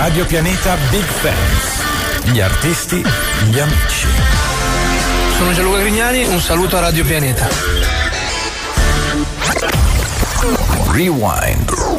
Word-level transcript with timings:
Radio 0.00 0.24
Pianeta 0.26 0.76
Big 0.90 1.02
Fans. 1.02 2.30
Gli 2.30 2.40
artisti, 2.40 3.02
gli 3.50 3.58
amici. 3.58 4.06
Sono 5.36 5.52
Gianluca 5.52 5.80
Grignani, 5.80 6.24
un 6.24 6.40
saluto 6.40 6.76
a 6.76 6.80
Radio 6.82 7.04
Pianeta. 7.04 7.48
Rewind. 10.92 11.97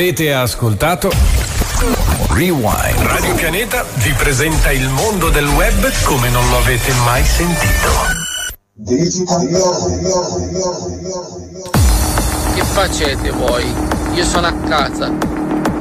Avete 0.00 0.32
ascoltato 0.32 1.10
Rewind. 2.30 3.02
Radio 3.02 3.34
Pianeta 3.34 3.84
vi 3.96 4.14
presenta 4.14 4.72
il 4.72 4.88
mondo 4.88 5.28
del 5.28 5.46
web 5.46 5.92
come 6.04 6.30
non 6.30 6.42
lo 6.48 6.56
avete 6.56 6.90
mai 7.04 7.22
sentito. 7.22 7.90
Che 12.54 12.62
facete 12.62 13.30
voi? 13.32 13.70
Io 14.14 14.24
sono 14.24 14.46
a 14.46 14.54
casa, 14.66 15.12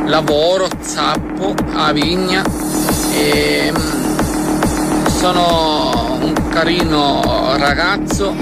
lavoro, 0.04 0.68
zappo, 0.82 1.56
a 1.76 1.94
vigna 1.94 2.44
e 3.14 3.72
mm, 3.72 5.06
sono 5.18 6.18
un 6.20 6.34
carino 6.50 7.56
ragazzo 7.56 8.36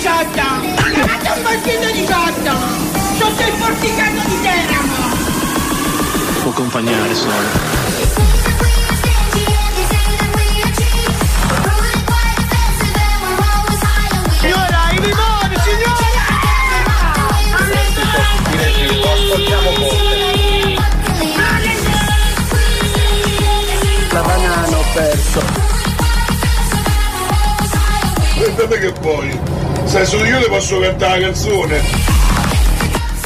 18! 0.00 0.32
Davanti 0.32 1.28
un 1.28 1.42
portico 1.42 1.90
18! 1.92 2.08
Sotto 3.18 3.42
il 3.42 3.52
porticato 3.58 4.28
di 4.28 4.40
Teramo! 4.40 4.94
Può 6.40 6.50
accompagnare 6.52 7.14
solo. 7.14 7.68
La 24.12 24.22
banana 24.22 24.78
ho 24.78 24.84
perso. 24.94 25.40
Aspettate 28.30 28.78
che 28.78 28.92
poi 28.92 29.59
se 29.84 30.04
solo 30.04 30.24
io 30.24 30.38
le 30.38 30.48
posso 30.48 30.78
cantare 30.78 31.20
la 31.20 31.26
canzone. 31.26 31.82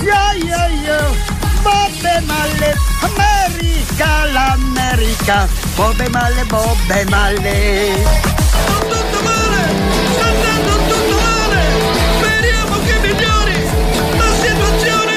Yo 0.00 0.46
yo 0.46 0.62
yo, 0.84 1.16
Bobbe 1.62 2.20
Malle, 2.26 2.74
America, 3.00 4.24
l'America, 4.32 5.48
Bobbe 5.74 6.08
Malle, 6.08 6.44
Bobbe 6.44 7.04
Malle. 7.08 8.02
Tutto 8.88 9.22
male, 9.22 9.72
sta 10.12 10.24
andando 10.24 10.72
tutto 10.88 11.16
male. 11.20 11.62
Speriamo 12.18 12.76
che 12.84 12.94
migliori 13.00 13.68
la 14.16 14.30
situazione. 14.40 15.16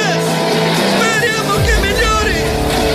Speriamo 0.95 1.54
che 1.63 1.74
migliori 1.81 2.42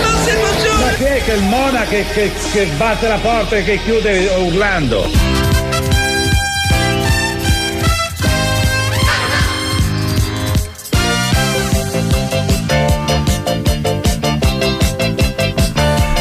la 0.01 0.15
situazione. 0.23 0.83
Ma 0.83 0.91
chi 0.95 1.03
è 1.03 1.23
che 1.23 1.31
il 1.33 1.43
Mona 1.43 1.83
che, 1.85 2.05
che, 2.13 2.31
che 2.51 2.65
batte 2.77 3.07
la 3.07 3.17
porta 3.17 3.55
e 3.55 3.63
che 3.63 3.79
chiude 3.83 4.27
urlando? 4.37 5.32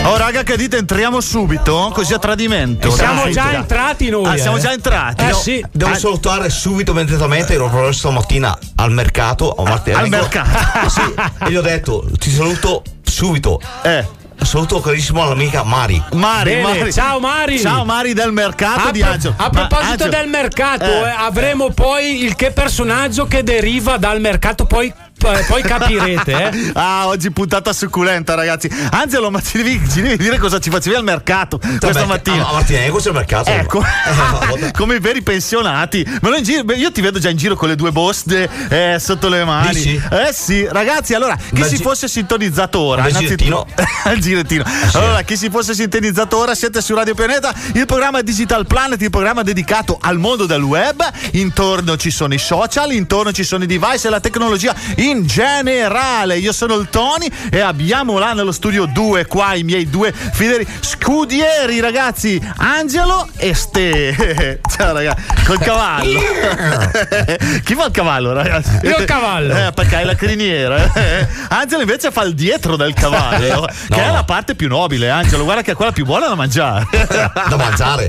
Oh 0.04 0.16
raga 0.16 0.42
che 0.42 0.56
dite 0.56 0.78
entriamo 0.78 1.20
subito 1.20 1.90
così 1.94 2.12
a 2.12 2.18
tradimento. 2.18 2.90
Siamo 2.90 3.22
Dai. 3.24 3.32
già 3.32 3.52
entrati 3.52 4.10
noi. 4.10 4.26
Ah, 4.26 4.36
siamo 4.36 4.56
eh. 4.56 4.60
già 4.60 4.72
entrati. 4.72 5.22
Eh 5.24 5.28
No, 5.28 5.34
sì. 5.36 5.64
Devo 5.70 5.92
Ah, 5.92 5.96
salutare 5.96 6.50
subito 6.50 6.90
immediatamente, 6.90 7.54
ero 7.54 7.68
proprio 7.68 7.92
stamattina 7.92 8.56
al 8.76 8.90
mercato 8.90 9.52
a 9.54 9.62
Martina. 9.62 9.98
Al 9.98 10.08
mercato. 10.08 10.88
sì, 10.88 11.00
e 11.46 11.50
gli 11.50 11.56
ho 11.56 11.62
detto, 11.62 12.04
ti 12.18 12.30
saluto 12.30 12.82
subito. 13.02 13.60
Eh. 13.82 14.20
Saluto 14.42 14.80
carissimo 14.80 15.24
l'amica 15.28 15.62
Mari. 15.62 16.02
Mari, 16.14 16.50
Bene, 16.50 16.62
Mari. 16.78 16.92
ciao 16.92 17.20
Mari. 17.20 17.60
Ciao 17.60 17.84
Mari 17.84 18.12
del 18.12 18.32
mercato 18.32 18.88
A, 18.88 18.90
di 18.90 19.00
Angelo. 19.00 19.34
a 19.36 19.50
proposito 19.50 19.90
Angelo- 19.92 20.10
del 20.10 20.28
mercato, 20.28 20.84
Eh. 20.84 20.88
eh, 21.08 21.14
avremo 21.16 21.70
poi 21.70 22.24
il 22.24 22.34
che 22.34 22.50
personaggio 22.50 23.26
che 23.26 23.44
deriva 23.44 23.98
dal 23.98 24.20
mercato, 24.20 24.64
poi, 24.66 24.92
eh, 25.30 25.44
poi 25.44 25.62
capirete. 25.62 26.32
Eh. 26.32 26.70
Ah, 26.82 27.06
oggi 27.06 27.30
puntata 27.30 27.72
succulenta, 27.72 28.34
ragazzi. 28.34 28.68
Angelo, 28.90 29.30
ma 29.30 29.40
ci 29.42 29.58
devi, 29.58 29.80
ci 29.90 30.00
devi 30.00 30.16
dire 30.16 30.38
cosa 30.38 30.58
ci 30.58 30.70
facevi 30.70 30.96
al 30.96 31.04
mercato 31.04 31.58
questa 31.58 31.90
Vabbè, 31.92 32.06
mattina? 32.06 32.46
A, 32.46 32.48
a 32.48 32.52
Martina, 32.54 32.80
questo 32.90 33.08
è 33.08 33.12
il 33.12 33.18
mercato. 33.18 33.50
Ecco, 33.50 33.82
Eh, 33.82 34.70
come 34.76 34.96
i 34.96 35.00
veri 35.00 35.22
pensionati. 35.22 36.04
Ma 36.22 36.28
noi 36.30 36.38
in 36.38 36.44
giro- 36.44 36.64
beh, 36.64 36.74
io 36.74 36.90
ti 36.90 37.00
vedo 37.00 37.18
già 37.18 37.28
in 37.28 37.36
giro 37.36 37.54
con 37.56 37.68
le 37.68 37.76
due 37.76 37.92
boste 37.92 38.48
eh, 38.68 38.96
sotto 38.98 39.28
le 39.28 39.44
mani. 39.44 39.74
Dici? 39.74 40.00
Eh 40.10 40.30
sì, 40.32 40.66
ragazzi, 40.70 41.14
allora, 41.14 41.36
chi 41.36 41.60
Bel 41.60 41.68
si 41.68 41.76
gi- 41.76 41.82
fosse 41.82 42.08
sintonizzato 42.08 42.78
ora? 42.80 43.08
Innanzitutto- 43.08 43.66
il 44.14 44.20
girettino. 44.20 44.64
sì. 44.90 44.96
Allora, 44.96 45.22
chi 45.22 45.36
si 45.36 45.50
fosse 45.50 45.74
sintonizzato 45.74 46.36
ora, 46.38 46.54
siete 46.54 46.80
su 46.80 46.94
Radio 46.94 47.14
Pianeta, 47.14 47.52
il 47.74 47.86
programma 47.86 48.22
Digital 48.22 48.66
Planet, 48.66 49.00
il 49.02 49.10
programma 49.10 49.42
dedicato 49.42 49.98
al 50.00 50.18
mondo 50.18 50.46
del 50.46 50.62
web. 50.62 51.02
Intorno 51.32 51.96
ci 51.96 52.10
sono 52.10 52.34
i 52.34 52.38
social, 52.38 52.92
intorno 52.92 53.32
ci 53.32 53.44
sono 53.44 53.64
i 53.64 53.66
device 53.66 54.06
e 54.08 54.10
la 54.10 54.20
tecnologia 54.20 54.74
in 54.96 55.11
generale. 55.20 56.38
Io 56.38 56.52
sono 56.52 56.74
il 56.76 56.88
Tony 56.90 57.30
e 57.50 57.60
abbiamo 57.60 58.18
là 58.18 58.32
nello 58.32 58.52
studio 58.52 58.86
due, 58.86 59.26
qua 59.26 59.54
i 59.54 59.62
miei 59.62 59.88
due 59.88 60.12
fedeli 60.12 60.66
scudieri, 60.80 61.80
ragazzi, 61.80 62.40
Angelo 62.56 63.28
e 63.36 63.54
Ste. 63.54 64.60
Ciao 64.76 64.92
ragazzi, 64.92 65.22
col 65.44 65.58
cavallo. 65.58 66.20
Chi 67.64 67.74
fa 67.74 67.86
il 67.86 67.90
cavallo, 67.92 68.32
ragazzi? 68.32 68.78
Io 68.84 68.96
il 68.96 69.04
cavallo. 69.04 69.54
Eh, 69.56 69.72
perché 69.72 69.96
hai 69.96 70.04
la 70.04 70.14
criniera. 70.14 70.92
eh. 70.94 71.26
Angelo 71.48 71.82
invece 71.82 72.10
fa 72.10 72.22
il 72.22 72.34
dietro 72.34 72.76
del 72.76 72.94
cavallo, 72.94 73.68
che 73.88 74.02
è 74.02 74.10
la 74.10 74.24
parte 74.24 74.54
più 74.54 74.68
nobile, 74.68 75.10
Angelo. 75.10 75.44
Guarda 75.44 75.62
che 75.62 75.72
è 75.72 75.74
quella 75.74 75.92
più 75.92 76.04
buona 76.04 76.28
da 76.28 76.34
mangiare. 76.34 76.86
Da 76.90 77.56
mangiare. 77.56 78.06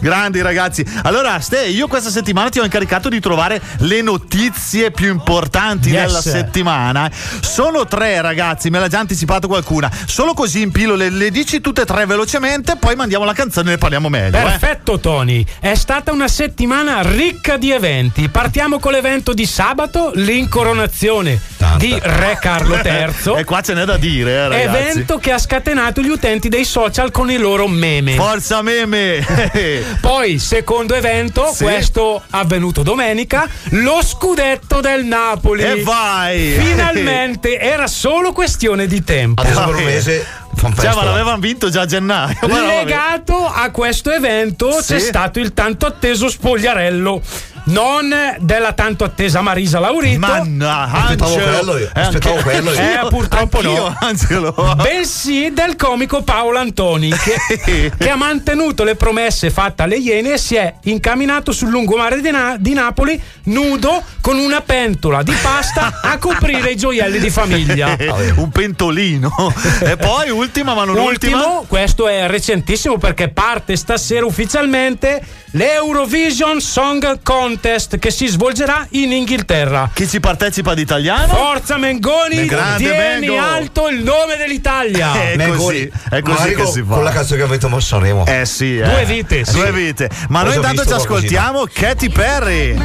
Grandi 0.00 0.40
ragazzi. 0.42 0.84
Allora, 1.02 1.38
Ste, 1.40 1.66
io 1.66 1.86
questa 1.88 2.10
settimana 2.10 2.48
ti 2.48 2.58
ho 2.58 2.64
incaricato 2.64 3.08
di 3.08 3.20
trovare 3.20 3.60
le 3.78 4.02
notizie 4.02 4.90
più 4.90 5.08
importanti 5.10 5.88
Yes. 5.90 6.06
della 6.06 6.19
settimana. 6.20 7.10
Sono 7.40 7.86
tre, 7.86 8.20
ragazzi, 8.20 8.70
me 8.70 8.78
l'ha 8.78 8.88
già 8.88 8.98
anticipato 8.98 9.46
qualcuna. 9.48 9.90
Solo 10.06 10.34
così 10.34 10.60
impilo, 10.62 10.94
le, 10.94 11.10
le 11.10 11.30
dici 11.30 11.60
tutte 11.60 11.82
e 11.82 11.84
tre 11.84 12.06
velocemente, 12.06 12.76
poi 12.76 12.94
mandiamo 12.96 13.24
la 13.24 13.32
canzone 13.32 13.68
e 13.68 13.72
ne 13.72 13.78
parliamo 13.78 14.08
meglio. 14.08 14.38
eh. 14.38 14.42
Perfetto 14.42 14.98
Tony, 15.00 15.44
è 15.60 15.74
stata 15.74 16.12
una 16.12 16.28
settimana 16.28 17.02
ricca 17.02 17.56
di 17.56 17.70
eventi. 17.70 18.28
Partiamo 18.28 18.78
con 18.78 18.92
l'evento 18.92 19.32
di 19.32 19.46
sabato, 19.46 20.12
l'incoronazione 20.14 21.40
di 21.76 21.96
Re 22.00 22.38
Carlo 22.40 22.76
III. 22.82 23.36
E 23.38 23.44
qua 23.44 23.60
ce 23.60 23.74
n'è 23.74 23.84
da 23.84 23.96
dire, 23.96 24.30
eh, 24.32 24.48
ragazzi. 24.48 24.76
Evento 24.90 25.18
che 25.18 25.32
ha 25.32 25.38
scatenato 25.38 26.00
gli 26.00 26.08
utenti 26.08 26.48
dei 26.48 26.64
social 26.64 27.10
con 27.10 27.30
i 27.30 27.36
loro 27.36 27.66
meme. 27.68 28.14
Forza 28.14 28.62
meme! 28.62 29.24
Poi, 30.00 30.38
secondo 30.38 30.94
evento, 30.94 31.50
Sì. 31.54 31.64
questo 31.64 32.22
avvenuto 32.30 32.82
domenica, 32.82 33.48
lo 33.70 34.00
scudetto 34.02 34.80
del 34.80 35.04
Napoli. 35.04 35.62
e 35.62 35.82
vai! 36.10 36.52
Finalmente 36.58 37.58
era 37.58 37.86
solo 37.86 38.32
questione 38.32 38.86
di 38.86 39.02
tempo. 39.04 39.42
Adesso 39.42 39.64
per 39.64 39.74
un 39.74 39.84
mese 39.84 40.26
Cioè, 40.60 40.94
ma 40.94 41.04
l'avevano 41.04 41.38
vinto 41.38 41.70
già 41.70 41.82
a 41.82 41.86
gennaio. 41.86 42.36
Legato 42.42 43.46
a 43.46 43.70
questo 43.70 44.10
evento 44.10 44.72
Sì. 44.82 44.94
c'è 44.94 44.98
stato 44.98 45.38
il 45.38 45.54
tanto 45.54 45.86
atteso 45.86 46.28
spogliarello. 46.28 47.22
Non 47.64 48.12
della 48.38 48.72
tanto 48.72 49.04
attesa 49.04 49.40
Marisa 49.40 49.78
Laurito, 49.78 50.18
Mannaggia, 50.18 50.90
Aspettavo 51.02 51.34
quello 51.34 51.76
io, 51.78 51.90
Eh, 51.94 52.00
aspettavo 52.00 52.34
anche- 52.36 52.50
quello 52.50 52.72
io. 52.72 52.80
Eh, 52.80 53.06
purtroppo 53.08 53.56
Anch'io, 53.58 53.88
no. 53.88 53.96
Angelo. 54.00 54.76
bensì 54.82 55.52
del 55.52 55.76
comico 55.76 56.22
Paolo 56.22 56.58
Antoni 56.58 57.10
che, 57.10 57.92
che 57.96 58.10
ha 58.10 58.16
mantenuto 58.16 58.82
le 58.84 58.94
promesse 58.96 59.50
fatte 59.50 59.82
alle 59.82 59.96
Iene 59.96 60.32
e 60.34 60.38
si 60.38 60.56
è 60.56 60.74
incamminato 60.84 61.52
sul 61.52 61.68
lungomare 61.70 62.20
di, 62.20 62.30
Na- 62.30 62.56
di 62.58 62.72
Napoli 62.72 63.20
nudo 63.44 64.02
con 64.20 64.38
una 64.38 64.60
pentola 64.60 65.22
di 65.22 65.34
pasta 65.42 66.00
a 66.02 66.18
coprire 66.18 66.70
i 66.72 66.76
gioielli 66.76 67.18
di 67.18 67.30
famiglia. 67.30 67.96
un 68.36 68.50
pentolino. 68.50 69.32
e 69.80 69.96
poi 69.96 70.30
ultima, 70.30 70.74
ma 70.74 70.84
non 70.84 70.96
ultima. 70.96 71.36
Ultimo, 71.36 71.64
questo 71.68 72.08
è 72.08 72.26
recentissimo 72.26 72.98
perché 72.98 73.28
parte 73.28 73.76
stasera 73.76 74.24
ufficialmente 74.24 75.22
l'Eurovision 75.52 76.60
Song 76.60 77.20
Contest 77.22 77.49
che 77.98 78.10
si 78.10 78.26
svolgerà 78.26 78.86
in 78.90 79.10
Inghilterra. 79.12 79.90
Chi 79.92 80.06
ci 80.06 80.20
partecipa 80.20 80.74
di 80.74 80.82
italiano? 80.82 81.32
Forza 81.34 81.76
Mengoni, 81.78 82.44
Grande 82.46 82.76
tieni 82.84 83.26
Mengo. 83.28 83.42
alto 83.42 83.88
il 83.88 84.02
nome 84.02 84.36
dell'Italia. 84.36 85.12
È 85.32 85.36
Mengoni. 85.36 85.58
così, 85.88 85.92
è 86.10 86.20
così 86.20 86.36
Magari 86.38 86.54
che 86.54 86.66
si 86.66 86.82
fa. 86.86 86.94
con 86.94 87.04
la 87.04 87.10
canzone 87.10 87.38
che 87.40 87.46
avete 87.46 87.66
messo 87.66 87.76
a 87.76 87.80
Sanremo. 87.80 88.26
Eh 88.26 88.44
sì, 88.46 88.78
eh. 88.78 88.82
Due 88.84 89.04
vite, 89.04 89.44
sì. 89.44 89.52
Due 89.52 89.72
vite. 89.72 90.10
Ma 90.28 90.42
noi 90.42 90.52
ho 90.52 90.56
intanto 90.56 90.84
ci 90.86 90.92
ascoltiamo 90.92 91.64
Katy 91.72 92.08
Perry. 92.10 92.76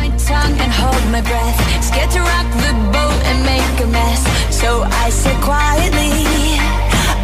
So 4.49 4.83
I 4.83 5.09
said 5.11 5.39
quietly, 5.41 6.57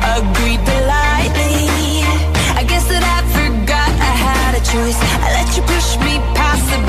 agreed 0.04 0.60
politely. 0.64 2.04
I 2.56 2.64
guess 2.68 2.86
that 2.88 3.02
I 3.02 3.22
forgot 3.34 3.90
I 3.98 4.14
had 4.14 4.56
a 4.56 4.62
choice. 4.62 5.00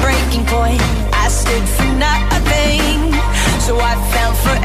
Breaking 0.03 0.45
point. 0.47 0.83
I 1.15 1.29
stood 1.29 1.67
for 1.77 1.89
nothing. 1.97 3.15
So 3.63 3.79
I 3.79 3.95
fell 4.13 4.35
for 4.45 4.57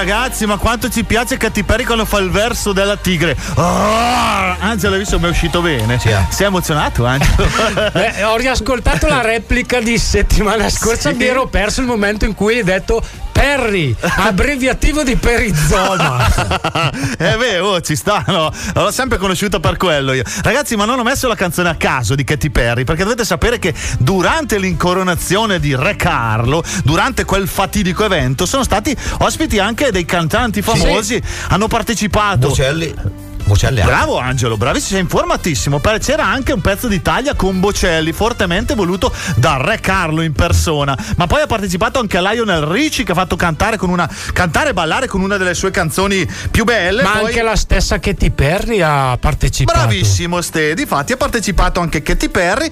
ragazzi, 0.00 0.46
ma 0.46 0.56
quanto 0.56 0.88
ci 0.88 1.04
piace 1.04 1.36
Perry 1.62 1.84
quando 1.84 2.06
fa 2.06 2.18
il 2.18 2.30
verso 2.30 2.72
della 2.72 2.96
tigre. 2.96 3.36
Oh, 3.56 4.56
Angelo, 4.58 4.94
hai 4.94 5.00
visto 5.00 5.18
mi 5.20 5.26
è 5.26 5.28
uscito 5.28 5.60
bene? 5.60 5.98
Sì, 5.98 6.08
eh. 6.08 6.24
Sei 6.30 6.46
emozionato, 6.46 7.04
Angelo? 7.04 7.48
Eh, 8.00 8.24
ho 8.24 8.36
riascoltato 8.36 9.06
la 9.08 9.20
replica 9.20 9.80
di 9.80 9.98
settimana 9.98 10.68
scorsa 10.70 11.10
Sì. 11.10 11.16
mi 11.16 11.24
ero 11.24 11.46
perso 11.46 11.80
il 11.80 11.86
momento 11.86 12.24
in 12.24 12.34
cui 12.34 12.56
hai 12.58 12.64
detto 12.64 13.02
Perry, 13.40 13.96
abbreviativo 13.98 15.02
di 15.02 15.16
perizoma. 15.16 16.26
eh 17.16 17.36
beh, 17.38 17.58
oh, 17.60 17.80
ci 17.80 17.96
sta, 17.96 18.22
no? 18.26 18.52
L'ho 18.74 18.90
sempre 18.90 19.16
conosciuta 19.16 19.60
per 19.60 19.78
quello 19.78 20.12
io. 20.12 20.24
Ragazzi, 20.42 20.76
ma 20.76 20.84
non 20.84 20.98
ho 20.98 21.02
messo 21.02 21.26
la 21.26 21.34
canzone 21.34 21.70
a 21.70 21.74
caso 21.74 22.14
di 22.14 22.22
Katy 22.22 22.50
Perry, 22.50 22.84
perché 22.84 23.02
dovete 23.02 23.24
sapere 23.24 23.58
che 23.58 23.72
durante 23.98 24.58
l'incoronazione 24.58 25.58
di 25.58 25.74
Re 25.74 25.96
Carlo, 25.96 26.62
durante 26.84 27.24
quel 27.24 27.48
fatidico 27.48 28.04
evento, 28.04 28.44
sono 28.44 28.62
stati 28.62 28.94
ospiti 29.20 29.58
anche 29.58 29.90
dei 29.90 30.04
cantanti 30.04 30.60
famosi, 30.60 31.18
hanno 31.48 31.66
partecipato. 31.66 32.48
Bocelli. 32.48 33.29
Bocelli. 33.50 33.80
Bravo 33.82 34.16
Angelo, 34.18 34.56
bravissimo, 34.56 34.90
sei 34.92 35.00
informatissimo. 35.00 35.80
C'era 35.80 36.24
anche 36.24 36.52
un 36.52 36.60
pezzo 36.60 36.86
d'Italia 36.86 37.34
con 37.34 37.58
Bocelli, 37.58 38.12
fortemente 38.12 38.74
voluto 38.76 39.12
da 39.36 39.56
Re 39.60 39.80
Carlo 39.80 40.22
in 40.22 40.32
persona. 40.32 40.96
Ma 41.16 41.26
poi 41.26 41.42
ha 41.42 41.46
partecipato 41.46 41.98
anche 41.98 42.20
Lionel 42.20 42.62
Ricci 42.62 43.02
che 43.02 43.10
ha 43.10 43.14
fatto 43.16 43.34
cantare 43.34 43.76
con 43.76 43.90
una 43.90 44.08
cantare 44.32 44.70
e 44.70 44.72
ballare 44.72 45.08
con 45.08 45.20
una 45.20 45.36
delle 45.36 45.54
sue 45.54 45.72
canzoni 45.72 46.24
più 46.50 46.62
belle. 46.62 47.02
Ma 47.02 47.10
Poi- 47.10 47.24
anche 47.26 47.42
la 47.42 47.56
stessa 47.56 47.98
Katy 47.98 48.30
Perry 48.30 48.80
ha 48.82 49.16
partecipato. 49.18 49.78
Bravissimo 49.78 50.40
Ste, 50.40 50.74
difatti 50.74 51.12
ha 51.12 51.16
partecipato 51.16 51.80
anche 51.80 52.02
Katy 52.02 52.28
Perry 52.28 52.70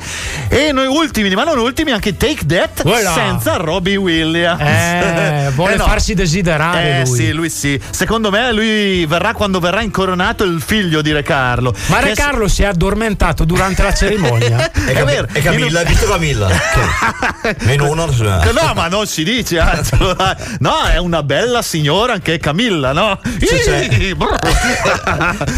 e 0.48 0.70
noi 0.70 0.86
ultimi, 0.86 1.34
ma 1.34 1.42
non 1.42 1.58
ultimi, 1.58 1.90
anche 1.90 2.16
Take 2.16 2.46
That 2.46 2.82
Voilà. 2.84 3.12
senza 3.12 3.56
Robbie 3.56 3.96
Williams. 3.96 4.60
Eh, 4.60 5.50
vuole 5.56 5.74
no. 5.76 5.84
farsi 5.84 6.14
desiderare 6.14 7.00
Eh 7.00 7.04
lui. 7.04 7.16
sì, 7.16 7.32
lui 7.32 7.50
sì. 7.50 7.80
Secondo 7.90 8.30
me 8.30 8.52
lui 8.52 9.04
verrà 9.06 9.32
quando 9.32 9.58
verrà 9.58 9.80
incoronato 9.82 10.44
il 10.44 10.60
figlio 10.68 11.00
di 11.00 11.12
Re 11.12 11.22
Carlo. 11.22 11.74
Ma 11.86 12.00
Re 12.00 12.12
Carlo 12.12 12.46
si 12.46 12.62
è 12.62 12.66
addormentato 12.66 13.46
durante 13.46 13.82
la 13.82 13.94
cerimonia. 13.94 14.70
È 14.88 14.92
Cam- 14.92 15.06
vero. 15.06 15.26
e 15.32 15.40
Camilla, 15.40 15.80
hai 15.80 15.86
visto 15.86 16.06
Camilla? 16.06 16.48
Meno 17.64 17.90
uno. 17.90 18.04
No, 18.06 18.72
ma 18.74 18.88
non 18.88 19.06
si 19.06 19.24
dice, 19.24 19.58
Angelo. 19.58 20.14
No, 20.58 20.82
è 20.84 20.98
una 20.98 21.22
bella 21.22 21.62
signora 21.62 22.12
anche 22.12 22.38
Camilla, 22.38 22.92
no? 22.92 23.18
sì. 23.38 24.14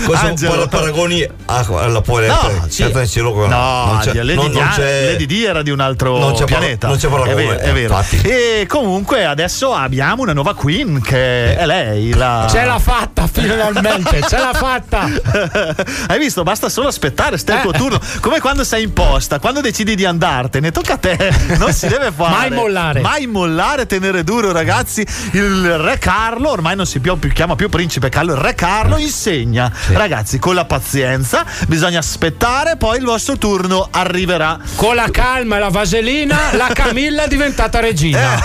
Cosa 0.04 0.20
Angelo. 0.20 0.50
poi 0.52 0.60
la 0.60 0.68
paragoni 0.68 1.28
alla 1.46 2.00
poi 2.00 2.26
No, 2.28 2.66
sì. 2.68 2.82
no, 2.84 3.46
No, 3.46 3.84
non 3.86 3.98
c'è, 4.00 4.12
Lady, 4.22 4.34
non, 4.34 4.50
non 4.52 4.62
Di- 4.68 4.74
c'è 4.74 5.04
Lady 5.10 5.26
Di 5.26 5.44
era 5.44 5.62
di 5.62 5.70
un 5.70 5.80
altro 5.80 6.18
non 6.18 6.32
c'è 6.32 6.44
par- 6.44 6.58
pianeta. 6.58 6.86
non 6.88 6.96
c'è 6.96 7.06
è 7.06 7.10
paragone, 7.10 7.34
vero, 7.34 7.58
è 7.58 7.72
vero. 7.72 8.04
E 8.22 8.66
comunque 8.68 9.24
adesso 9.24 9.72
abbiamo 9.74 10.22
una 10.22 10.32
nuova 10.32 10.54
queen 10.54 11.00
che 11.00 11.56
è 11.56 11.66
lei. 11.66 12.14
La... 12.14 12.46
Ce 12.48 12.64
l'ha 12.64 12.78
fatta 12.78 13.26
finalmente, 13.30 14.20
ce 14.28 14.36
l'ha 14.38 14.52
fatta. 14.54 14.99
Hai 16.08 16.18
visto? 16.18 16.42
Basta 16.42 16.68
solo 16.68 16.88
aspettare, 16.88 17.38
stai 17.38 17.56
il 17.56 17.62
tuo 17.62 17.72
Eh. 17.72 17.78
turno. 17.78 18.00
Come 18.20 18.40
quando 18.40 18.64
sei 18.64 18.84
in 18.84 18.92
posta, 18.92 19.38
quando 19.38 19.60
decidi 19.60 19.94
di 19.94 20.04
andartene, 20.04 20.70
tocca 20.70 20.94
a 20.94 20.96
te. 20.98 21.18
Non 21.60 21.72
si 21.72 21.88
deve 21.88 22.10
fare. 22.12 22.30
Mai 22.30 22.50
mollare. 22.50 23.00
Mai 23.00 23.26
mollare, 23.26 23.86
tenere 23.86 24.24
duro, 24.24 24.52
ragazzi. 24.52 25.06
Il 25.32 25.76
re 25.78 25.98
Carlo, 25.98 26.50
ormai 26.50 26.76
non 26.76 26.86
si 26.86 27.00
più, 27.00 27.16
chiama 27.32 27.54
più 27.56 27.68
principe 27.68 28.08
Carlo, 28.08 28.32
il 28.34 28.38
re 28.40 28.54
Carlo 28.54 28.96
insegna. 28.96 29.70
Ragazzi, 29.92 30.38
con 30.38 30.54
la 30.54 30.64
pazienza, 30.64 31.44
bisogna 31.66 31.98
aspettare, 31.98 32.76
poi 32.76 32.98
il 32.98 33.04
vostro 33.04 33.36
turno 33.36 33.88
arriverà. 33.90 34.58
Con 34.76 34.94
la 34.94 35.08
calma 35.10 35.56
e 35.56 35.58
la 35.60 35.68
vaselina, 35.68 36.38
la 36.52 36.68
Camilla 36.74 37.24
è 37.24 37.28
diventata 37.28 37.80
regina. 37.80 38.38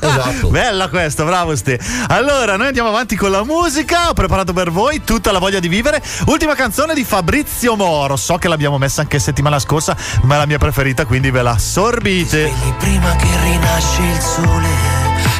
Esatto. 0.00 0.48
Bella 0.48 0.88
questa, 0.88 1.24
bravo 1.24 1.54
Ste. 1.56 1.78
Allora, 2.08 2.56
noi 2.56 2.66
andiamo 2.68 2.88
avanti 2.88 3.16
con 3.16 3.30
la 3.30 3.44
musica. 3.44 4.08
Ho 4.10 4.12
preparato 4.14 4.52
per 4.52 4.70
voi 4.70 5.02
tutta 5.04 5.32
la 5.32 5.38
voglia 5.38 5.59
di 5.60 5.68
vivere. 5.68 6.02
Ultima 6.26 6.54
canzone 6.54 6.94
di 6.94 7.04
Fabrizio 7.04 7.76
Moro. 7.76 8.16
So 8.16 8.36
che 8.36 8.48
l'abbiamo 8.48 8.78
messa 8.78 9.02
anche 9.02 9.18
settimana 9.18 9.58
scorsa, 9.58 9.96
ma 10.22 10.34
è 10.34 10.38
la 10.38 10.46
mia 10.46 10.58
preferita, 10.58 11.04
quindi 11.04 11.30
ve 11.30 11.42
la 11.42 11.58
sorbite. 11.58 12.48
svegli 12.48 12.74
prima 12.78 13.14
che 13.16 13.28
rinasce 13.42 14.02
il 14.02 14.20
sole, 14.20 14.68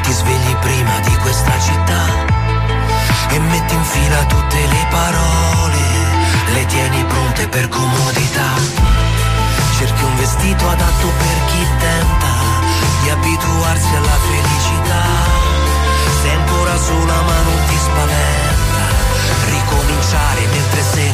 ti 0.03 0.12
svegli 0.12 0.55
prima 0.61 1.00
di 1.00 1.17
questa 1.17 1.59
città 1.61 2.39
e 3.33 3.39
metti 3.39 3.75
in 3.75 3.85
fila 3.85 4.25
tutte 4.25 4.57
le 4.57 4.87
parole, 4.91 5.79
le 6.53 6.67
tieni 6.67 7.05
pronte 7.05 7.29
ricominciare 20.11 20.47
mentre 20.49 20.83
se 20.83 21.10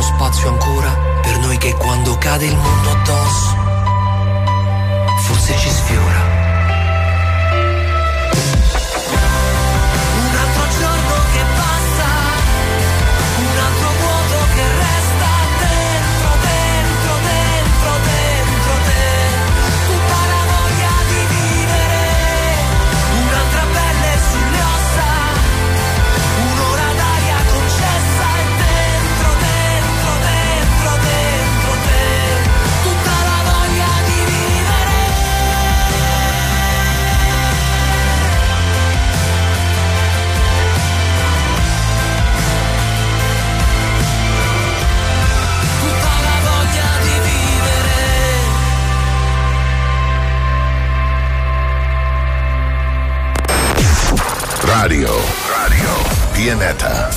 uno 0.00 0.14
spazio 0.14 0.48
ancora 0.48 0.90
per 1.20 1.38
noi 1.40 1.58
che 1.58 1.74
quando 1.74 2.16
cade 2.16 2.46
il 2.46 2.56
mondo 2.56 2.90
addosso, 2.90 3.54
forse 5.26 5.58
ci 5.58 5.68
sfiora. 5.68 6.29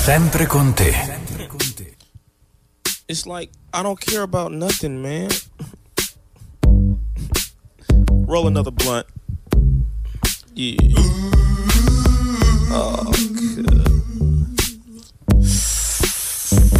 Sempre 0.03 0.48
con 0.48 0.74
te. 0.74 0.91
It's 3.07 3.25
like 3.25 3.51
I 3.74 3.81
don't 3.83 4.00
care 4.00 4.24
about 4.24 4.51
nothing, 4.51 5.01
man. 5.01 5.29
Roll 8.27 8.48
another 8.48 8.72
blunt. 8.72 9.07
Yeah. 10.55 10.75
Oh, 12.75 13.12
good. 13.33 13.65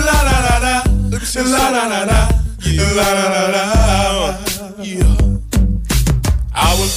La 0.00 0.18
da 0.26 0.38
da 0.46 0.58
da. 0.58 0.82
La 1.44 1.70
da 1.70 1.88
da 1.88 2.04
da. 2.04 2.28
La 2.58 2.94
da 2.94 3.14
da 3.14 3.28
da. 3.28 3.29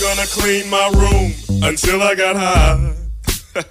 Gonna 0.04 0.28
clean 0.28 0.70
my 0.70 0.90
room 1.00 1.32
until 1.64 2.02
I 2.02 2.14
got 2.14 2.36
high. 2.36 2.94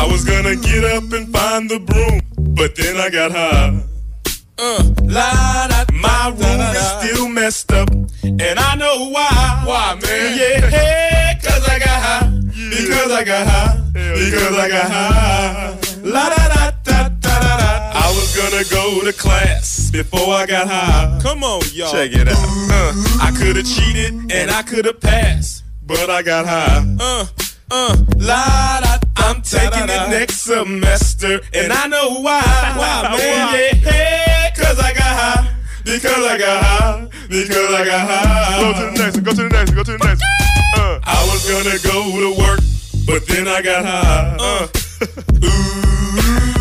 I 0.00 0.08
was 0.10 0.24
gonna 0.24 0.56
get 0.56 0.82
up 0.84 1.12
and 1.12 1.32
find 1.32 1.70
the 1.70 1.78
broom, 1.78 2.20
but 2.56 2.74
then 2.74 2.96
I 2.96 3.08
got 3.08 3.30
high. 3.30 3.82
Uh, 4.58 4.82
la, 5.04 5.68
da, 5.68 5.84
my 5.92 6.28
room 6.30 6.60
is 6.74 6.88
still 6.98 7.28
messed 7.28 7.70
up, 7.70 7.88
and 8.24 8.58
I 8.58 8.74
know 8.74 9.10
why. 9.10 9.62
Why, 9.64 9.98
man? 10.02 10.38
Yeah, 10.38 11.34
cause 11.38 11.68
I 11.68 11.78
got 11.78 12.02
high. 12.02 12.28
Because 12.70 13.12
I 13.12 13.24
got 13.24 13.46
high. 13.46 13.80
Because 13.92 14.56
I 14.58 14.68
got 14.68 14.90
high. 14.90 15.78
La 16.02 16.28
da 16.30 16.36
da 16.36 16.48
da 16.48 16.48
da 16.48 16.58
da 16.58 16.70
da. 16.70 16.71
Gonna 18.50 18.64
go 18.70 19.04
to 19.04 19.12
class 19.12 19.90
before 19.90 20.34
I 20.34 20.46
got 20.46 20.68
high. 20.68 21.18
Come 21.22 21.44
on, 21.44 21.62
y'all. 21.72 21.92
Check 21.92 22.12
it 22.12 22.28
out. 22.28 22.36
Uh, 22.36 22.92
I 23.20 23.30
could 23.36 23.56
have 23.56 23.66
cheated 23.66 24.32
and 24.32 24.50
I 24.50 24.62
could 24.62 24.84
have 24.84 25.00
passed, 25.00 25.64
but 25.86 26.10
I 26.10 26.22
got 26.22 26.46
high. 26.46 26.96
Uh, 26.98 27.26
uh, 27.70 27.96
la 28.16 28.80
da. 28.80 28.98
I'm 29.16 29.40
taking 29.42 29.84
it 29.84 30.10
next 30.10 30.40
semester, 30.40 31.40
and 31.54 31.72
I 31.72 31.86
know 31.86 32.20
why. 32.20 32.42
Why, 32.76 33.16
man? 33.16 33.80
Yeah, 33.84 34.50
cause 34.50 34.78
I 34.80 34.92
got 34.92 35.02
high. 35.02 35.54
Because 35.84 36.24
I 36.24 36.38
got 36.38 36.64
high. 36.64 37.08
Because 37.28 37.74
I 37.74 37.84
got 37.84 38.08
high. 38.08 38.60
Go 38.60 38.72
to 38.72 38.86
the 38.86 39.02
next 39.02 39.14
one. 39.16 39.24
Go 39.24 39.30
to 39.30 39.42
the 39.42 39.48
next 39.48 39.70
one. 39.70 39.76
Go 39.76 39.84
to 39.84 39.92
the 39.92 40.04
next 40.04 40.20
one. 40.20 40.80
Uh, 40.84 41.00
I 41.04 41.28
was 41.30 41.48
gonna 41.48 41.78
go 41.78 42.10
to 42.20 42.40
work, 42.40 42.60
but 43.06 43.26
then 43.26 43.46
I 43.46 43.62
got 43.62 43.84
high. 43.84 44.36
Uh, 44.40 44.66
ooh, 44.66 44.81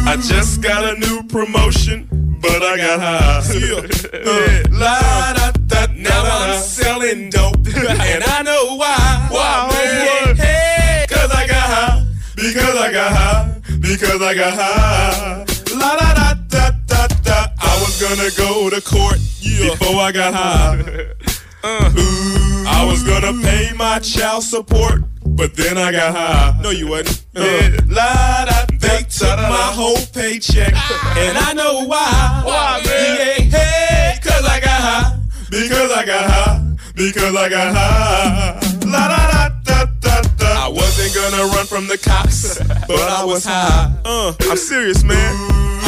I 0.08 0.17
just 0.17 0.63
got 0.63 0.84
a 0.84 0.99
new 0.99 1.21
promotion, 1.27 2.08
but 2.41 2.63
I 2.63 2.77
got 2.77 2.99
high. 2.99 3.41
Uh, 4.13 4.63
la 4.71 5.34
da 5.34 5.51
da. 5.67 5.86
Now 5.95 6.23
I'm 6.23 6.60
selling 6.60 7.30
dope, 7.30 7.56
and 7.67 8.23
I 8.23 8.41
know 8.43 8.77
why. 8.77 9.27
Why, 9.30 9.69
man? 9.71 10.36
Hey, 10.36 11.06
cause 11.08 11.32
I 11.32 11.47
got 11.47 11.69
high. 11.69 12.06
Because 12.36 12.75
I 12.75 12.91
got 12.91 13.12
high. 13.12 13.62
Because 13.80 14.21
I 14.21 14.34
got 14.34 14.54
high. 14.54 15.45
La 15.75 15.95
da 15.97 16.13
da 16.13 16.34
da 16.47 16.71
da 16.88 17.08
da. 17.23 17.47
I 17.60 17.80
was 17.80 18.01
gonna 18.01 18.32
go 18.38 18.69
to 18.71 18.82
court 18.82 19.19
before 19.41 20.01
I 20.01 20.12
got 20.12 20.34
high. 20.34 21.31
Uh, 21.63 21.93
ooh, 21.95 22.63
I 22.67 22.86
was 22.89 23.04
gonna 23.04 23.34
pay 23.41 23.71
my 23.76 24.00
child 24.00 24.43
support, 24.43 25.02
but 25.26 25.56
then 25.56 25.78
I 25.78 25.91
got 25.91 26.15
high. 26.15 26.60
No, 26.62 26.71
you 26.71 26.88
wasn't. 26.88 27.24
Uh, 27.36 27.71
la 27.88 28.45
da. 28.45 28.65
They 28.80 29.04
took 29.04 29.38
my 29.38 29.71
whole 29.74 29.97
paycheck, 30.13 30.74
and 31.17 31.38
I 31.38 31.54
know 31.54 31.86
why. 31.86 32.41
Why, 32.43 32.82
man? 32.84 33.17
Yeah, 33.17 33.60
hey, 33.60 34.19
cause 34.24 34.43
I 34.43 34.60
got 34.60 34.82
high. 34.82 35.19
Because 35.52 35.91
I 35.91 36.06
got 36.06 36.30
high. 36.30 36.76
Because 36.95 37.36
I 37.36 37.50
got 37.50 37.76
high. 37.76 38.60
La 38.88 39.08
da 39.08 39.28
da 39.28 39.50
da 39.63 39.86
da 40.00 40.21
da. 40.38 40.65
I 40.65 40.67
wasn't 40.67 41.13
gonna 41.13 41.43
run 41.54 41.65
from 41.67 41.88
the 41.88 41.97
cops, 41.97 42.58
but 42.88 43.00
I 43.00 43.24
was 43.24 43.45
high. 43.45 43.93
Uh, 44.04 44.34
I'm 44.50 44.58
serious, 44.58 45.04
man. 45.04 45.36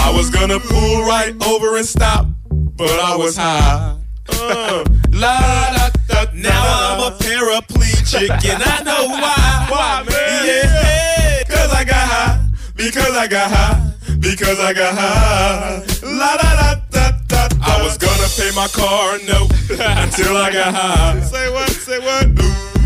I 0.06 0.14
was 0.16 0.30
gonna 0.30 0.60
pull 0.60 1.02
right 1.04 1.34
over 1.48 1.78
and 1.78 1.86
stop, 1.86 2.28
but 2.52 3.00
I 3.00 3.16
was 3.16 3.38
high. 3.38 3.98
Uh, 4.30 4.84
la 5.12 5.38
da 5.76 5.90
da. 6.08 6.32
Now 6.34 6.64
I'm 6.96 7.14
a 7.14 7.16
paraplegic, 7.18 8.30
and 8.30 8.64
I 8.64 8.84
know 8.84 9.08
why. 9.10 9.68
Why, 9.70 10.04
man? 10.10 10.46
Yeah, 10.46 11.44
cause 11.44 11.72
I 11.74 11.84
got 11.84 12.08
high. 12.08 12.48
Because 12.76 13.16
I 13.16 13.28
got 13.28 13.52
high. 13.52 13.92
Because 14.20 14.60
I 14.60 14.74
got 14.74 14.98
high. 14.98 15.84
La 16.04 16.38
da 16.38 16.56
da 16.56 16.82
da 16.90 17.12
da. 17.28 17.48
I 17.62 17.82
was 17.84 17.98
gonna 17.98 18.28
pay 18.38 18.52
my 18.56 18.68
car 18.68 19.18
note 19.28 19.52
until 20.04 20.38
I 20.38 20.52
got 20.52 20.74
high. 20.74 21.20
Say 21.22 21.52
what? 21.52 21.70
Say 21.70 22.00
what? 22.00 22.28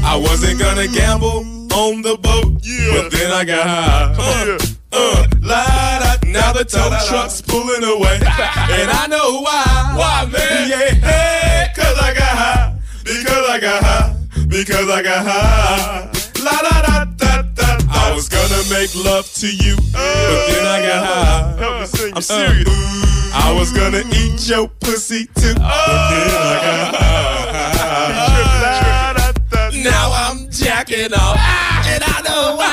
I 0.03 0.15
wasn't 0.15 0.59
gonna 0.59 0.87
gamble 0.87 1.45
on 1.73 2.01
the 2.01 2.17
boat, 2.21 2.53
but 2.93 3.11
then 3.11 3.31
I 3.31 3.43
got 3.45 3.67
high. 3.67 4.15
Uh, 4.17 4.57
uh, 4.91 5.27
la 5.41 5.65
da. 5.99 6.15
Now 6.27 6.51
the 6.53 6.65
tow 6.65 6.89
truck's 7.07 7.41
pulling 7.41 7.83
away, 7.83 8.15
and 8.19 8.89
I 8.91 9.07
know 9.09 9.41
why. 9.41 9.93
Why, 9.95 10.29
man? 10.31 10.69
Yeah, 10.69 10.93
hey, 10.93 11.67
cause 11.75 11.97
I 11.99 12.13
got 12.13 12.37
high. 12.37 12.79
Because 13.03 13.49
I 13.49 13.59
got 13.59 13.83
high. 13.83 14.15
Because 14.47 14.89
I 14.89 15.01
got 15.03 15.25
high. 15.25 16.11
La 16.43 16.51
da 16.61 16.81
da 16.81 17.05
da 17.05 17.41
da. 17.41 17.77
I 17.89 18.11
was 18.13 18.27
gonna 18.29 18.61
make 18.69 18.93
love 18.95 19.31
to 19.35 19.47
you, 19.47 19.75
but 19.93 20.47
then 20.47 20.65
I 20.65 20.81
got 20.85 21.03
uh, 21.03 21.07
high. 21.07 21.57
Help 21.59 21.79
me 21.79 21.85
sing. 21.87 22.11
I'm 22.11 22.17
uh, 22.17 22.21
serious. 22.21 23.33
I 23.33 23.53
was 23.57 23.71
gonna 23.71 24.03
eat 24.13 24.47
your 24.49 24.67
pussy 24.67 25.25
too, 25.35 25.53
but 25.55 26.09
then 26.11 26.29
I 26.35 26.59
got 26.61 26.93
uh, 26.93 26.97
high. 26.97 27.43
Now 29.83 30.11
I'm 30.11 30.49
jacking 30.49 31.13
off, 31.13 31.37
and 31.37 32.03
I 32.03 32.21
know 32.25 32.55
why. 32.57 32.66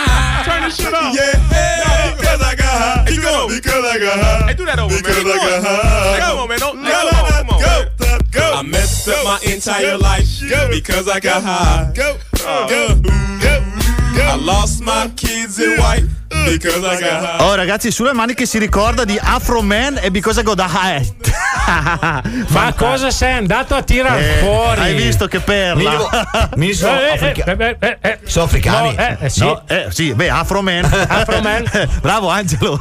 I 4.02 4.16
high. 4.16 4.46
Hey, 4.48 4.54
do 4.54 4.64
that 4.66 4.78
over, 4.78 4.96
because 4.96 5.24
man. 5.24 5.32
I 5.32 5.36
got 5.36 5.64
high. 5.64 6.18
Come 6.20 6.38
on, 6.38 6.48
man. 6.48 6.58
Don't, 6.58 6.76
no, 6.82 6.90
no, 6.90 7.10
no, 7.10 7.28
come 7.28 7.50
on. 7.50 7.60
Go, 7.60 8.18
go. 8.32 8.52
I 8.54 8.62
messed 8.62 9.08
up 9.08 9.24
my 9.24 9.38
entire 9.44 9.98
life 9.98 10.26
because 10.70 11.08
I 11.08 11.20
got 11.20 11.42
high. 11.42 11.92
Go, 11.94 12.18
uh. 12.44 12.68
go, 12.68 13.00
go. 13.00 13.74
I 14.16 14.36
lost 14.36 14.82
my 14.82 15.08
kids 15.16 15.58
and 15.58 15.78
wife 15.78 16.04
Oh 17.38 17.54
ragazzi, 17.54 17.90
sulle 17.90 18.12
mani 18.12 18.34
che 18.34 18.46
si 18.46 18.58
ricorda 18.58 19.04
di 19.04 19.18
Afro 19.20 19.62
Man 19.62 19.98
e 20.00 20.10
Because 20.10 20.40
I 20.40 20.42
Go 20.42 20.54
Da 20.54 20.68
High. 20.70 21.12
Ma 22.48 22.72
cosa 22.74 23.10
sei 23.10 23.32
andato 23.32 23.74
a 23.74 23.82
tirar 23.82 24.18
Eh, 24.18 24.38
fuori? 24.40 24.80
Hai 24.80 24.94
visto 24.94 25.26
che 25.26 25.40
perla? 25.40 26.50
Mi 26.56 26.72
sono 26.74 26.92
Eh, 27.00 27.04
eh, 27.04 27.10
africa- 27.14 27.56
eh, 27.56 27.76
eh, 27.80 27.98
eh, 28.00 28.18
sono 28.24 28.44
africani. 28.44 28.94
No, 28.94 29.00
eh, 29.02 29.16
eh, 29.20 29.28
sì. 29.30 29.40
No, 29.40 29.62
eh, 29.66 29.86
sì, 29.90 30.12
beh, 30.14 30.28
Afro 30.30 30.60
Man. 30.62 30.84
Afro 31.08 31.40
Man. 31.40 31.64
Bravo 32.00 32.28
Angelo. 32.28 32.78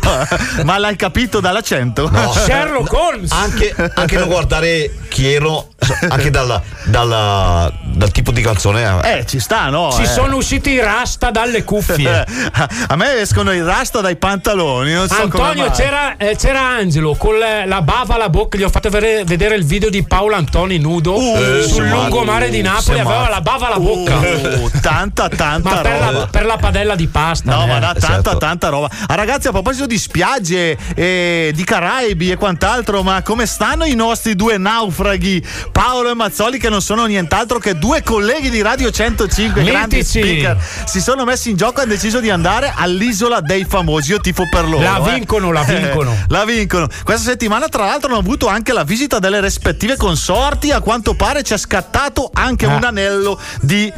Ma 0.63 0.77
l'hai 0.77 0.95
capito 0.95 1.39
dall'accento? 1.39 2.11
Sherlock 2.33 2.91
Holmes. 2.91 3.31
Anche, 3.31 3.73
anche 3.95 4.17
non 4.17 4.27
guardare 4.27 4.91
chi 5.07 5.31
ero, 5.33 5.69
anche 6.09 6.29
dalla- 6.29 6.61
dalla- 6.85 7.71
dal 7.93 8.11
tipo 8.11 8.31
di 8.31 8.41
canzone. 8.41 8.99
Eh, 9.03 9.25
ci 9.25 9.39
sta, 9.39 9.69
no? 9.69 9.91
Ci 9.91 10.03
eh. 10.03 10.07
sono 10.07 10.35
usciti 10.37 10.71
i 10.71 10.79
rasta 10.79 11.31
dalle 11.31 11.63
cuffie. 11.63 12.25
A 12.87 12.95
me 12.95 13.19
escono 13.21 13.51
i 13.51 13.61
rasta 13.63 14.01
dai 14.01 14.15
pantaloni. 14.15 14.93
Non 14.93 15.07
so 15.07 15.21
Antonio, 15.21 15.69
c'era, 15.71 16.17
eh, 16.17 16.35
c'era 16.35 16.61
Angelo 16.61 17.15
con 17.15 17.37
le- 17.37 17.65
la 17.65 17.81
bava 17.81 18.15
alla 18.15 18.29
bocca. 18.29 18.57
Gli 18.57 18.63
ho 18.63 18.69
fatto 18.69 18.89
vedere, 18.89 19.23
vedere 19.23 19.55
il 19.55 19.65
video 19.65 19.89
di 19.89 20.03
Paolo 20.03 20.35
Antoni 20.35 20.77
nudo 20.77 21.11
Uh, 21.13 21.61
sul 21.61 21.83
sei 21.83 21.89
lungomare 21.89 22.49
di 22.49 22.61
Napoli. 22.61 22.99
Aveva 22.99 23.19
matto. 23.19 23.31
la 23.31 23.41
bava 23.41 23.67
alla 23.67 23.79
bocca. 23.79 24.15
Uh, 24.17 24.71
tanta, 24.81 25.29
tanta 25.29 25.75
Ma 25.75 25.81
per 25.81 25.99
roba. 25.99 26.11
la, 26.11 26.27
per 26.27 26.45
la 26.45 26.57
padella 26.57 26.95
di 26.95 27.07
pasta. 27.07 27.55
No, 27.55 27.63
eh. 27.63 27.67
ma 27.67 27.79
da, 27.79 27.93
tanta, 27.93 28.07
Esatto. 28.19 28.37
tanta 28.37 28.69
roba. 28.69 28.89
Ah, 29.07 29.15
ragazzi, 29.15 29.47
a 29.47 29.51
proposito 29.51 29.85
di 29.85 29.97
spiagge, 29.97 30.77
e 30.95 31.51
di 31.53 31.63
Caraibi 31.63 32.31
e 32.31 32.35
quant'altro, 32.35 33.03
ma 33.03 33.21
come 33.21 33.45
stanno 33.45 33.85
i 33.85 33.95
nostri 33.95 34.35
due 34.35 34.57
naufraghi, 34.57 35.45
Paolo 35.71 36.09
e 36.09 36.13
Mazzoli, 36.13 36.57
che 36.57 36.69
non 36.69 36.81
sono 36.81 37.05
nient'altro 37.05 37.59
che 37.59 37.77
due 37.83 38.01
colleghi 38.01 38.49
di 38.49 38.61
Radio 38.61 38.89
105, 38.89 39.61
grandi 39.61 40.05
speaker, 40.05 40.57
si 40.85 41.01
sono 41.01 41.25
messi 41.25 41.49
in 41.49 41.57
gioco 41.57 41.79
e 41.79 41.83
hanno 41.83 41.91
deciso 41.91 42.21
di 42.21 42.29
andare 42.29 42.71
all'isola 42.73 43.41
dei 43.41 43.65
famosi. 43.65 44.11
Io 44.11 44.21
tifo 44.21 44.47
per 44.49 44.63
loro. 44.69 44.81
La 44.81 45.05
eh. 45.05 45.15
vincono, 45.15 45.51
la 45.51 45.63
vincono. 45.67 46.15
la 46.29 46.45
vincono. 46.45 46.87
Questa 47.03 47.29
settimana, 47.31 47.67
tra 47.67 47.83
l'altro, 47.83 48.07
hanno 48.07 48.19
avuto 48.19 48.47
anche 48.47 48.71
la 48.71 48.85
visita 48.85 49.19
delle 49.19 49.41
rispettive 49.41 49.97
consorti. 49.97 50.71
A 50.71 50.79
quanto 50.79 51.13
pare 51.13 51.43
ci 51.43 51.53
è 51.53 51.57
scattato 51.57 52.29
anche 52.33 52.65
Ah. 52.67 52.75
un 52.75 52.85
anello 52.85 53.37
di 53.59 53.91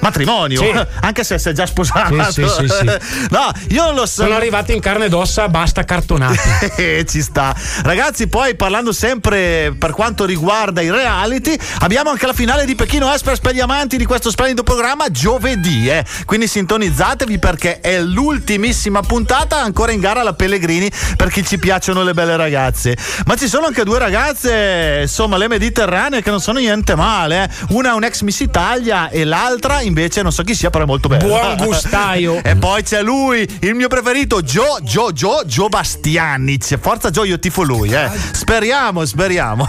matrimonio, 0.00 0.60
Sì. 0.62 0.72
anche 1.00 1.24
se 1.24 1.38
sei 1.38 1.54
già 1.54 1.66
sposato. 1.66 2.22
Sì, 2.30 2.44
sì. 2.46 2.90
No, 3.30 3.50
io 3.68 3.84
non 3.84 3.94
lo 3.94 4.06
so. 4.06 4.22
Sono 4.22 4.34
arrivati 4.34 4.72
in 4.74 4.80
carne 4.80 5.06
ed 5.06 5.12
ossa, 5.14 5.48
basta 5.48 5.84
cartonati. 5.84 6.36
Eh, 6.76 7.04
Ci 7.08 7.22
sta. 7.22 7.54
Ragazzi, 7.82 8.28
poi 8.28 8.54
parlando 8.54 8.92
sempre 8.92 9.74
per 9.78 9.90
quanto 9.92 10.24
riguarda 10.24 10.80
i 10.80 10.90
reality, 10.90 11.56
abbiamo 11.80 12.10
anche 12.10 12.26
la 12.26 12.32
finale 12.32 12.64
di 12.64 12.74
Pechino 12.74 13.10
Express 13.12 13.38
per 13.40 13.54
gli 13.54 13.60
amanti 13.60 13.96
di 13.96 14.04
questo 14.04 14.30
splendido 14.30 14.62
programma 14.62 15.10
giovedì. 15.10 15.88
eh. 15.88 16.04
Quindi 16.24 16.46
sintonizzatevi 16.46 17.38
perché 17.38 17.80
è 17.80 18.00
l'ultimissima 18.00 19.00
puntata 19.02 19.60
ancora 19.60 19.92
in 19.92 20.00
gara 20.00 20.22
la 20.22 20.32
Pellegrini 20.34 20.90
per 21.16 21.28
chi 21.30 21.44
ci 21.44 21.58
piacciono 21.58 22.02
le 22.02 22.14
belle 22.14 22.36
ragazze. 22.36 22.96
Ma 23.26 23.34
ci 23.36 23.48
sono 23.48 23.66
anche 23.66 23.84
due 23.84 23.98
ragazze, 23.98 24.98
insomma, 25.02 25.36
le 25.36 25.48
mediterranee 25.48 26.22
che 26.22 26.30
non 26.30 26.40
sono 26.40 26.58
niente 26.58 26.94
male. 26.94 27.44
eh. 27.44 27.48
Una 27.74 27.90
è 27.90 27.94
un 27.94 28.04
ex 28.04 28.20
Miss 28.22 28.40
Italia 28.40 29.08
e 29.08 29.24
l'altra 29.24 29.80
invece 29.88 30.22
non 30.22 30.32
so 30.32 30.42
chi 30.42 30.54
sia, 30.54 30.70
però 30.70 30.84
è 30.84 30.86
molto 30.86 31.08
bella. 31.08 31.24
Buon 31.24 31.56
gustaio. 31.56 32.40
e 32.44 32.54
poi 32.56 32.82
c'è 32.82 33.02
lui, 33.02 33.48
il 33.60 33.74
mio 33.74 33.88
preferito, 33.88 34.42
Gio, 34.42 34.78
Gio, 34.82 35.12
Gio, 35.12 35.42
Gio 35.44 35.68
Bastianic. 35.68 36.78
Forza 36.78 37.10
Gio, 37.10 37.24
io 37.24 37.38
tifo 37.38 37.62
lui, 37.62 37.92
eh. 37.92 38.08
Speriamo, 38.32 39.04
speriamo. 39.04 39.66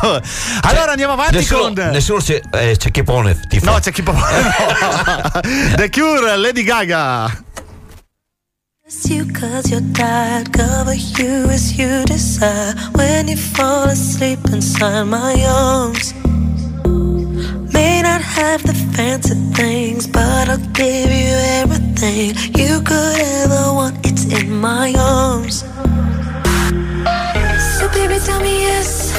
Allora 0.61 0.91
andiamo 0.91 1.13
avanti 1.13 1.35
Nessuno, 1.35 1.73
con. 1.73 1.89
nessuno 1.91 2.19
c'è, 2.19 2.39
eh, 2.51 2.75
c'è 2.77 2.91
chi 2.91 3.03
pone. 3.03 3.39
Ti 3.47 3.59
fa. 3.59 3.71
No, 3.71 3.79
c'è 3.79 3.91
chi 3.91 4.03
può. 4.03 4.13
The 5.75 5.89
Cure, 5.89 6.35
Lady 6.37 6.63
Gaga. 6.63 7.47
You 9.05 9.25
cause 9.33 9.69
you're 9.69 9.85
tired, 9.93 10.51
cover 10.51 10.93
you 10.93 11.47
as 11.49 11.77
you 11.77 12.03
decide. 12.05 12.73
When 12.95 13.27
you 13.27 13.37
fall 13.37 13.87
asleep 13.87 14.39
inside 14.51 15.05
my 15.05 15.45
arms. 15.45 16.13
Have 18.39 18.63
the 18.63 18.73
fancy 18.95 19.35
things, 19.53 20.07
but 20.07 20.47
I'll 20.47 20.57
give 20.71 21.11
you 21.11 21.35
everything 21.61 22.29
you 22.57 22.79
could 22.81 23.19
ever 23.43 23.73
want. 23.73 23.97
It's 24.07 24.23
in 24.31 24.49
my 24.61 24.93
arms. 24.97 25.65
So 27.75 27.89
baby, 27.91 28.17
tell 28.25 28.39
me 28.39 28.61
yes, 28.61 29.11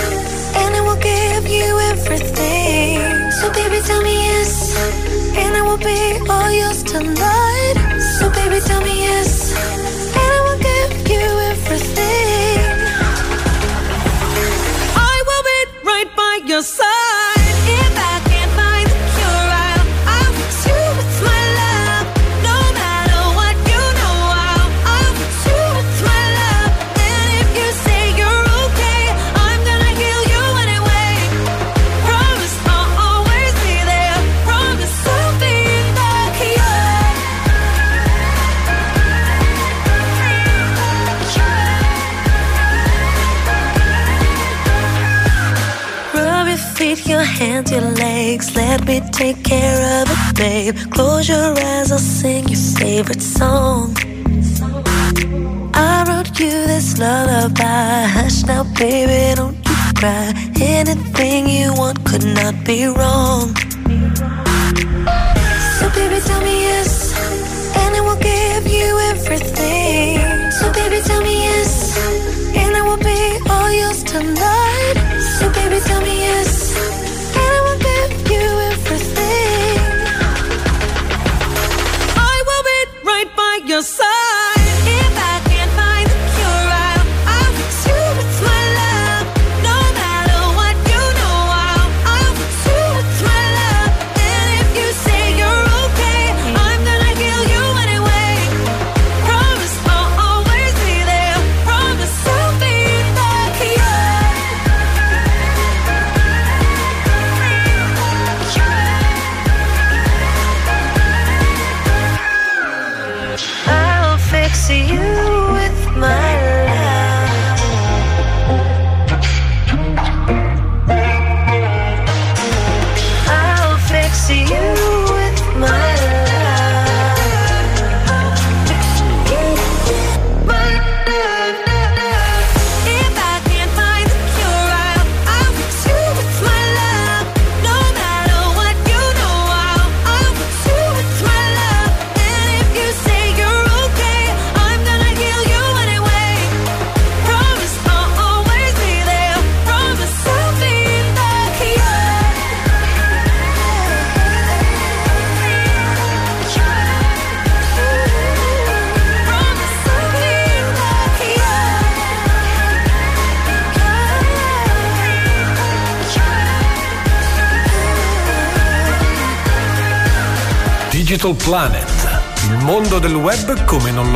and 0.56 0.74
I 0.74 0.80
will 0.80 0.96
give 0.96 1.46
you 1.46 1.68
everything. 1.92 2.96
So 3.38 3.52
baby, 3.52 3.78
tell 3.84 4.02
me 4.02 4.14
yes, 4.30 4.74
and 5.36 5.54
I 5.54 5.62
will 5.68 5.76
be 5.76 6.00
all 6.30 6.50
yours 6.50 6.82
tonight. 6.82 7.76
So 8.18 8.30
baby, 8.30 8.58
tell 8.64 8.80
me 8.80 8.89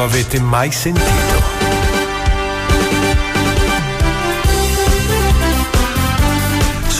avete 0.04 0.38
mai 0.38 0.70
sentito. 0.70 1.23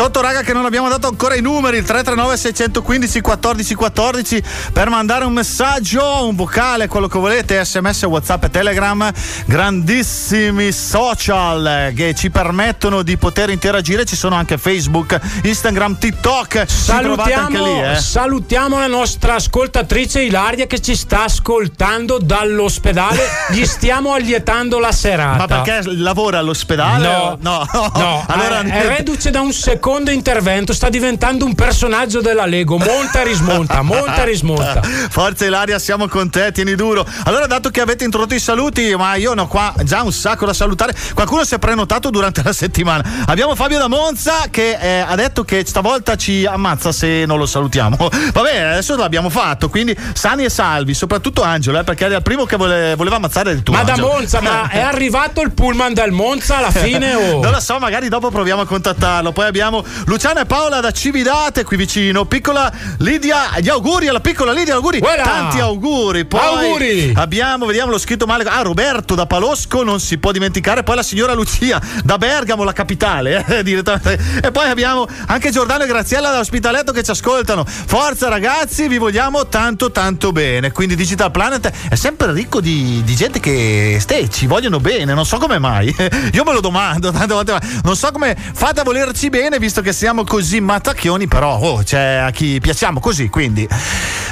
Sotto 0.04 0.20
raga 0.20 0.42
che 0.42 0.52
non 0.52 0.66
abbiamo 0.66 0.90
dato 0.90 1.08
ancora 1.08 1.34
i 1.34 1.40
numeri, 1.40 1.78
il 1.78 1.84
339 1.84 2.36
615 2.36 3.20
14 3.22 3.74
14 3.74 4.42
per 4.70 4.90
mandare 4.90 5.24
un 5.24 5.32
messaggio, 5.32 6.26
un 6.26 6.36
vocale, 6.36 6.88
quello 6.88 7.08
che 7.08 7.18
volete, 7.18 7.64
sms, 7.64 8.02
whatsapp 8.02 8.44
e 8.44 8.50
telegram, 8.50 9.10
grandissimi 9.46 10.72
social 10.72 11.94
che 11.96 12.14
ci 12.14 12.28
permettono 12.28 13.00
di 13.00 13.16
poter 13.16 13.48
interagire, 13.48 14.04
ci 14.04 14.14
sono 14.14 14.34
anche 14.34 14.58
Facebook, 14.58 15.18
Instagram, 15.42 15.96
TikTok, 15.96 16.64
Salutiamo, 16.68 17.64
lì 17.64 17.80
eh. 17.80 17.96
salutiamo 17.96 18.78
la 18.78 18.88
nostra 18.88 19.36
ascoltatrice 19.36 20.20
Ilaria 20.20 20.66
che 20.66 20.82
ci 20.82 20.96
sta 20.96 21.24
ascoltando 21.24 22.18
dall'ospedale. 22.18 23.22
Gli 23.48 23.64
stiamo 23.64 24.12
allietando 24.12 24.78
la 24.78 24.92
serata. 24.92 25.36
Ma 25.38 25.62
perché 25.62 25.90
lavora 25.92 26.40
all'ospedale? 26.40 27.06
No, 27.06 27.38
no, 27.40 27.66
no, 27.72 28.24
allora 28.28 28.60
è, 28.60 28.82
è 28.82 28.96
reduce 28.98 29.30
da 29.30 29.40
un 29.40 29.54
secondo 29.54 29.92
secondo 29.94 30.10
intervento 30.10 30.72
sta 30.72 30.88
diventando 30.88 31.44
un 31.44 31.54
personaggio 31.54 32.20
della 32.20 32.46
Lego. 32.46 32.78
Monta 32.78 33.20
e 33.20 33.24
rismonta, 33.24 33.80
monta 33.82 34.22
e 34.22 34.24
rismonta. 34.24 34.82
Forza 35.08 35.44
Ilaria, 35.46 35.78
siamo 35.78 36.08
con 36.08 36.30
te, 36.30 36.50
tieni 36.50 36.74
duro. 36.74 37.06
Allora, 37.26 37.46
dato 37.46 37.70
che 37.70 37.80
avete 37.80 38.02
introdotto 38.02 38.34
i 38.34 38.40
saluti, 38.40 38.92
ma 38.96 39.14
io 39.14 39.34
ne 39.34 39.42
ho 39.42 39.46
qua 39.46 39.72
già 39.84 40.02
un 40.02 40.10
sacco 40.10 40.46
da 40.46 40.52
salutare. 40.52 40.96
Qualcuno 41.14 41.44
si 41.44 41.54
è 41.54 41.58
prenotato 41.60 42.10
durante 42.10 42.42
la 42.42 42.52
settimana. 42.52 43.08
Abbiamo 43.26 43.54
Fabio 43.54 43.78
da 43.78 43.86
Monza 43.86 44.46
che 44.50 44.76
eh, 44.80 44.98
ha 44.98 45.14
detto 45.14 45.44
che 45.44 45.62
stavolta 45.64 46.16
ci 46.16 46.44
ammazza 46.44 46.90
se 46.90 47.24
non 47.24 47.38
lo 47.38 47.46
salutiamo. 47.46 47.96
Vabbè, 48.34 48.58
adesso 48.58 48.96
l'abbiamo 48.96 49.30
fatto, 49.30 49.68
quindi 49.68 49.96
sani 50.12 50.42
e 50.42 50.50
salvi, 50.50 50.92
soprattutto 50.92 51.42
Angelo, 51.42 51.78
eh, 51.78 51.84
perché 51.84 52.06
era 52.06 52.16
il 52.16 52.22
primo 52.22 52.46
che 52.46 52.56
vole- 52.56 52.96
voleva 52.96 53.14
ammazzare 53.14 53.52
il 53.52 53.62
tuo. 53.62 53.74
Ma 53.74 53.84
da 53.84 53.92
Angelo. 53.92 54.08
Monza, 54.08 54.40
ma 54.40 54.66
è 54.74 54.80
arrivato 54.80 55.40
il 55.40 55.52
pullman 55.52 55.94
dal 55.94 56.10
Monza 56.10 56.56
alla 56.56 56.72
fine 56.72 57.14
o. 57.14 57.40
Non 57.40 57.52
lo 57.52 57.60
so, 57.60 57.78
magari 57.78 58.08
dopo 58.08 58.32
proviamo 58.32 58.62
a 58.62 58.66
contattarlo. 58.66 59.30
Poi 59.30 59.46
abbiamo 59.46 59.73
Luciana 60.06 60.42
e 60.42 60.44
Paola 60.44 60.80
da 60.80 60.90
Cividate 60.90 61.64
qui 61.64 61.76
vicino. 61.76 62.26
Piccola 62.26 62.70
Lidia, 62.98 63.58
gli 63.60 63.68
auguri 63.68 64.08
alla 64.08 64.20
piccola 64.20 64.52
Lidia, 64.52 64.74
auguri. 64.74 64.98
Voilà. 64.98 65.22
Tanti 65.22 65.60
auguri. 65.60 66.26
Poi 66.26 66.40
Auguri. 66.40 67.12
abbiamo, 67.16 67.66
vediamo 67.66 67.90
l'ho 67.90 67.98
scritto 67.98 68.26
male. 68.26 68.44
Ah, 68.44 68.62
Roberto 68.62 69.14
da 69.14 69.26
Palosco, 69.26 69.82
non 69.82 70.00
si 70.00 70.18
può 70.18 70.32
dimenticare. 70.32 70.82
Poi 70.82 70.96
la 70.96 71.02
signora 71.02 71.32
Lucia 71.32 71.80
da 72.02 72.18
Bergamo, 72.18 72.64
la 72.64 72.72
capitale, 72.72 73.44
eh, 73.48 73.62
direttamente. 73.62 74.18
E 74.42 74.50
poi 74.50 74.68
abbiamo 74.68 75.06
anche 75.26 75.50
Giordano 75.50 75.84
e 75.84 75.86
Graziella 75.86 76.30
da 76.30 76.38
Ospitaletto 76.38 76.92
che 76.92 77.02
ci 77.02 77.10
ascoltano. 77.10 77.64
Forza 77.64 78.28
ragazzi, 78.28 78.88
vi 78.88 78.98
vogliamo 78.98 79.46
tanto 79.48 79.90
tanto 79.90 80.32
bene. 80.32 80.72
Quindi 80.72 80.96
Digital 80.96 81.30
Planet 81.30 81.70
è 81.88 81.94
sempre 81.94 82.32
ricco 82.32 82.60
di, 82.60 83.02
di 83.04 83.14
gente 83.14 83.40
che 83.40 83.98
ste, 84.00 84.28
ci 84.28 84.46
vogliono 84.46 84.80
bene, 84.80 85.14
non 85.14 85.24
so 85.24 85.38
come 85.38 85.58
mai. 85.58 85.94
Io 86.32 86.44
me 86.44 86.52
lo 86.52 86.60
domando 86.60 87.10
tante 87.10 87.32
volte, 87.32 87.58
non 87.82 87.96
so 87.96 88.10
come 88.10 88.36
fate 88.36 88.80
a 88.80 88.82
volerci 88.84 89.30
bene 89.30 89.58
visto 89.64 89.80
che 89.80 89.94
siamo 89.94 90.24
così 90.24 90.60
mattacchioni, 90.60 91.26
però 91.26 91.56
oh, 91.56 91.82
c'è 91.82 92.16
a 92.16 92.30
chi 92.30 92.60
piacciamo 92.60 93.00
così, 93.00 93.30
quindi 93.30 93.66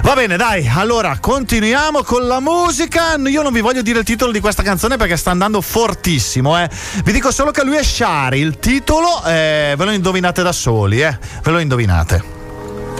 va 0.02 0.12
bene, 0.12 0.36
dai. 0.36 0.68
Allora, 0.68 1.16
continuiamo 1.18 2.02
con 2.02 2.26
la 2.26 2.38
musica. 2.38 3.16
Io 3.16 3.40
non 3.40 3.50
vi 3.50 3.62
voglio 3.62 3.80
dire 3.80 4.00
il 4.00 4.04
titolo 4.04 4.30
di 4.30 4.40
questa 4.40 4.62
canzone 4.62 4.98
perché 4.98 5.16
sta 5.16 5.30
andando 5.30 5.62
fortissimo, 5.62 6.60
eh. 6.60 6.68
Vi 7.02 7.12
dico 7.12 7.30
solo 7.30 7.50
che 7.50 7.64
lui 7.64 7.76
è 7.76 7.82
Shari, 7.82 8.40
il 8.40 8.58
titolo 8.58 9.24
eh, 9.24 9.72
ve 9.74 9.84
lo 9.86 9.92
indovinate 9.92 10.42
da 10.42 10.52
soli, 10.52 11.00
eh. 11.00 11.18
Ve 11.42 11.50
lo 11.50 11.60
indovinate. 11.60 12.41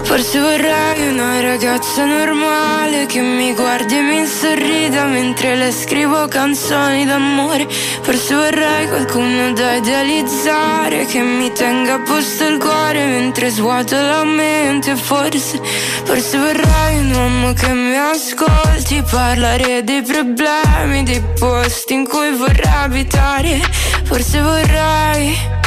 Forse 0.05 0.41
vorrei 0.41 1.09
una 1.09 1.41
ragazza 1.41 2.05
normale 2.05 3.07
che 3.07 3.21
mi 3.21 3.55
guardi 3.55 3.97
e 3.97 4.03
mi 4.03 4.27
sorrida 4.27 5.05
mentre 5.07 5.57
le 5.57 5.73
scrivo 5.73 6.29
canzoni 6.29 7.07
d'amore. 7.07 7.67
Forse 8.03 8.35
vorrei 8.35 8.89
qualcuno 8.89 9.53
da 9.53 9.75
idealizzare 9.77 11.07
che 11.07 11.21
mi 11.21 11.51
tenga 11.53 11.95
a 11.95 12.01
posto 12.01 12.47
il 12.47 12.59
cuore 12.59 13.07
mentre 13.07 13.49
svuoto 13.49 13.95
la 13.95 14.25
mente. 14.25 14.97
Forse, 14.97 15.61
forse 16.05 16.37
vorrei 16.37 16.99
un 16.99 17.13
uomo 17.15 17.53
che 17.55 17.73
mi 17.73 17.97
ascolti 17.97 19.03
parlare 19.11 19.83
dei 19.83 20.03
problemi, 20.03 21.05
dei 21.05 21.23
posti 21.39 21.95
in 21.95 22.07
cui 22.07 22.31
vorrei 22.33 22.73
abitare. 22.83 23.61
Forse 24.05 24.41
vorrei 24.41 25.62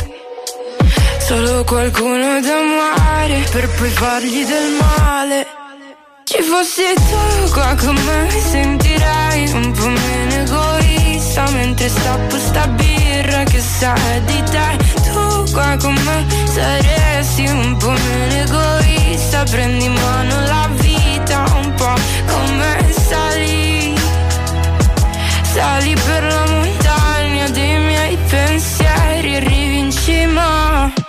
Solo 1.28 1.64
qualcuno 1.64 2.40
da 2.40 2.60
amare 2.60 3.44
per 3.50 3.68
poi 3.70 3.90
fargli 3.90 4.46
del 4.46 4.78
male. 4.80 5.48
Ci 6.24 6.40
fossi 6.44 6.84
tu 6.94 7.52
qua 7.52 7.74
con 7.74 7.96
me 7.96 8.30
sentirei 8.30 9.50
un 9.54 9.72
po' 9.72 9.88
meno 9.88 10.34
egoista 10.44 11.50
mentre 11.50 11.90
stappo 11.90 12.38
sta 12.38 12.68
birra 12.68 13.44
che 13.44 13.60
sa 13.60 13.96
di 14.24 14.44
te. 14.52 14.78
Tu 15.02 15.52
qua 15.52 15.76
con 15.82 15.96
me 15.96 16.26
saresti 16.54 17.48
un 17.48 17.76
po' 17.78 17.90
meno 17.90 18.44
egoista. 18.44 19.44
Prendi 19.50 19.86
in 19.86 19.94
mano 19.94 20.42
la 20.42 20.70
vita 20.74 21.44
un 21.56 21.74
po' 21.74 21.96
come 22.28 22.94
sali. 23.08 23.96
Sali 25.42 25.96
per 25.96 26.24
la 26.24 26.46
montagna 26.52 27.50
dei 27.50 27.80
miei 27.80 28.18
pensieri 28.30 29.38
arrivi 29.38 29.80
in 29.80 29.92
cima. 29.92 31.05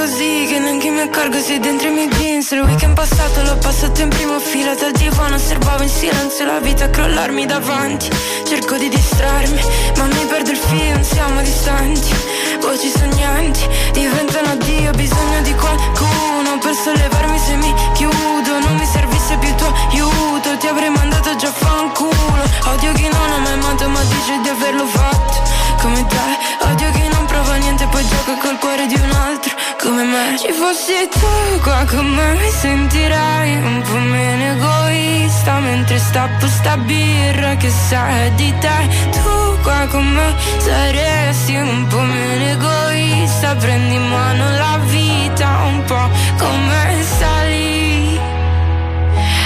Così 0.00 0.46
Che 0.48 0.58
neanche 0.58 0.88
mi 0.90 1.00
accorgo 1.00 1.38
se 1.38 1.58
dentro 1.58 1.88
i 1.88 1.92
miei 1.92 2.08
jeans. 2.08 2.50
Il 2.52 2.60
weekend 2.60 2.94
passato 2.94 3.42
l'ho 3.42 3.56
passato 3.58 4.00
in 4.00 4.08
prima 4.08 4.38
fila 4.38 4.74
Dal 4.74 4.92
divano. 4.92 5.34
Osservavo 5.36 5.82
in 5.82 5.88
silenzio 5.88 6.46
la 6.46 6.58
vita 6.58 6.88
crollarmi 6.88 7.44
davanti. 7.44 8.08
Cerco 8.48 8.76
di 8.76 8.88
distrarmi 8.88 9.60
ma 9.96 10.06
mi 10.06 10.24
perdo 10.26 10.50
il 10.50 10.56
filo 10.56 11.02
Siamo 11.02 11.40
distanti, 11.42 12.12
voci 12.60 12.90
sognanti 12.90 13.60
Diventano 13.92 14.52
addio, 14.52 14.90
bisogno 14.92 15.40
di 15.42 15.54
qualcuno 15.54 16.58
Per 16.58 16.74
sollevarmi 16.74 17.38
se 17.38 17.54
mi 17.56 17.72
chiudo. 17.92 18.58
Non 18.58 18.74
mi 18.76 18.86
servisse 18.86 19.36
più 19.36 19.54
tuo 19.54 19.72
aiuto 19.90 20.56
Ti 20.58 20.66
avrei 20.66 20.90
mandato 20.90 21.36
già 21.36 21.48
a 21.48 21.52
fanculo. 21.52 22.42
Odio 22.72 22.92
chi 22.92 23.08
non 23.08 23.30
ha 23.34 23.38
mai 23.38 23.52
amato 23.52 23.88
ma 23.88 24.00
dice 24.02 24.40
di 24.42 24.48
averlo 24.48 24.86
fatto 24.86 25.59
Come 25.80 26.06
te, 26.06 26.66
odio 26.68 26.90
chi 26.90 27.08
non 27.08 27.24
prova 27.24 27.56
niente 27.56 27.86
Poi 27.86 28.06
gioca 28.06 28.36
col 28.36 28.58
cuore 28.58 28.86
di 28.86 28.96
un 28.96 29.10
altro 29.12 29.56
Come 29.80 30.04
me. 30.04 30.36
Ci 30.38 30.52
fossi 30.52 31.08
tu 31.08 31.60
qua 31.62 31.86
con 31.88 32.06
me 32.06 32.34
Mi 32.34 32.50
sentirei 32.50 33.56
un 33.56 33.80
po' 33.80 33.98
meno 33.98 34.52
egoista 34.52 35.58
Mentre 35.60 35.98
stappo 35.98 36.46
sta 36.48 36.76
birra 36.76 37.56
che 37.56 37.70
sa 37.70 38.28
di 38.36 38.52
te. 38.58 38.88
Tu 39.10 39.58
qua 39.62 39.86
con 39.86 40.06
me 40.06 40.34
saresti 40.58 41.56
un 41.56 41.86
po' 41.86 42.00
meno 42.00 42.44
egoista 42.44 43.54
Prendi 43.54 43.94
in 43.94 44.06
mano 44.06 44.50
la 44.58 44.78
vita 44.84 45.62
un 45.64 45.82
po' 45.84 46.10
come 46.36 47.02
sali. 47.18 48.20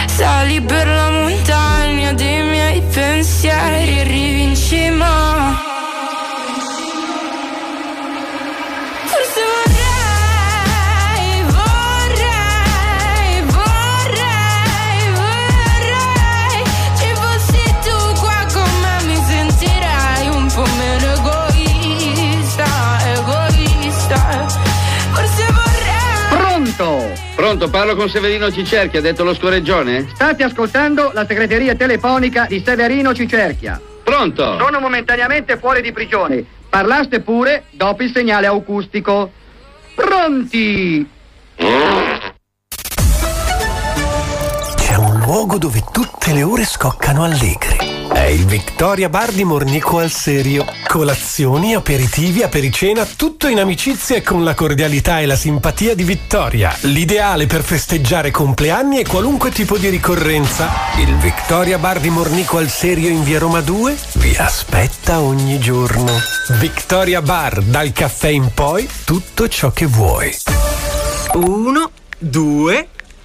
Sali 0.07 0.61
per 0.61 0.87
la 0.89 1.11
montagna 1.11 2.13
dei 2.13 2.43
miei 2.43 2.83
pensieri 2.93 4.01
arrivi 4.01 4.43
in 4.43 4.57
cima 4.57 5.74
Pronto? 27.35 27.69
Parlo 27.69 27.97
con 27.97 28.09
Severino 28.09 28.51
Cicerchi, 28.51 28.97
ha 28.97 29.01
detto 29.01 29.25
lo 29.25 29.35
scoreggione? 29.35 30.09
State 30.15 30.45
ascoltando 30.45 31.11
la 31.13 31.27
segreteria 31.27 31.75
telefonica 31.75 32.47
di 32.49 32.63
Severino 32.65 33.13
Cicerchia. 33.13 33.81
Pronto? 34.05 34.57
Sono 34.59 34.79
momentaneamente 34.79 35.59
fuori 35.59 35.83
di 35.83 35.91
prigione. 35.93 36.45
Parlaste 36.69 37.21
pure 37.21 37.65
dopo 37.71 38.03
il 38.03 38.13
segnale 38.13 38.47
acustico. 38.47 39.33
Pronti? 39.95 41.09
C'è 44.77 44.97
un 44.97 45.19
luogo 45.21 45.59
dove 45.59 45.83
tutte 45.93 46.33
le 46.33 46.43
ore 46.43 46.65
scoccano 46.65 47.25
allegri. 47.25 47.84
È 48.25 48.29
il 48.29 48.47
Victoria 48.47 49.11
Bar 49.11 49.33
di 49.33 49.45
Mornico 49.45 49.99
al 49.99 50.11
Serio. 50.11 50.65
Colazioni, 50.89 51.75
aperitivi, 51.75 52.43
apericena, 52.43 53.05
tutto 53.05 53.49
in 53.49 53.59
amicizia 53.59 54.17
e 54.17 54.23
con 54.23 54.43
la 54.43 54.55
cordialità 54.55 55.21
e 55.21 55.27
la 55.27 55.37
simpatia 55.37 55.95
di 55.95 56.05
Vittoria. 56.05 56.75
L'ideale 56.85 57.45
per 57.45 57.63
festeggiare 57.63 58.31
compleanni 58.31 58.99
e 58.99 59.07
qualunque 59.07 59.51
tipo 59.51 59.77
di 59.77 59.91
ricorrenza. 59.91 60.71
Il 60.97 61.15
Victoria 61.17 61.77
Bar 61.77 62.01
di 62.01 62.09
Mornico 62.09 62.57
al 62.57 62.71
Serio 62.71 63.11
in 63.11 63.23
via 63.25 63.39
Roma 63.39 63.61
2 63.61 63.95
vi 64.15 64.35
aspetta 64.39 65.21
ogni 65.21 65.59
giorno. 65.59 66.11
Victoria 66.59 67.21
Bar, 67.21 67.61
dal 67.61 67.93
caffè 67.93 68.29
in 68.29 68.53
poi, 68.55 68.89
tutto 69.05 69.49
ciò 69.49 69.71
che 69.71 69.85
vuoi. 69.85 70.35
Uno, 71.35 71.91
due, 72.17 72.89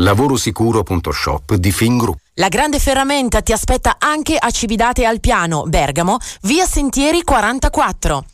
Lavorosicuro.shop 0.00 1.54
di 1.54 1.72
Fingroup. 1.72 2.18
La 2.34 2.48
grande 2.48 2.78
ferramenta 2.78 3.42
ti 3.42 3.52
aspetta 3.52 3.96
anche 3.98 4.36
a 4.38 4.48
Cividate 4.50 5.04
al 5.04 5.18
Piano, 5.18 5.64
Bergamo, 5.64 6.18
via 6.42 6.64
Sentieri 6.66 7.22
44. 7.24 8.24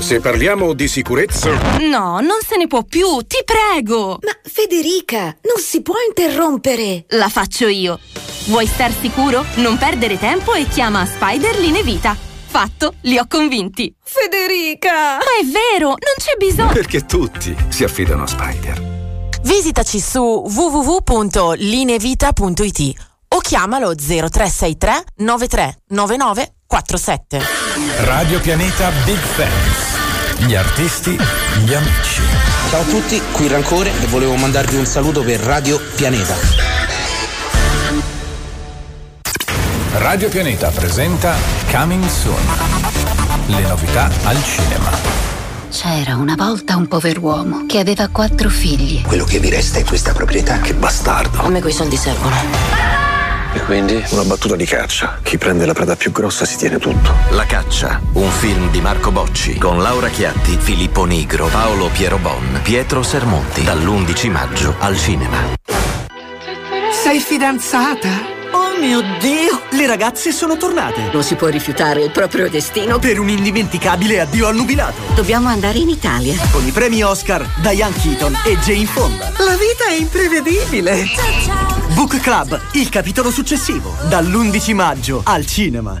Se 0.00 0.20
parliamo 0.20 0.72
di 0.72 0.88
sicurezza, 0.88 1.50
No, 1.80 2.20
non 2.20 2.38
se 2.46 2.56
ne 2.56 2.66
può 2.66 2.82
più, 2.82 3.18
ti 3.26 3.42
prego! 3.44 4.18
Ma 4.22 4.32
Federica, 4.42 5.36
non 5.42 5.58
si 5.58 5.82
può 5.82 5.94
interrompere. 6.06 7.04
La 7.10 7.28
faccio 7.28 7.66
io. 7.68 7.98
Vuoi 8.46 8.66
star 8.66 8.92
sicuro? 8.92 9.44
Non 9.56 9.76
perdere 9.76 10.18
tempo 10.18 10.54
e 10.54 10.66
chiama 10.66 11.04
Spider 11.04 11.58
Line 11.58 11.82
Vita. 11.82 12.16
Fatto, 12.46 12.94
li 13.02 13.18
ho 13.18 13.26
convinti. 13.28 13.94
Federica! 14.02 15.16
Ma 15.16 15.40
è 15.40 15.44
vero, 15.44 15.88
non 15.88 16.16
c'è 16.16 16.36
bisogno. 16.38 16.72
perché 16.72 17.04
tutti 17.04 17.54
si 17.68 17.84
affidano 17.84 18.22
a 18.22 18.26
Spider. 18.26 18.91
Visitaci 19.42 20.00
su 20.00 20.20
www.linevita.it 20.20 22.92
o 23.28 23.38
chiamalo 23.38 23.94
0363 23.94 25.04
9399 25.16 26.52
47. 26.66 27.42
Radio 28.04 28.40
Pianeta 28.40 28.90
Big 29.04 29.18
Fans. 29.18 30.00
Gli 30.46 30.54
artisti, 30.54 31.10
gli 31.64 31.74
amici. 31.74 32.22
Ciao 32.70 32.80
a 32.80 32.84
tutti, 32.84 33.20
qui 33.32 33.48
Rancore 33.48 33.92
e 34.00 34.06
volevo 34.06 34.34
mandarvi 34.36 34.76
un 34.76 34.86
saluto 34.86 35.22
per 35.22 35.40
Radio 35.40 35.78
Pianeta. 35.94 36.34
Radio 39.94 40.28
Pianeta 40.30 40.70
presenta 40.70 41.34
Coming 41.70 42.06
Soon. 42.06 42.40
Le 43.46 43.60
novità 43.60 44.10
al 44.24 44.42
cinema. 44.42 45.31
C'era 45.72 46.16
una 46.16 46.34
volta 46.36 46.76
un 46.76 46.86
pover'uomo 46.86 47.64
che 47.64 47.78
aveva 47.78 48.08
quattro 48.08 48.50
figli. 48.50 49.00
Quello 49.00 49.24
che 49.24 49.40
mi 49.40 49.48
resta 49.48 49.78
è 49.78 49.84
questa 49.84 50.12
proprietà. 50.12 50.60
Che 50.60 50.74
bastardo. 50.74 51.40
A 51.40 51.48
me 51.48 51.62
quei 51.62 51.72
soldi 51.72 51.96
servono. 51.96 52.36
E 53.54 53.60
quindi? 53.60 54.04
Una 54.10 54.24
battuta 54.24 54.54
di 54.54 54.66
caccia. 54.66 55.18
Chi 55.22 55.38
prende 55.38 55.64
la 55.64 55.72
preda 55.72 55.96
più 55.96 56.12
grossa 56.12 56.44
si 56.44 56.58
tiene 56.58 56.76
tutto. 56.76 57.14
La 57.30 57.46
caccia, 57.46 58.02
un 58.12 58.28
film 58.28 58.70
di 58.70 58.82
Marco 58.82 59.10
Bocci 59.10 59.56
con 59.56 59.80
Laura 59.80 60.10
Chiatti, 60.10 60.58
Filippo 60.60 61.04
Nigro, 61.04 61.46
Paolo 61.46 61.88
Piero 61.88 62.18
Bon, 62.18 62.60
Pietro 62.62 63.02
Sermonti 63.02 63.64
dall'11 63.64 64.30
maggio 64.30 64.74
al 64.78 64.98
cinema. 64.98 65.38
Sei 67.02 67.18
fidanzata? 67.18 68.41
Oh 68.72 68.78
mio 68.78 69.02
Dio! 69.20 69.60
Le 69.72 69.86
ragazze 69.86 70.32
sono 70.32 70.56
tornate! 70.56 71.10
Non 71.12 71.22
si 71.22 71.34
può 71.34 71.48
rifiutare 71.48 72.02
il 72.02 72.10
proprio 72.10 72.48
destino. 72.48 72.98
Per 72.98 73.18
un 73.18 73.28
indimenticabile 73.28 74.20
addio 74.20 74.46
al 74.46 74.54
nubilato! 74.54 75.02
Dobbiamo 75.14 75.48
andare 75.48 75.78
in 75.78 75.90
Italia. 75.90 76.34
Con 76.50 76.66
i 76.66 76.70
premi 76.70 77.02
Oscar, 77.02 77.46
Diane 77.60 77.94
Keaton 78.00 78.34
e 78.46 78.56
Jane 78.60 78.86
Fonda. 78.86 79.30
La 79.38 79.56
vita 79.56 79.88
è 79.88 79.92
imprevedibile! 79.92 81.04
Book 81.88 82.18
Club, 82.20 82.58
il 82.72 82.88
capitolo 82.88 83.30
successivo, 83.30 83.94
dall'11 84.08 84.74
maggio 84.74 85.20
al 85.22 85.44
cinema. 85.44 86.00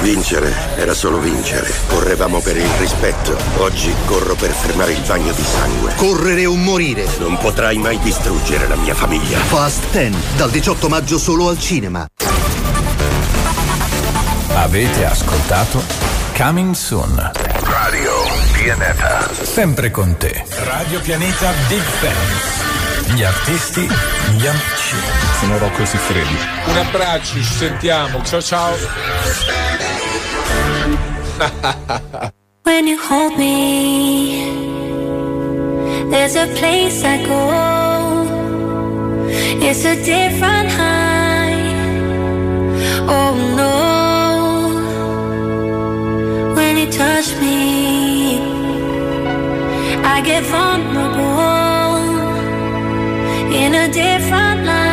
Vincere 0.00 0.50
era 0.76 0.94
solo 0.94 1.18
vincere. 1.18 1.70
Correvamo 1.88 2.40
per 2.40 2.56
il 2.56 2.70
rispetto. 2.78 3.36
Oggi 3.58 3.94
corro 4.06 4.34
per 4.34 4.50
fermare 4.50 4.92
il 4.92 5.02
bagno 5.06 5.32
di 5.32 5.42
sangue. 5.42 5.94
Correre 5.96 6.46
o 6.46 6.54
morire. 6.54 7.06
Non 7.18 7.36
potrai 7.36 7.76
mai 7.76 7.98
distruggere 7.98 8.66
la 8.66 8.76
mia 8.76 8.94
famiglia. 8.94 9.38
Fast 9.38 9.90
10, 9.90 10.16
dal 10.36 10.50
18 10.50 10.88
maggio 10.88 11.18
solo 11.18 11.48
al 11.48 11.58
cinema. 11.58 12.06
Avete 14.54 15.04
ascoltato 15.04 15.82
Coming 16.34 16.74
Soon. 16.74 17.30
Radio 17.60 18.12
Pianeta. 18.54 19.28
Sempre 19.42 19.90
con 19.90 20.16
te. 20.16 20.44
Radio 20.64 21.00
Pianeta 21.00 21.52
Big 21.68 21.82
Fans. 21.82 22.79
Gli 23.14 23.22
artisti, 23.24 23.88
gli 24.36 24.46
amici. 24.46 24.94
Sono 25.40 25.58
Rocco 25.58 25.84
Siffredi. 25.84 26.36
Un 26.66 26.76
abbraccio, 26.76 27.34
ci 27.34 27.42
sentiamo. 27.42 28.22
Ciao 28.22 28.40
ciao. 28.40 28.72
When 32.62 32.86
you 32.86 32.96
hold 32.98 33.36
me, 33.36 34.44
there's 36.10 36.36
a 36.36 36.46
place 36.54 37.02
I 37.04 37.24
go. 37.26 37.50
It's 39.60 39.84
a 39.84 39.96
different 39.96 40.70
high. 40.70 41.74
Oh 43.08 43.34
no. 43.56 43.88
When 46.54 46.76
you 46.76 46.86
touch 46.92 47.34
me, 47.40 48.38
I 50.04 50.20
get 50.22 50.44
vulnerable 50.44 51.59
in 53.52 53.74
a 53.74 53.88
different 53.88 54.64
light. 54.64 54.89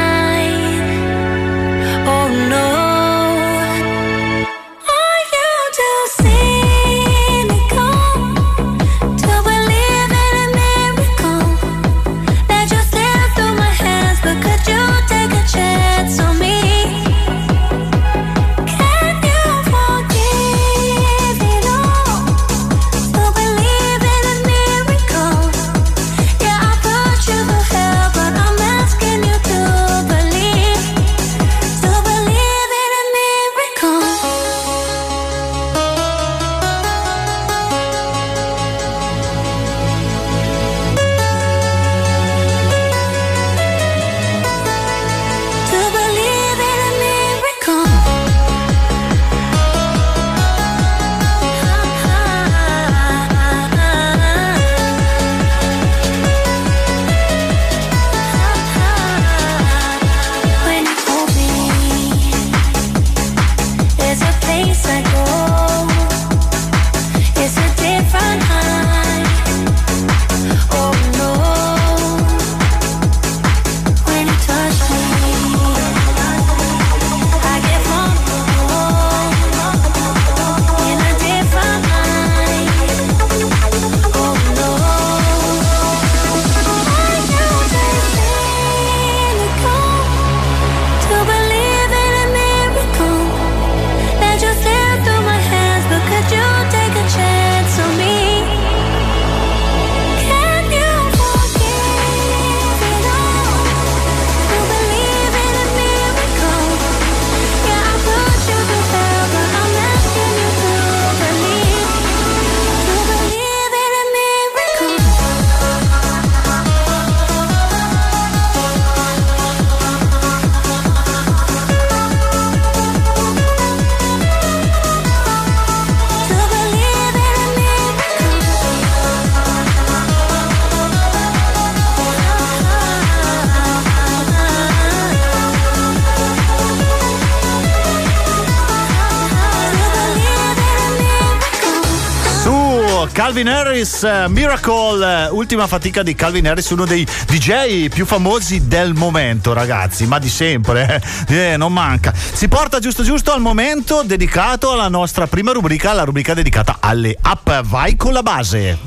Calvin 143.37 143.53
Harris, 143.53 144.01
eh, 144.01 144.25
Miracle, 144.29 145.27
eh, 145.27 145.29
ultima 145.29 145.67
fatica 145.67 146.01
di 146.01 146.15
Calvin 146.15 146.47
Harris, 146.47 146.71
uno 146.71 146.85
dei 146.85 147.05
DJ 147.27 147.87
più 147.87 148.03
famosi 148.03 148.67
del 148.67 148.95
momento, 148.95 149.53
ragazzi, 149.53 150.07
ma 150.07 150.17
di 150.17 150.27
sempre, 150.27 150.99
eh, 151.27 151.51
eh, 151.51 151.57
non 151.57 151.71
manca. 151.71 152.11
Si 152.15 152.47
porta 152.47 152.79
giusto 152.79 153.03
giusto 153.03 153.31
al 153.31 153.39
momento 153.39 154.01
dedicato 154.01 154.71
alla 154.71 154.87
nostra 154.87 155.27
prima 155.27 155.51
rubrica, 155.51 155.93
la 155.93 156.03
rubrica 156.03 156.33
dedicata 156.33 156.77
alle 156.79 157.15
app. 157.21 157.47
Vai 157.65 157.95
con 157.95 158.11
la 158.11 158.23
base. 158.23 158.86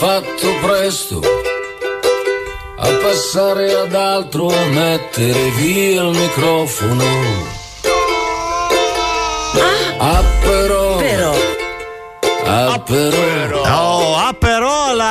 Fatto 0.00 0.48
presto 0.62 1.20
a 2.78 2.88
passare 3.02 3.74
ad 3.74 3.94
altro, 3.94 4.48
a 4.48 4.64
mettere 4.64 5.50
via 5.50 6.04
il 6.04 6.16
microfono. 6.16 7.04
Ah 9.98 10.24
però, 10.40 10.96
ah 10.96 11.00
però, 11.00 11.32
Oh, 12.42 12.72
ah, 12.72 12.78
però 12.78 13.62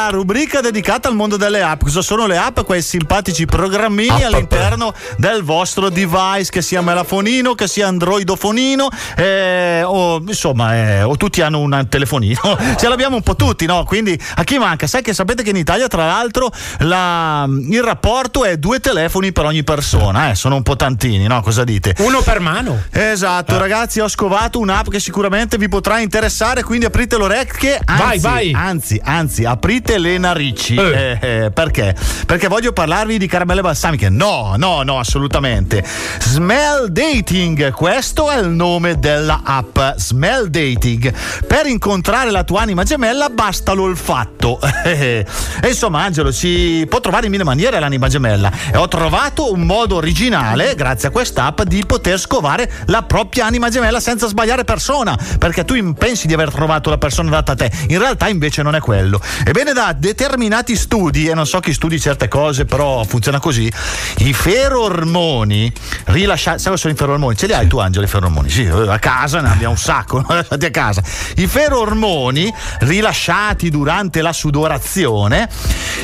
la 0.10 0.16
rubrica 0.16 0.60
dedicata 0.60 1.07
al 1.07 1.14
mondo 1.16 1.38
delle 1.38 1.62
app. 1.62 1.84
Cosa 1.84 2.01
sono 2.01 2.26
le 2.26 2.36
app? 2.38 2.62
Quei 2.62 2.82
simpatici 2.82 3.45
programmini 3.45 4.24
all'interno 4.24 4.91
del 5.18 5.43
vostro 5.43 5.89
device, 5.89 6.49
che 6.49 6.62
sia 6.64 6.82
melafonino, 6.82 7.53
che 7.53 7.68
sia 7.68 7.88
androidofonino, 7.88 8.89
eh, 9.16 9.84
o 9.86 10.20
insomma, 10.26 10.76
eh, 10.76 11.03
o 11.03 11.16
tutti 11.16 11.41
hanno 11.41 11.60
un 11.60 11.86
telefonino. 11.88 12.39
Ce 12.78 12.88
l'abbiamo 12.88 13.18
un 13.18 13.22
po' 13.22 13.36
tutti, 13.36 13.66
no? 13.68 13.84
Quindi 13.84 14.20
a 14.36 14.43
chi 14.43 14.57
manca? 14.57 14.88
Sai 14.88 15.03
che 15.03 15.14
sapete 15.14 15.43
che 15.43 15.51
in 15.51 15.57
Italia, 15.57 15.88
tra 15.88 16.07
l'altro, 16.07 16.51
la- 16.80 17.47
il 17.47 17.84
rapporto 17.84 18.43
è 18.45 18.57
due 18.57 18.80
telefoni 18.80 19.32
per 19.32 19.45
ogni 19.45 19.64
persona, 19.64 20.32
eh? 20.32 20.36
Sono 20.36 20.55
un 20.55 20.64
po' 20.64 20.76
tantini, 20.76 21.28
no? 21.28 21.41
Cosa 21.41 21.64
dite? 21.64 21.93
Uno 21.99 22.22
per 22.22 22.39
mano. 22.39 22.82
Esatto, 22.91 23.57
ragazzi, 23.60 23.99
ho 23.99 24.07
scovato 24.07 24.57
un'app 24.60 24.88
che 24.89 24.99
sicuramente 24.99 25.57
vi 25.60 25.70
potrà 25.70 25.99
interessare, 25.99 26.64
quindi 26.64 26.86
aprite 26.86 27.18
le 27.18 27.24
orecchie. 27.26 27.80
Anzi, 27.86 28.01
Vai, 28.01 28.20
vai. 28.20 28.51
Anzi, 28.55 28.99
anzi, 29.03 29.45
aprite 29.45 29.97
le 30.00 30.18
narici. 30.18 30.76
Eh, 30.76 31.18
eh, 31.22 31.52
perché? 31.52 31.95
Perché 32.26 32.47
voglio 32.47 32.72
parlarvi 32.72 33.18
di 33.18 33.28
caramelle 33.28 33.62
balsamiche. 33.62 34.10
No, 34.10 34.54
no, 34.58 34.84
no, 34.84 35.00
assolutamente. 35.00 35.84
Smell 36.20 36.88
Dating, 36.88 37.72
questo 37.72 38.32
è 38.32 38.39
il 38.39 38.50
nome 38.50 38.97
della 39.00 39.41
app. 39.43 39.78
Smell 39.97 40.47
Dating. 40.47 41.14
Per 41.45 41.66
incontrare 41.68 42.32
la 42.32 42.43
tua 42.43 42.62
anima 42.62 42.84
gemella 42.84 43.30
basta 43.30 43.74
l'olfatto. 43.74 44.60
e 44.84 45.26
insomma, 45.64 46.04
Angelo, 46.04 46.32
si 46.32 46.86
può 46.89 47.00
trovare 47.00 47.26
in 47.26 47.32
mille 47.32 47.43
maniere 47.43 47.80
l'anima 47.80 48.08
gemella. 48.08 48.52
E 48.72 48.78
ho 48.78 48.88
trovato 48.88 49.52
un 49.52 49.62
modo 49.62 49.95
originale, 49.95 50.76
grazie 50.76 51.10
a 51.10 51.12
quest'app, 51.12 51.62
di 51.64 51.84
poter 51.86 52.20
scovare 52.20 52.72
la 52.86 53.04
propria 53.04 53.45
anima 53.45 53.70
gemella 53.70 54.00
senza 54.00 54.28
sbagliare 54.28 54.64
persona. 54.64 55.18
Perché 55.38 55.66
tu 55.66 55.93
pensi 55.93 56.28
di 56.28 56.34
aver 56.34 56.52
trovato 56.52 56.89
la 56.89 56.97
persona 56.97 57.30
adatta 57.30 57.52
a 57.52 57.56
te. 57.56 57.72
In 57.89 58.00
realtà 58.00 58.28
invece 58.28 58.62
non 58.62 58.76
è 58.76 58.80
quello. 58.80 59.22
Ebbene, 59.45 59.74
da 59.92 59.94
determinati 59.94 60.76
studi, 60.76 61.28
e 61.28 61.34
non 61.34 61.46
so 61.48 61.60
chi 61.60 61.74
studi 61.74 62.00
certe 62.00 62.28
cose, 62.28 62.66
però 62.66 63.04
funziona 63.04 63.40
così, 63.40 63.72
i 64.20 64.34
ferormoni 64.34 65.72
rilasciati. 66.06 66.60
Sai 66.60 66.72
cosa 66.72 66.82
sono 66.82 66.94
i 66.94 66.98
ferormoni? 66.98 67.36
Ce 67.36 67.48
li 67.48 67.54
hai 67.54 67.68
tu, 67.68 67.78
Angelo, 67.80 68.06
i 68.06 68.08
ferormoni? 68.08 68.50
Sì, 68.50 68.66
a 68.66 69.00
casa 69.00 69.42
ne 69.42 69.50
abbiamo 69.50 69.72
un 69.74 69.78
sacco, 69.80 70.24
lasciati 70.28 70.66
a 70.66 70.72
casa. 70.72 71.02
I 71.38 71.48
ferormoni 71.48 72.54
rilasciati 72.82 73.70
durante 73.70 74.22
la 74.22 74.34
sudorazione 74.34 75.48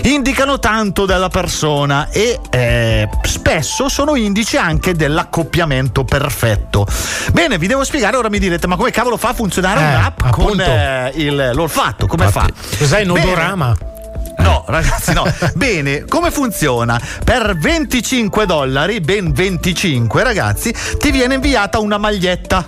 indicano 0.03 0.59
tanto 0.59 1.05
della 1.05 1.29
persona 1.29 2.09
e 2.09 2.39
eh, 2.49 3.09
spesso 3.23 3.89
sono 3.89 4.15
indici 4.15 4.57
anche 4.57 4.93
dell'accoppiamento 4.93 6.03
perfetto. 6.05 6.87
Bene, 7.31 7.57
vi 7.57 7.67
devo 7.67 7.83
spiegare, 7.83 8.17
ora 8.17 8.29
mi 8.29 8.39
direte, 8.39 8.67
ma 8.67 8.75
come 8.75 8.91
cavolo 8.91 9.17
fa 9.17 9.29
a 9.29 9.33
funzionare 9.33 9.79
Eh, 9.79 9.95
un'app 9.95 10.19
con 10.19 10.27
appunto. 10.29 10.63
eh, 10.63 11.11
il- 11.15 11.51
l'olfatto? 11.53 12.07
Come 12.07 12.27
fa? 12.29 12.47
Cos'è 12.77 13.03
Bene. 13.05 13.19
odorama? 13.21 13.74
No, 14.37 14.63
ragazzi, 14.67 15.13
no. 15.13 15.23
Bene, 15.55 16.05
come 16.05 16.31
funziona? 16.31 16.99
Per 17.23 17.57
25 17.57 18.45
dollari, 18.45 18.99
ben 19.01 19.31
25, 19.33 20.23
ragazzi, 20.23 20.73
ti 20.99 21.11
viene 21.11 21.35
inviata 21.35 21.79
una 21.79 21.97
maglietta 21.97 22.65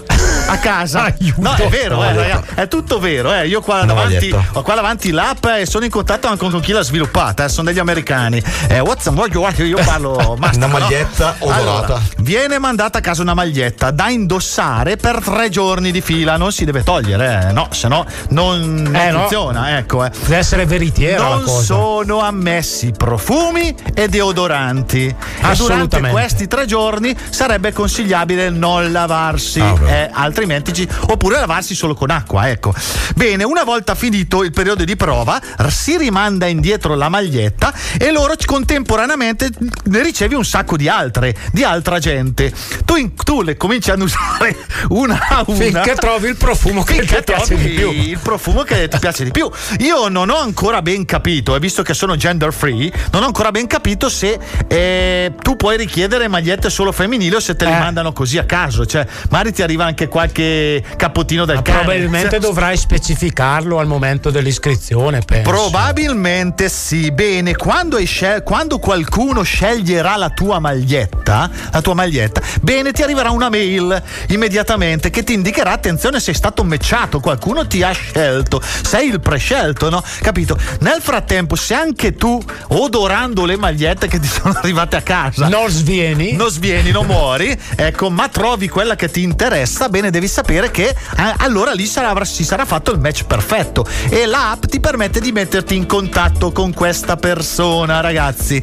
a 0.48 0.58
casa. 0.58 1.14
No, 1.38 1.54
è 1.54 1.68
vero, 1.68 1.96
eh, 2.04 2.06
maglietta. 2.14 2.36
raga, 2.46 2.62
è 2.62 2.68
tutto 2.68 3.00
vero. 3.00 3.34
Eh. 3.34 3.48
Io 3.48 3.62
qua 3.62 3.84
davanti, 3.84 4.34
ho 4.54 4.62
qua 4.62 4.76
davanti 4.76 5.12
l'app 5.12 5.46
e 5.46 5.66
sono 5.66 5.86
in 5.86 5.92
contatto 5.92 6.28
anche 6.28 6.50
con 6.50 6.60
chi 6.62 6.72
l'ha 6.72 6.82
sviluppata. 6.82 7.46
eh, 7.46 7.50
Sono 7.50 7.68
degli 7.68 7.80
americani. 7.80 8.42
Eh, 8.68 8.80
what's 8.80 9.10
voglio, 9.12 9.40
guarda, 9.40 9.64
io 9.64 9.80
parlo 9.84 10.36
master, 10.40 10.58
Una 10.64 10.68
no? 10.68 10.80
maglietta 10.80 11.36
odorata. 11.40 11.64
Allora, 11.86 12.02
viene 12.20 12.58
mandata 12.60 12.98
a 13.00 13.02
casa 13.02 13.22
una 13.22 13.34
maglietta 13.34 13.92
da 13.92 14.10
indossare 14.10 14.96
per 14.98 15.22
tre 15.24 15.50
giorni 15.50 15.92
di 15.92 16.02
fila. 16.02 16.38
Non 16.38 16.52
si 16.52 16.66
deve 16.66 16.84
togliere, 16.84 17.48
eh. 17.50 17.52
no, 17.52 17.68
se 17.72 17.88
no 17.88 18.06
non, 18.30 18.74
non 18.84 18.96
Eh, 18.96 19.12
no. 19.12 19.20
funziona. 19.20 19.78
Ecco, 19.78 20.06
eh. 20.06 20.10
Deve 20.22 20.38
essere 20.38 20.66
veritiera 20.66 21.24
non 21.28 21.44
cosa. 21.58 21.74
sono 21.74 22.20
ammessi 22.20 22.92
profumi 22.96 23.76
e 23.94 24.08
deodoranti. 24.08 25.06
E 25.08 25.56
durante 25.56 26.00
questi 26.12 26.48
tre 26.48 26.66
giorni 26.66 27.16
sarebbe 27.30 27.72
consigliabile 27.74 28.50
non 28.50 28.92
lavarsi, 28.92 29.60
eh, 29.60 30.10
altrimenti 30.12 30.74
ci- 30.74 30.88
oppure 31.08 31.40
lavarsi 31.40 31.76
solo 31.76 31.94
con 31.94 32.10
acqua. 32.10 32.50
Ecco. 32.50 32.74
Bene, 33.16 33.44
una 33.44 33.64
volta 33.64 33.96
finito 33.96 34.44
il 34.44 34.52
periodo 34.52 34.84
di 34.84 34.96
prova, 34.96 35.40
si 35.70 35.98
rimanda 35.98 36.46
indietro 36.48 36.96
la 36.96 37.10
maglietta 37.10 37.74
e 37.98 38.12
loro 38.12 38.36
contemporaneamente 38.46 39.50
ne 39.86 40.02
ricevi 40.04 40.36
un 40.36 40.46
sacco 40.46 40.78
di 40.78 40.88
altre, 40.88 41.36
di 41.52 41.64
altra 41.64 42.00
gente. 42.00 42.54
Tu, 42.86 42.96
in- 42.96 43.14
tu 43.16 43.42
le 43.42 43.58
cominci 43.58 43.92
ad 43.92 44.02
usare 44.02 44.56
una 44.90 45.20
a 45.30 45.44
una. 45.48 45.56
Finché 45.58 45.96
trovi 45.96 46.28
il 46.30 46.38
profumo 46.38 46.84
che 46.84 47.06
ti 47.06 47.22
piace 47.24 47.56
di 47.56 47.70
più. 47.70 47.92
il 47.92 48.20
profumo 48.20 48.64
che 48.64 48.88
ti 48.88 49.00
piace 49.00 49.24
di 49.24 49.32
più. 49.32 49.50
Io 49.80 50.08
non 50.10 50.30
ho 50.30 50.38
ancora 50.38 50.82
ben 50.82 51.06
capito, 51.06 51.47
e 51.56 51.60
visto 51.60 51.82
che 51.84 51.94
sono 51.94 52.16
gender 52.16 52.54
free, 52.54 52.92
non 53.12 53.24
ho 53.24 53.26
ancora 53.26 53.52
ben 53.52 53.68
capito 53.68 54.10
se 54.10 54.38
eh, 54.68 55.34
tu 55.42 55.56
puoi 55.56 55.78
richiedere 55.78 56.28
magliette 56.28 56.70
solo 56.70 56.92
femminili 56.92 57.36
o 57.36 57.40
se 57.40 57.56
te 57.56 57.66
le 57.66 57.76
Eh. 57.76 57.80
mandano 57.80 58.12
così 58.14 58.38
a 58.38 58.46
caso. 58.46 58.86
Cioè, 58.86 59.06
magari 59.30 59.54
ti 59.54 59.62
arriva 59.62 59.86
anche 59.86 60.08
qualche 60.08 60.84
cappotino 60.96 61.46
del 61.46 61.62
cane. 61.62 61.80
Probabilmente 61.84 62.40
dovrai 62.40 62.78
specificarlo 62.78 63.80
al 63.80 63.88
momento 63.88 64.30
dell'iscrizione, 64.30 65.22
penso. 65.26 65.50
Probabilmente 65.50 66.70
sì. 66.70 67.12
Bene, 67.12 67.56
quando, 67.56 68.04
scel- 68.06 68.44
quando 68.44 68.78
qualcuno 68.80 69.42
sceglierà 69.44 70.16
la 70.18 70.30
tua 70.30 70.60
maglietta, 70.60 71.50
la 71.72 71.82
tua 71.82 71.94
maglietta, 71.94 72.42
bene, 72.62 72.92
ti 72.92 73.02
arriverà 73.02 73.32
una 73.32 73.50
mail 73.50 74.02
immediatamente 74.30 75.10
che 75.10 75.24
ti 75.24 75.34
indicherà: 75.34 75.72
attenzione, 75.72 76.20
sei 76.20 76.34
stato 76.34 76.64
matchato, 76.64 77.20
qualcuno 77.20 77.66
ti 77.68 77.82
ha 77.84 77.92
scelto, 77.92 78.62
sei 78.84 79.10
il 79.10 79.20
prescelto, 79.20 79.90
no? 79.90 80.04
Capito? 80.22 80.58
Nel 80.80 81.02
frattempo, 81.02 81.36
se 81.56 81.74
anche 81.74 82.16
tu, 82.16 82.42
odorando 82.70 83.46
le 83.46 83.58
magliette 83.58 84.08
che 84.08 84.20
ti 84.20 84.28
sono 84.28 84.54
arrivate 84.58 84.96
a 84.96 85.02
casa, 85.02 85.48
non 85.48 85.70
svieni, 85.70 86.34
non 86.34 86.50
svieni, 86.50 86.92
non 86.92 87.06
muori, 87.06 87.58
ecco, 87.76 88.10
ma 88.10 88.28
trovi 88.30 88.68
quella 88.70 88.96
che 88.96 89.10
ti 89.10 89.24
interessa, 89.24 89.90
bene, 89.90 90.10
devi 90.10 90.28
sapere 90.28 90.72
che 90.72 90.88
eh, 90.90 90.96
allora 91.38 91.72
lì 91.72 91.86
sarà, 91.86 92.24
si 92.26 92.44
sarà 92.44 92.66
fatto 92.66 92.92
il 92.92 93.00
match 93.00 93.26
perfetto 93.26 93.86
e 94.10 94.26
l'app 94.26 94.66
ti 94.66 94.80
permette 94.80 95.20
di 95.20 95.32
metterti 95.32 95.76
in 95.76 95.86
contatto 95.86 96.52
con 96.52 96.74
questa 96.74 97.16
persona, 97.18 98.00
ragazzi. 98.02 98.62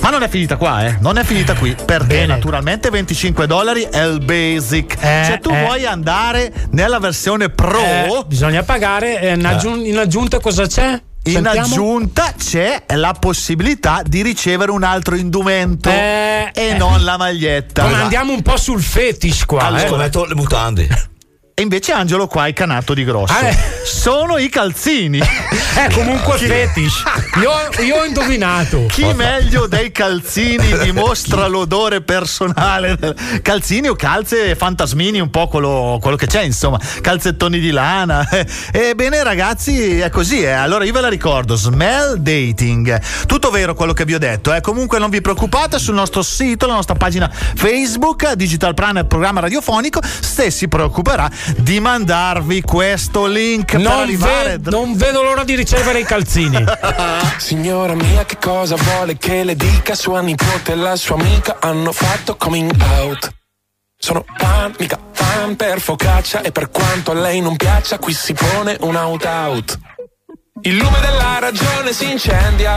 Ma 0.00 0.10
non 0.10 0.22
è 0.22 0.28
finita 0.28 0.56
qua, 0.56 0.86
eh? 0.86 0.96
Non 1.00 1.18
è 1.18 1.24
finita 1.24 1.54
qui, 1.54 1.74
perché 1.84 2.26
naturalmente 2.26 2.90
25 2.90 3.46
dollari 3.46 3.82
è 3.82 4.02
il 4.04 4.20
basic. 4.24 4.96
Se 4.98 5.38
tu 5.40 5.50
eh. 5.50 5.62
vuoi 5.62 5.84
andare 5.86 6.52
nella 6.70 6.98
versione 6.98 7.48
pro, 7.50 7.80
Eh, 7.82 8.24
bisogna 8.26 8.62
pagare. 8.62 9.20
eh, 9.20 9.34
in, 9.34 9.44
aggiun- 9.44 9.84
in 9.84 9.98
aggiunta 9.98 10.40
cosa 10.40 10.66
c'è? 10.66 11.00
In 11.26 11.42
Sentiamo? 11.42 11.60
aggiunta 11.66 12.34
c'è 12.36 12.84
la 12.94 13.14
possibilità 13.18 14.02
di 14.04 14.22
ricevere 14.22 14.70
un 14.70 14.82
altro 14.84 15.16
indumento 15.16 15.88
Eh, 15.90 16.50
e 16.54 16.74
non 16.76 17.02
la 17.04 17.16
maglietta. 17.16 17.84
Ma 17.84 18.02
andiamo 18.02 18.32
un 18.32 18.42
po' 18.42 18.56
sul 18.56 18.80
fetish 18.82 19.44
qua. 19.44 19.62
Allora, 19.62 20.04
eh. 20.04 20.10
Le 20.28 20.34
mutande. 20.34 21.10
E 21.58 21.62
invece 21.62 21.92
Angelo 21.92 22.26
qua 22.26 22.44
è 22.48 22.52
canato 22.52 22.92
di 22.92 23.02
grosso. 23.02 23.32
Ah, 23.32 23.48
eh. 23.48 23.56
Sono 23.82 24.36
i 24.36 24.50
calzini. 24.50 25.20
Eh, 25.76 25.92
comunque 25.92 26.38
fetish. 26.38 27.02
Io, 27.38 27.84
io 27.84 27.96
ho 27.96 28.04
indovinato. 28.06 28.86
Chi 28.88 29.12
meglio 29.12 29.66
dei 29.66 29.92
calzini 29.92 30.72
dimostra 30.80 31.46
l'odore 31.48 32.00
personale? 32.00 32.96
Calzini 33.42 33.86
o 33.88 33.94
calze 33.94 34.56
fantasmini, 34.56 35.20
un 35.20 35.28
po' 35.28 35.48
quello, 35.48 35.98
quello 36.00 36.16
che 36.16 36.26
c'è, 36.26 36.40
insomma, 36.40 36.80
calzettoni 37.02 37.58
di 37.58 37.70
lana. 37.72 38.26
Ebbene, 38.72 39.22
ragazzi, 39.22 40.00
è 40.00 40.08
così. 40.08 40.40
eh. 40.40 40.50
Allora 40.52 40.84
io 40.84 40.94
ve 40.94 41.02
la 41.02 41.08
ricordo: 41.10 41.56
smell 41.56 42.14
dating. 42.16 42.98
Tutto 43.26 43.50
vero 43.50 43.74
quello 43.74 43.92
che 43.92 44.06
vi 44.06 44.14
ho 44.14 44.18
detto. 44.18 44.54
Eh. 44.54 44.62
Comunque 44.62 44.98
non 44.98 45.10
vi 45.10 45.20
preoccupate, 45.20 45.78
sul 45.78 45.94
nostro 45.94 46.22
sito, 46.22 46.66
la 46.66 46.72
nostra 46.72 46.94
pagina 46.94 47.30
Facebook, 47.30 48.32
Digital 48.32 48.72
Plan, 48.72 48.96
il 48.96 49.06
programma 49.06 49.40
radiofonico, 49.40 50.00
se 50.20 50.50
si 50.50 50.68
preoccuperà, 50.68 51.30
di 51.56 51.80
mandarvi 51.80 52.60
questo 52.62 53.26
link 53.26 53.72
per 53.72 53.80
Non, 53.80 54.00
arrivare. 54.00 54.58
ve- 54.58 54.70
non 54.70 54.96
vedo 54.96 55.22
l'ora 55.22 55.44
di 55.44 55.54
ricevere 55.54 56.00
i 56.00 56.04
calzini. 56.04 56.64
Signora 57.38 57.94
mia, 57.94 58.24
che 58.24 58.36
cosa 58.40 58.74
vuole 58.76 59.16
che 59.16 59.44
le 59.44 59.54
dica? 59.56 59.94
Sua 59.94 60.20
nipote 60.20 60.72
e 60.72 60.76
la 60.76 60.96
sua 60.96 61.16
amica 61.16 61.56
hanno 61.60 61.92
fatto 61.92 62.36
coming 62.36 62.72
out. 62.98 63.30
Sono 63.98 64.24
pan, 64.36 64.74
mica 64.78 64.98
pan 64.98 65.56
per 65.56 65.80
focaccia 65.80 66.42
e 66.42 66.52
per 66.52 66.70
quanto 66.70 67.12
a 67.12 67.14
lei 67.14 67.40
non 67.40 67.56
piaccia, 67.56 67.98
qui 67.98 68.12
si 68.12 68.34
pone 68.34 68.76
un 68.80 68.94
out-out. 68.94 69.78
Il 70.62 70.76
lume 70.76 71.00
della 71.00 71.38
ragione 71.38 71.92
si 71.92 72.10
incendia. 72.10 72.76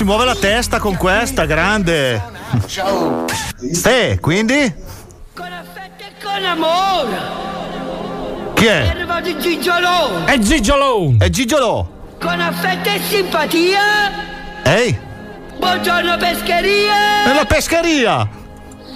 Si 0.00 0.06
muove 0.06 0.24
la 0.24 0.34
testa 0.34 0.78
con 0.78 0.96
questa, 0.96 1.44
grande. 1.44 2.22
Ste, 3.70 4.18
quindi? 4.18 4.72
Con 5.34 6.42
amore! 6.42 7.18
Chi 8.54 8.64
è? 8.64 8.94
Erba 8.96 9.20
di 9.20 9.38
Gigiolò! 9.38 10.24
È 10.24 10.38
Gigiolò! 10.38 11.10
È 11.18 11.28
Gigiolò! 11.28 11.86
Con 12.18 12.40
affetto 12.40 12.88
e 12.88 13.00
simpatia! 13.10 13.80
Ehi, 14.62 14.98
Buongiorno 15.58 16.16
pescheria! 16.16 17.26
nella 17.26 17.44
pescheria! 17.44 18.26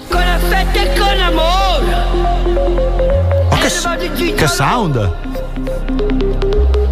Con 0.09 0.23
affetto 0.23 0.79
e 0.79 0.99
con 0.99 1.21
amore! 1.21 1.95
Oh, 3.51 3.57
che, 3.59 4.33
che 4.33 4.47
sound! 4.47 5.13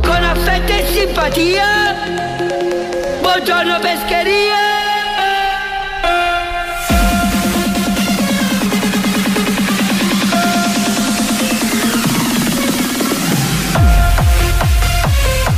Con 0.02 0.22
affetto 0.22 0.72
e 0.72 0.86
simpatia! 0.92 2.51
Buongiorno 3.34 3.78
pescheria! 3.78 4.54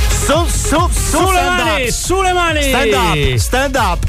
Su, 0.07 0.45
su, 0.47 0.89
su, 0.89 1.17
Sulle 1.17 1.37
stand 1.37 1.59
mani, 1.59 1.83
up. 1.83 1.89
sulle 1.89 2.31
mani! 2.31 2.61
Stand 2.63 2.93
up, 2.93 3.35
stand 3.35 3.75
up. 3.75 4.03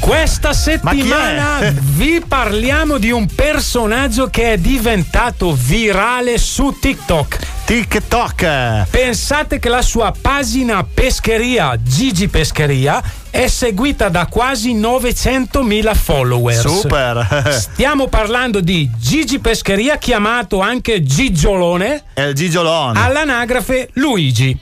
Questa 0.00 0.52
settimana 0.52 1.60
vi 1.94 2.20
parliamo 2.26 2.98
di 2.98 3.12
un 3.12 3.26
personaggio 3.32 4.30
che 4.30 4.54
è 4.54 4.58
diventato 4.58 5.54
virale 5.54 6.38
su 6.38 6.76
TikTok. 6.76 7.51
TikTok. 7.72 8.86
Pensate 8.90 9.58
che 9.58 9.70
la 9.70 9.80
sua 9.80 10.12
pagina 10.12 10.84
pescheria, 10.84 11.74
Gigi 11.82 12.28
Pescheria, 12.28 13.02
è 13.30 13.46
seguita 13.46 14.10
da 14.10 14.26
quasi 14.26 14.74
900.000 14.74 15.94
follower. 15.94 16.54
Super. 16.54 17.46
Stiamo 17.58 18.08
parlando 18.08 18.60
di 18.60 18.90
Gigi 18.98 19.38
Pescheria, 19.38 19.96
chiamato 19.96 20.60
anche 20.60 21.02
Gigiolone. 21.02 22.04
È 22.12 22.20
il 22.20 22.34
Gigiolone. 22.34 23.00
All'anagrafe 23.00 23.88
Luigi. 23.94 24.54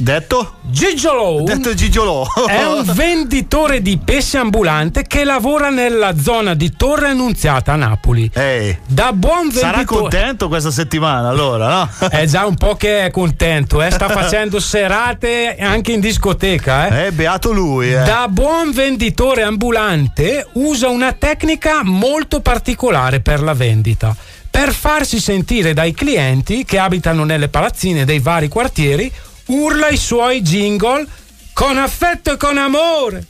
Detto? 0.00 0.58
Gigiolo. 0.62 1.42
Detto 1.42 1.74
Gigiolo. 1.74 2.24
È 2.46 2.64
un 2.64 2.84
venditore 2.94 3.82
di 3.82 3.98
pesce 3.98 4.38
ambulante 4.38 5.02
che 5.02 5.24
lavora 5.24 5.70
nella 5.70 6.16
zona 6.16 6.54
di 6.54 6.72
Torre 6.76 7.08
Annunziata 7.08 7.72
a 7.72 7.76
Napoli. 7.76 8.30
Ehi. 8.32 8.78
Da 8.86 9.12
buon 9.12 9.48
venditore. 9.48 9.72
Sarà 9.72 9.84
contento 9.84 10.46
questa 10.46 10.70
settimana 10.70 11.28
allora, 11.28 11.68
no? 11.68 12.08
È 12.08 12.24
già 12.30 12.46
un 12.46 12.54
po' 12.54 12.76
che 12.76 13.06
è 13.06 13.10
contento, 13.10 13.82
eh? 13.82 13.90
sta 13.90 14.06
facendo 14.08 14.60
serate 14.60 15.56
anche 15.58 15.90
in 15.90 15.98
discoteca. 15.98 16.86
Eh? 16.86 17.06
Eh, 17.06 17.12
beato 17.12 17.50
lui. 17.50 17.92
Eh. 17.92 18.04
Da 18.04 18.28
buon 18.28 18.70
venditore 18.70 19.42
ambulante 19.42 20.46
usa 20.52 20.88
una 20.88 21.12
tecnica 21.12 21.80
molto 21.82 22.38
particolare 22.40 23.18
per 23.18 23.42
la 23.42 23.52
vendita. 23.52 24.14
Per 24.48 24.72
farsi 24.72 25.18
sentire 25.18 25.74
dai 25.74 25.92
clienti 25.92 26.64
che 26.64 26.78
abitano 26.78 27.24
nelle 27.24 27.48
palazzine 27.48 28.04
dei 28.04 28.20
vari 28.20 28.48
quartieri, 28.48 29.12
urla 29.48 29.88
i 29.88 29.96
suoi 29.96 30.42
jingle 30.42 31.06
con 31.52 31.76
affetto 31.76 32.32
e 32.32 32.36
con 32.36 32.58
amore. 32.58 33.24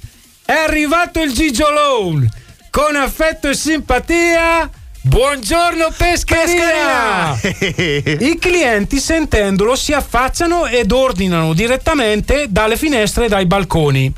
È 0.44 0.52
arrivato 0.52 1.22
il 1.22 1.32
Gigiolone. 1.32 2.28
Con 2.70 2.96
affetto 2.96 3.48
e 3.48 3.54
simpatia. 3.54 4.70
Buongiorno 5.00 5.92
pescheria! 5.96 7.38
I 7.40 8.36
clienti 8.38 9.00
sentendolo 9.00 9.74
si 9.74 9.92
affacciano 9.92 10.66
ed 10.66 10.92
ordinano 10.92 11.54
direttamente 11.54 12.46
dalle 12.50 12.76
finestre 12.76 13.24
e 13.24 13.28
dai 13.28 13.46
balconi. 13.46 14.12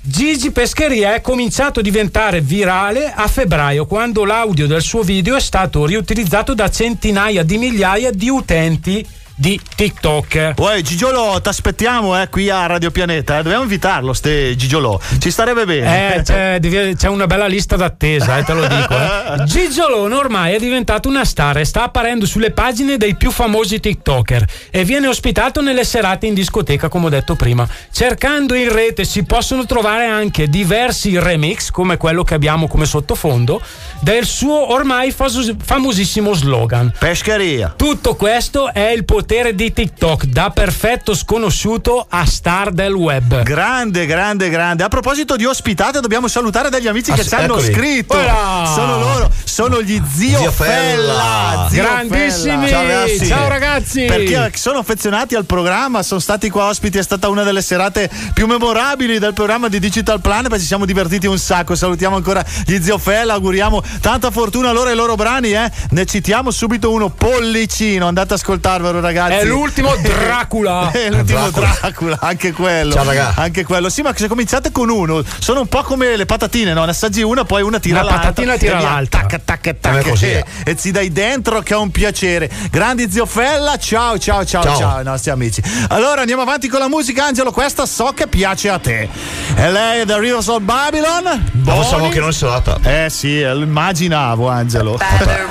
Gigi 0.00 0.50
Pescheria 0.50 1.14
è 1.14 1.20
cominciato 1.20 1.80
a 1.80 1.82
diventare 1.82 2.40
virale 2.40 3.12
a 3.14 3.28
febbraio 3.28 3.84
quando 3.84 4.24
l'audio 4.24 4.66
del 4.66 4.82
suo 4.82 5.02
video 5.02 5.36
è 5.36 5.40
stato 5.40 5.84
riutilizzato 5.84 6.54
da 6.54 6.70
centinaia 6.70 7.42
di 7.42 7.58
migliaia 7.58 8.10
di 8.10 8.28
utenti 8.28 9.06
di 9.34 9.58
TikTok. 9.74 10.54
Uè, 10.56 10.80
Gigiolo, 10.82 11.40
ti 11.40 11.48
aspettiamo 11.48 12.20
eh, 12.20 12.28
qui 12.28 12.50
a 12.50 12.66
Radio 12.66 12.90
Pianeta. 12.90 13.38
Eh. 13.38 13.42
Dobbiamo 13.42 13.62
invitarlo, 13.62 14.12
ste 14.12 14.54
Gigiolo. 14.56 15.00
Ci 15.18 15.30
starebbe 15.30 15.64
bene. 15.64 16.16
Eh, 16.16 16.22
c'è, 16.22 16.60
c'è 16.96 17.08
una 17.08 17.26
bella 17.26 17.46
lista 17.46 17.76
d'attesa, 17.76 18.38
eh, 18.38 18.44
te 18.44 18.52
lo 18.52 18.66
dico. 18.66 18.94
Eh. 18.94 19.44
Gigiolone 19.46 20.14
ormai 20.14 20.54
è 20.54 20.58
diventato 20.58 21.08
una 21.08 21.24
star 21.24 21.58
e 21.58 21.64
sta 21.64 21.84
apparendo 21.84 22.26
sulle 22.26 22.50
pagine 22.50 22.96
dei 22.96 23.16
più 23.16 23.30
famosi 23.30 23.80
TikToker 23.80 24.46
e 24.70 24.84
viene 24.84 25.06
ospitato 25.06 25.60
nelle 25.60 25.84
serate 25.84 26.26
in 26.26 26.34
discoteca, 26.34 26.88
come 26.88 27.06
ho 27.06 27.10
detto 27.10 27.34
prima. 27.34 27.66
Cercando 27.90 28.54
in 28.54 28.70
rete 28.70 29.04
si 29.04 29.24
possono 29.24 29.64
trovare 29.64 30.06
anche 30.06 30.48
diversi 30.48 31.18
remix, 31.18 31.70
come 31.70 31.96
quello 31.96 32.22
che 32.22 32.34
abbiamo 32.34 32.68
come 32.68 32.84
sottofondo, 32.84 33.60
del 34.00 34.26
suo 34.26 34.72
ormai 34.72 35.12
famosissimo 35.12 36.34
slogan. 36.34 36.92
Pescheria. 36.98 37.74
Tutto 37.76 38.14
questo 38.14 38.72
è 38.72 38.88
il 38.90 39.04
potere 39.04 39.21
di 39.24 39.72
TikTok, 39.72 40.24
da 40.24 40.50
perfetto 40.50 41.14
sconosciuto 41.14 42.04
a 42.08 42.26
star 42.26 42.70
del 42.70 42.92
web. 42.92 43.42
Grande, 43.42 44.04
grande, 44.04 44.50
grande. 44.50 44.82
A 44.82 44.88
proposito 44.88 45.36
di 45.36 45.44
ospitate, 45.46 46.00
dobbiamo 46.00 46.28
salutare 46.28 46.68
degli 46.68 46.86
amici 46.86 47.12
Ah, 47.12 47.14
che 47.14 47.22
sì, 47.22 47.28
ci 47.28 47.34
hanno 47.36 47.58
scritto. 47.60 48.14
Voilà. 48.14 48.70
Sono 48.74 48.98
loro, 48.98 49.30
sono 49.44 49.80
gli 49.80 50.00
zio, 50.12 50.38
Zio 50.38 50.50
Fella. 50.50 51.68
Zio 51.70 51.82
Grandissimi. 51.82 52.66
Fella. 52.66 53.06
Ciao, 53.06 53.26
Ciao, 53.26 53.48
ragazzi. 53.48 54.04
Perché 54.04 54.52
sono 54.56 54.78
affezionati 54.78 55.34
al 55.34 55.46
programma, 55.46 56.02
sono 56.02 56.20
stati 56.20 56.50
qua 56.50 56.66
ospiti, 56.66 56.98
è 56.98 57.02
stata 57.02 57.28
una 57.28 57.42
delle 57.42 57.62
serate 57.62 58.10
più 58.34 58.46
memorabili 58.46 59.18
del 59.18 59.32
programma 59.32 59.68
di 59.68 59.78
Digital 59.78 60.20
Plan, 60.20 60.42
perché 60.42 60.60
ci 60.60 60.66
siamo 60.66 60.84
divertiti 60.84 61.26
un 61.26 61.38
sacco. 61.38 61.74
Salutiamo 61.74 62.16
ancora 62.16 62.44
gli 62.66 62.78
zio 62.80 62.98
Fella, 62.98 63.34
auguriamo 63.34 63.82
tanta 64.00 64.30
fortuna 64.30 64.70
a 64.70 64.72
loro 64.72 64.88
e 64.88 64.90
ai 64.90 64.96
loro 64.96 65.14
brani, 65.14 65.52
eh. 65.52 65.70
Ne 65.90 66.04
citiamo 66.04 66.50
subito 66.50 66.90
uno, 66.90 67.08
Pollicino, 67.08 68.08
andate 68.08 68.34
ad 68.34 68.40
ascoltarvelo 68.40 69.00
ragazzi. 69.00 69.10
È 69.12 69.44
l'ultimo 69.44 69.94
Dracula. 69.96 70.90
È 70.92 71.08
l'ultimo 71.10 71.40
Dracula. 71.50 71.76
Dracula, 71.80 72.18
anche 72.20 72.52
quello. 72.52 72.92
Ciao, 72.92 73.04
raga. 73.04 73.32
Anche 73.36 73.64
quello. 73.64 73.88
Sì, 73.88 74.02
ma 74.02 74.12
se 74.16 74.28
cominciate 74.28 74.70
con 74.72 74.88
uno, 74.88 75.22
sono 75.38 75.60
un 75.60 75.66
po' 75.68 75.82
come 75.82 76.16
le 76.16 76.26
patatine, 76.26 76.72
no? 76.72 76.84
Ne 76.84 76.90
assaggi 76.90 77.22
una, 77.22 77.44
poi 77.44 77.62
una 77.62 77.78
tira 77.78 78.02
l'altra. 78.02 78.18
patatina 78.18 78.56
tira 78.56 78.76
e 78.76 78.78
via, 78.78 78.88
l'altra. 78.90 79.20
Tacca, 79.20 79.70
Eh, 79.70 79.78
tacca. 79.80 80.08
così 80.08 80.26
E, 80.26 80.38
è. 80.64 80.70
e 80.70 80.76
ci 80.76 80.90
dai 80.90 81.10
dentro 81.12 81.60
che 81.60 81.74
è 81.74 81.76
un 81.76 81.90
piacere. 81.90 82.50
Grandi 82.70 83.10
zio 83.10 83.26
Fella, 83.26 83.76
ciao, 83.76 84.18
ciao, 84.18 84.44
ciao, 84.44 84.62
ciao, 84.62 84.76
Ciao. 84.76 84.96
ai 84.96 85.04
nostri 85.04 85.30
amici. 85.30 85.62
Allora 85.88 86.20
andiamo 86.20 86.42
avanti 86.42 86.68
con 86.68 86.80
la 86.80 86.88
musica, 86.88 87.24
Angelo. 87.26 87.50
Questa 87.52 87.86
so 87.86 88.12
che 88.14 88.26
piace 88.26 88.68
a 88.68 88.78
te. 88.78 89.08
E 89.54 89.70
lei 89.70 90.00
è 90.00 90.06
The 90.06 90.18
Rivers 90.18 90.46
of 90.48 90.60
Babylon. 90.60 91.22
Ma 91.24 91.40
Boni. 91.52 91.82
facciamo 91.84 92.08
che 92.08 92.18
non 92.20 92.30
l'ha 92.30 92.48
data. 92.62 92.78
Eh 92.82 93.08
sì, 93.10 93.40
eh, 93.40 93.50
immaginavo, 93.52 94.48
Angelo. 94.48 94.98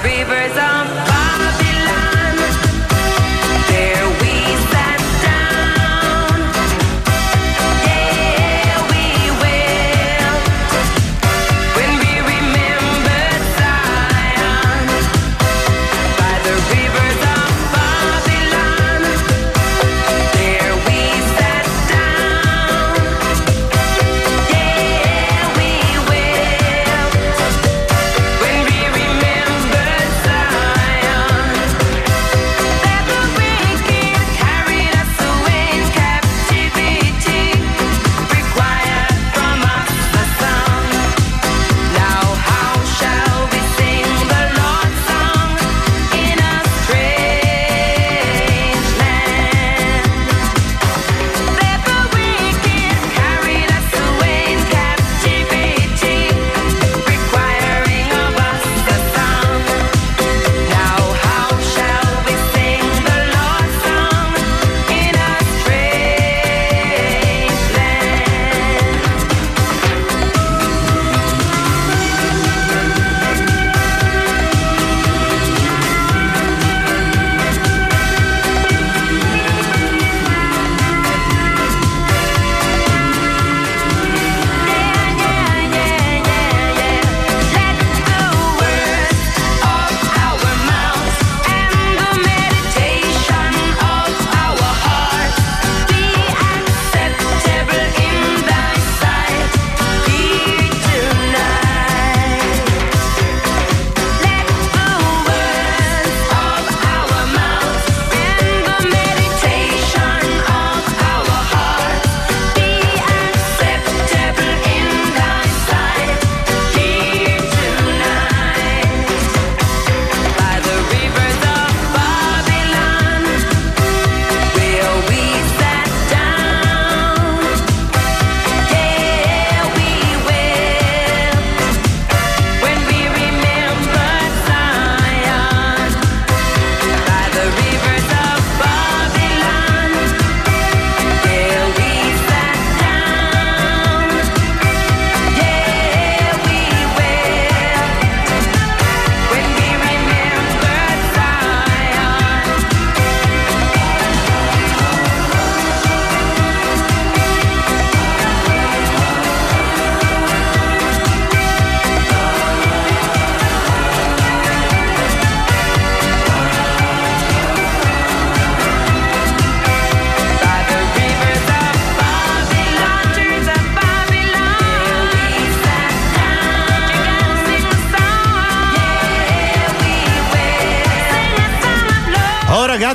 rivers 0.01 0.51
of 0.55 0.87
Babylon, 1.07 1.20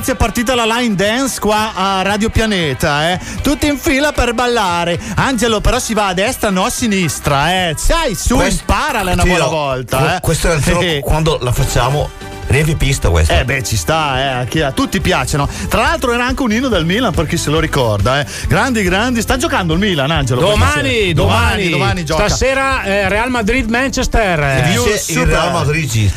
ragazzi 0.07 0.11
è 0.11 0.15
partita 0.15 0.55
la 0.55 0.65
line 0.65 0.95
dance 0.95 1.39
qua 1.39 1.73
a 1.75 2.01
Radio 2.01 2.29
Pianeta, 2.29 3.11
eh. 3.11 3.19
Tutti 3.41 3.67
in 3.67 3.77
fila 3.77 4.11
per 4.11 4.33
ballare. 4.33 4.99
Angelo 5.15 5.59
però 5.59 5.79
si 5.79 5.93
va 5.93 6.07
a 6.07 6.13
destra, 6.13 6.49
no 6.49 6.65
a 6.65 6.69
sinistra, 6.69 7.51
eh. 7.51 7.75
Sai, 7.77 8.15
su, 8.15 8.35
Questo- 8.35 8.61
imparale 8.61 9.13
una 9.13 9.23
buona 9.23 9.47
volta, 9.47 10.15
eh. 10.15 10.19
Questo 10.21 10.51
è 10.51 10.55
il 10.55 10.77
Eh, 10.79 10.99
quando 11.03 11.37
la 11.41 11.51
facciamo 11.51 12.09
riempie 12.47 12.75
pista 12.75 13.09
questo. 13.09 13.33
Eh 13.33 13.45
beh, 13.45 13.63
ci 13.63 13.75
sta, 13.77 14.19
eh, 14.19 14.27
a 14.41 14.43
chi- 14.45 14.61
a 14.61 14.71
tutti 14.71 14.99
piacciono. 15.01 15.47
Tra 15.67 15.81
l'altro 15.81 16.13
era 16.13 16.25
anche 16.25 16.41
un 16.43 16.51
inno 16.51 16.67
del 16.67 16.85
Milan 16.85 17.13
per 17.13 17.25
chi 17.27 17.37
se 17.37 17.49
lo 17.49 17.59
ricorda, 17.59 18.19
eh. 18.19 18.25
Grandi, 18.47 18.83
grandi. 18.83 19.21
Sta 19.21 19.37
giocando 19.37 19.73
il 19.73 19.79
Milan, 19.79 20.11
Angelo. 20.11 20.41
Domani, 20.41 20.89
sera. 20.89 21.13
domani, 21.13 21.69
domani 21.69 22.05
gioca. 22.05 22.27
Stasera 22.27 22.83
eh, 22.83 23.09
Real 23.09 23.29
Madrid-Manchester. 23.29 24.39
eh. 24.39 24.71
Io 24.71 24.83
super. 24.97 25.25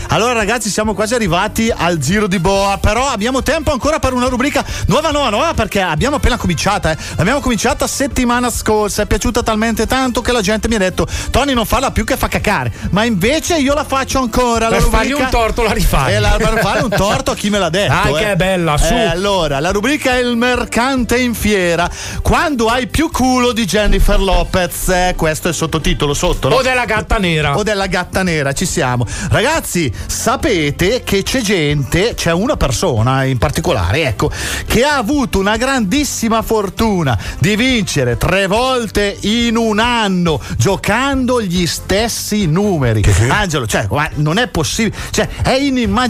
Allora 0.09 0.33
ragazzi 0.33 0.71
siamo 0.71 0.95
quasi 0.95 1.15
arrivati 1.15 1.73
al 1.75 1.99
giro 1.99 2.27
di 2.27 2.39
boa 2.39 2.79
Però 2.79 3.09
abbiamo 3.09 3.43
tempo 3.43 3.73
ancora 3.73 3.99
per 3.99 4.13
una 4.13 4.27
rubrica 4.29 4.65
nuova 4.87 5.11
nuova 5.11 5.31
nuova 5.31 5.55
Perché 5.55 5.81
abbiamo 5.81 6.17
appena 6.17 6.37
cominciata 6.37 6.91
eh. 6.93 6.97
L'abbiamo 7.17 7.41
cominciata 7.41 7.87
settimana 7.87 8.51
scorsa 8.51 9.03
È 9.03 9.07
piaciuta 9.07 9.43
talmente 9.43 9.87
tanto 9.87 10.21
che 10.21 10.33
la 10.33 10.41
gente 10.41 10.69
mi 10.69 10.75
ha 10.77 10.79
detto 10.79 11.07
Tony 11.31 11.53
non 11.53 11.67
farla 11.67 11.91
più 11.91 12.05
che 12.05 12.17
fa 12.17 12.29
cacare 12.29 12.73
Ma 12.91 13.05
invece 13.05 13.57
io 13.59 13.75
la 13.75 13.85
faccio 13.85 14.19
ancora 14.21 14.69
Per 14.69 14.83
la 14.83 14.89
fargli 14.89 15.13
un 15.13 15.29
torto 15.31 15.63
la 15.63 15.73
rifai. 15.73 16.20
La- 16.21 16.37
per 16.37 16.59
fare 16.63 16.83
un 16.83 16.91
torto 16.91 17.31
a 17.33 17.35
chi 17.35 17.51
me 17.51 17.59
l'ha 17.59 17.71
detto 17.71 17.93
Dai, 17.93 18.15
eh. 18.15 18.27
che 18.27 18.37
bella, 18.37 18.77
su. 18.77 18.93
Eh, 18.93 19.05
allora 19.07 19.59
la 19.61 19.71
rubrica 19.71 20.15
è 20.15 20.21
il 20.21 20.37
mercante 20.37 21.19
in 21.19 21.35
fiera 21.35 21.89
Quando 22.23 22.67
hai 22.67 22.87
più 22.87 23.11
culo 23.11 23.53
di 23.53 23.65
Jennifer 23.65 24.21
Lopez 24.21 24.89
eh, 24.89 25.15
Questo 25.17 25.49
è 25.49 25.51
il 25.51 25.57
sottotitolo 25.57 26.15
sotto 26.15 26.49
no? 26.49 26.57
O 26.57 26.63
della 26.63 26.85
gatta 26.85 27.17
nera. 27.19 27.57
o 27.57 27.63
della 27.63 27.87
gatta 27.87 28.23
nera, 28.23 28.53
ci 28.53 28.67
siamo. 28.67 29.07
Ragazzi, 29.31 29.93
sapete 30.07 31.03
che 31.03 31.23
c'è 31.23 31.41
gente, 31.41 32.15
c'è 32.15 32.33
una 32.33 32.57
persona 32.57 33.25
in 33.25 33.39
particolare, 33.39 34.05
ecco, 34.05 34.31
che 34.67 34.83
ha 34.85 34.97
avuto 34.97 35.39
una 35.39 35.57
grandissima 35.57 36.43
fortuna 36.43 37.19
di 37.39 37.57
vincere 37.57 38.17
tre 38.17 38.47
volte 38.47 39.17
in 39.21 39.57
un 39.57 39.79
anno 39.79 40.41
giocando 40.57 41.41
gli 41.41 41.67
stessi 41.67 42.47
numeri. 42.47 43.03
Angelo, 43.29 43.67
cioè, 43.67 43.87
non 44.17 44.39
è 44.39 44.49
possibile, 44.49 44.97
cioè, 45.11 45.29
è 45.43 45.53
inimmaginabile 45.53 46.10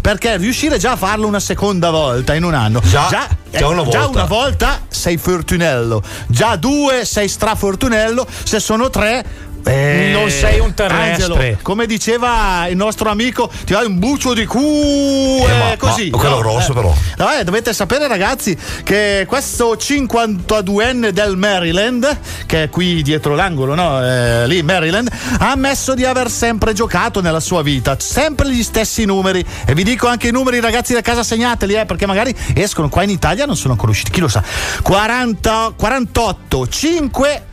perché 0.00 0.36
riuscire 0.36 0.78
già 0.78 0.92
a 0.92 0.96
farlo 0.96 1.26
una 1.26 1.40
seconda 1.40 1.90
volta 1.90 2.34
in 2.34 2.44
un 2.44 2.54
anno. 2.54 2.80
Già, 2.84 3.28
eh, 3.50 3.58
già 3.58 3.68
una 3.68 3.82
già 3.88 4.00
volta. 4.00 4.08
una 4.08 4.24
volta 4.24 4.80
sei 4.88 5.16
fortunello, 5.16 6.02
già 6.26 6.56
due 6.56 7.04
sei 7.04 7.28
strafortunello, 7.28 8.26
se 8.42 8.60
sono 8.60 8.90
tre 8.90 9.52
eh, 9.64 10.10
Non 10.12 10.30
sei 10.30 10.60
un 10.60 10.74
terrestre. 10.74 11.24
Angelo, 11.34 11.58
come 11.62 11.86
diceva 11.86 12.66
il 12.68 12.76
nostro 12.76 13.08
amico, 13.10 13.50
ti 13.64 13.72
vai 13.72 13.86
un 13.86 13.98
buccio 13.98 14.34
di 14.34 14.44
cu 14.44 14.58
Eh, 14.60 15.58
ma- 15.58 15.72
eh, 15.72 15.76
così. 15.76 16.10
ma 16.10 16.18
quello 16.18 16.38
grosso, 16.38 16.70
eh. 16.72 16.74
però. 16.74 16.94
No, 17.16 17.30
eh, 17.32 17.44
dovete 17.44 17.72
sapere, 17.72 18.06
ragazzi, 18.08 18.56
che 18.82 19.24
questo 19.28 19.76
52enne 19.76 21.08
del 21.10 21.36
Maryland, 21.36 22.18
che 22.46 22.64
è 22.64 22.68
qui 22.70 23.02
dietro 23.02 23.34
l'angolo, 23.34 23.74
no? 23.74 24.04
Eh, 24.04 24.46
lì, 24.46 24.62
Maryland, 24.62 25.08
ha 25.38 25.50
ammesso 25.52 25.94
di 25.94 26.04
aver 26.04 26.30
sempre 26.30 26.72
giocato 26.72 27.20
nella 27.20 27.40
sua 27.40 27.62
vita, 27.62 27.96
sempre 27.98 28.50
gli 28.50 28.62
stessi 28.62 29.04
numeri. 29.04 29.44
E 29.64 29.74
vi 29.74 29.82
dico 29.84 30.06
anche 30.08 30.28
i 30.28 30.32
numeri, 30.32 30.60
ragazzi, 30.60 30.92
da 30.92 31.00
casa 31.00 31.22
segnateli, 31.22 31.74
eh, 31.74 31.84
perché 31.86 32.06
magari 32.06 32.34
escono 32.54 32.88
qua 32.88 33.02
in 33.02 33.10
Italia, 33.10 33.46
non 33.46 33.56
sono 33.56 33.72
ancora 33.72 33.90
usciti, 33.90 34.10
chi 34.10 34.20
lo 34.20 34.28
sa. 34.28 34.42
40, 34.82 35.72
48, 35.76 36.68
5, 36.68 37.46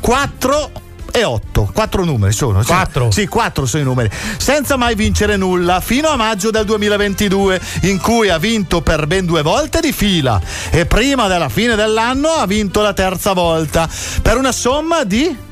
4 0.00 0.70
e 1.10 1.24
8. 1.24 1.70
Quattro 1.72 2.04
numeri 2.04 2.32
sono. 2.32 2.62
Quattro? 2.62 3.10
Sì, 3.10 3.26
quattro 3.26 3.66
sono 3.66 3.82
i 3.82 3.86
numeri. 3.86 4.10
Senza 4.36 4.76
mai 4.76 4.94
vincere 4.94 5.36
nulla, 5.36 5.80
fino 5.80 6.08
a 6.08 6.16
maggio 6.16 6.50
del 6.50 6.64
2022, 6.64 7.60
in 7.82 8.00
cui 8.00 8.28
ha 8.28 8.38
vinto 8.38 8.80
per 8.82 9.06
ben 9.06 9.24
due 9.26 9.42
volte 9.42 9.80
di 9.80 9.92
fila. 9.92 10.40
E 10.70 10.86
prima 10.86 11.26
della 11.26 11.48
fine 11.48 11.74
dell'anno 11.74 12.28
ha 12.28 12.46
vinto 12.46 12.80
la 12.82 12.92
terza 12.92 13.32
volta. 13.32 13.88
Per 14.22 14.36
una 14.36 14.52
somma 14.52 15.04
di. 15.04 15.46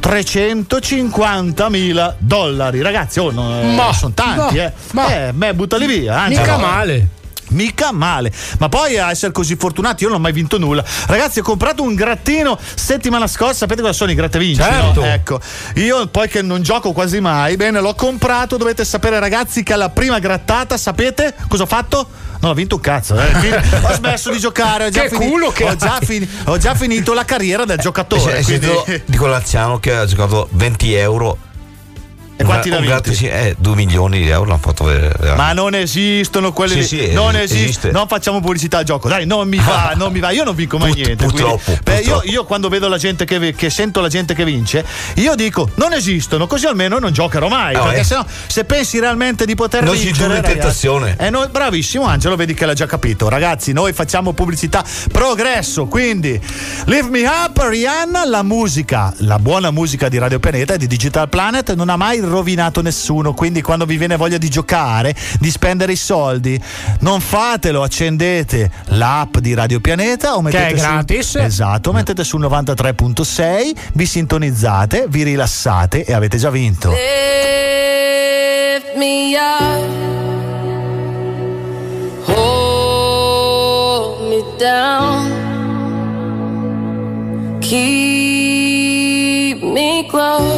350 0.00 1.70
mila 1.70 2.14
dollari 2.18 2.82
ragazzi 2.82 3.20
oh, 3.20 3.30
no, 3.30 3.62
Ma- 3.62 3.90
sono 3.94 4.12
tanti 4.12 4.56
ma- 4.56 4.62
eh 4.64 4.72
ma- 4.92 5.26
eh 5.28 5.32
beh 5.32 5.54
buttali 5.54 5.86
via 5.86 6.20
Angelo. 6.20 6.42
Mica 6.42 6.56
male. 6.58 7.08
Mica 7.54 7.92
male, 7.92 8.32
ma 8.58 8.68
poi 8.68 8.98
a 8.98 9.10
essere 9.10 9.32
così 9.32 9.56
fortunati, 9.56 10.02
io 10.02 10.08
non 10.10 10.18
ho 10.18 10.20
mai 10.20 10.32
vinto 10.32 10.58
nulla. 10.58 10.84
Ragazzi, 11.06 11.38
ho 11.38 11.42
comprato 11.42 11.82
un 11.82 11.94
grattino 11.94 12.58
settimana 12.74 13.26
scorsa. 13.26 13.54
Sapete 13.54 13.80
cosa 13.80 13.92
sono 13.92 14.10
i 14.10 14.14
grattavinci? 14.14 14.60
Certo. 14.60 15.00
no? 15.00 15.06
Ecco, 15.06 15.40
io 15.76 16.06
poi 16.08 16.28
che 16.28 16.42
non 16.42 16.62
gioco 16.62 16.92
quasi 16.92 17.20
mai, 17.20 17.56
bene, 17.56 17.80
l'ho 17.80 17.94
comprato. 17.94 18.56
Dovete 18.56 18.84
sapere, 18.84 19.18
ragazzi, 19.18 19.62
che 19.62 19.72
alla 19.72 19.90
prima 19.90 20.18
grattata, 20.18 20.76
sapete 20.76 21.34
cosa 21.48 21.62
ho 21.62 21.66
fatto? 21.66 22.08
Non 22.40 22.50
ho 22.50 22.54
vinto 22.54 22.74
un 22.74 22.80
cazzo, 22.82 23.18
eh. 23.18 23.56
Ho 23.82 23.92
smesso 23.94 24.30
di 24.30 24.38
giocare. 24.38 24.86
Ho 24.86 24.90
già, 24.90 25.02
Che 25.02 25.08
fini- 25.10 25.28
culo 25.30 25.50
che 25.50 25.64
ho, 25.64 25.76
già 25.76 25.98
fini- 26.02 26.28
ho 26.46 26.58
già 26.58 26.74
finito 26.74 27.14
la 27.14 27.24
carriera 27.24 27.64
del 27.64 27.78
giocatore. 27.78 28.38
È 28.38 28.42
quindi- 28.42 28.66
sentito 28.66 29.02
di 29.06 29.16
quell'anziano 29.16 29.78
che 29.78 29.94
ha 29.94 30.04
giocato 30.04 30.48
20 30.52 30.92
euro. 30.94 31.38
E 32.36 32.42
quanti 32.44 32.68
ne 32.68 32.76
ha 32.76 32.80
vinti? 33.00 33.26
eh, 33.26 33.54
2 33.58 33.74
milioni 33.76 34.18
di 34.18 34.28
euro 34.28 34.46
l'hanno 34.50 34.58
fatto 34.60 34.84
vedere. 34.84 35.34
Ma 35.36 35.52
non 35.52 35.74
esistono 35.74 36.52
quelli 36.52 36.82
Sì, 36.82 36.98
sì, 36.98 37.12
non 37.12 37.36
es- 37.36 37.42
esiste. 37.44 37.62
esiste. 37.64 37.90
Non 37.92 38.08
facciamo 38.08 38.40
pubblicità 38.40 38.78
al 38.78 38.84
gioco. 38.84 39.08
Dai, 39.08 39.24
non 39.24 39.48
mi 39.48 39.58
va, 39.58 39.92
non 39.96 40.12
mi 40.12 40.18
va. 40.18 40.30
Io 40.30 40.42
non 40.44 40.54
vinco 40.54 40.76
mai 40.78 40.88
Purt- 40.92 41.04
niente. 41.04 41.24
quindi- 41.24 41.42
purtroppo, 41.42 41.78
Beh, 41.84 41.92
io, 41.94 42.00
purtroppo. 42.02 42.26
io 42.28 42.44
quando 42.44 42.68
vedo 42.68 42.88
la 42.88 42.98
gente 42.98 43.24
che, 43.24 43.54
che 43.54 43.70
sento 43.70 44.00
la 44.00 44.08
gente 44.08 44.34
che 44.34 44.44
vince, 44.44 44.84
io 45.14 45.34
dico 45.36 45.70
non 45.76 45.92
esistono, 45.92 46.46
così 46.48 46.66
almeno 46.66 46.98
non 46.98 47.12
giocherò 47.12 47.46
mai. 47.48 47.74
Ah, 47.76 47.82
perché 47.84 48.00
eh. 48.00 48.04
sennò, 48.04 48.24
se 48.48 48.64
pensi 48.64 48.98
realmente 48.98 49.46
di 49.46 49.54
poter 49.54 49.84
Non 49.84 49.94
vincere. 49.94 50.24
in 50.24 50.28
ragazzi, 50.32 50.52
tentazione. 50.54 51.16
eh, 51.18 51.30
noi- 51.30 51.48
bravissimo, 51.48 52.04
Angelo, 52.04 52.34
vedi 52.36 52.54
che 52.54 52.66
l'ha 52.66 52.74
già 52.74 52.86
capito. 52.86 53.28
Ragazzi, 53.28 53.72
noi 53.72 53.92
facciamo 53.92 54.32
pubblicità 54.32 54.84
progresso. 55.12 55.86
Quindi, 55.86 56.40
Live 56.86 57.08
Me 57.10 57.24
Up, 57.26 57.58
Rihanna, 57.68 58.24
la 58.26 58.42
musica, 58.42 59.12
la 59.18 59.38
buona 59.38 59.70
musica 59.70 60.08
di 60.08 60.18
Radio 60.18 60.40
Pianeta 60.40 60.74
e 60.74 60.78
di 60.78 60.86
Digital 60.88 61.28
Planet 61.28 61.72
non 61.74 61.88
ha 61.88 61.96
mai 61.96 62.22
rovinato 62.24 62.82
nessuno. 62.82 63.32
Quindi, 63.34 63.62
quando 63.62 63.84
vi 63.86 63.96
viene 63.96 64.16
voglia 64.16 64.38
di 64.38 64.48
giocare, 64.48 65.14
di 65.38 65.50
spendere 65.50 65.92
i 65.92 65.96
soldi, 65.96 66.60
non 67.00 67.20
fatelo, 67.20 67.82
accendete 67.82 68.70
l'app 68.86 69.36
di 69.38 69.54
Radio 69.54 69.80
Pianeta 69.80 70.34
o 70.36 70.42
mettete 70.42 70.66
è 70.66 70.70
su- 70.70 70.76
gratis. 70.76 71.34
esatto, 71.36 71.92
mettete 71.92 72.24
sul 72.24 72.40
93.6, 72.42 73.72
vi 73.94 74.06
sintonizzate, 74.06 75.06
vi 75.08 75.22
rilassate 75.22 76.04
e 76.04 76.12
avete 76.12 76.36
già 76.38 76.50
vinto. 76.50 76.90
Lift 76.90 78.94
me 78.96 79.34
up, 79.36 79.82
hold 82.28 84.28
me 84.28 84.42
down, 84.58 85.30
keep 87.60 89.62
me 89.62 90.06
close, 90.08 90.53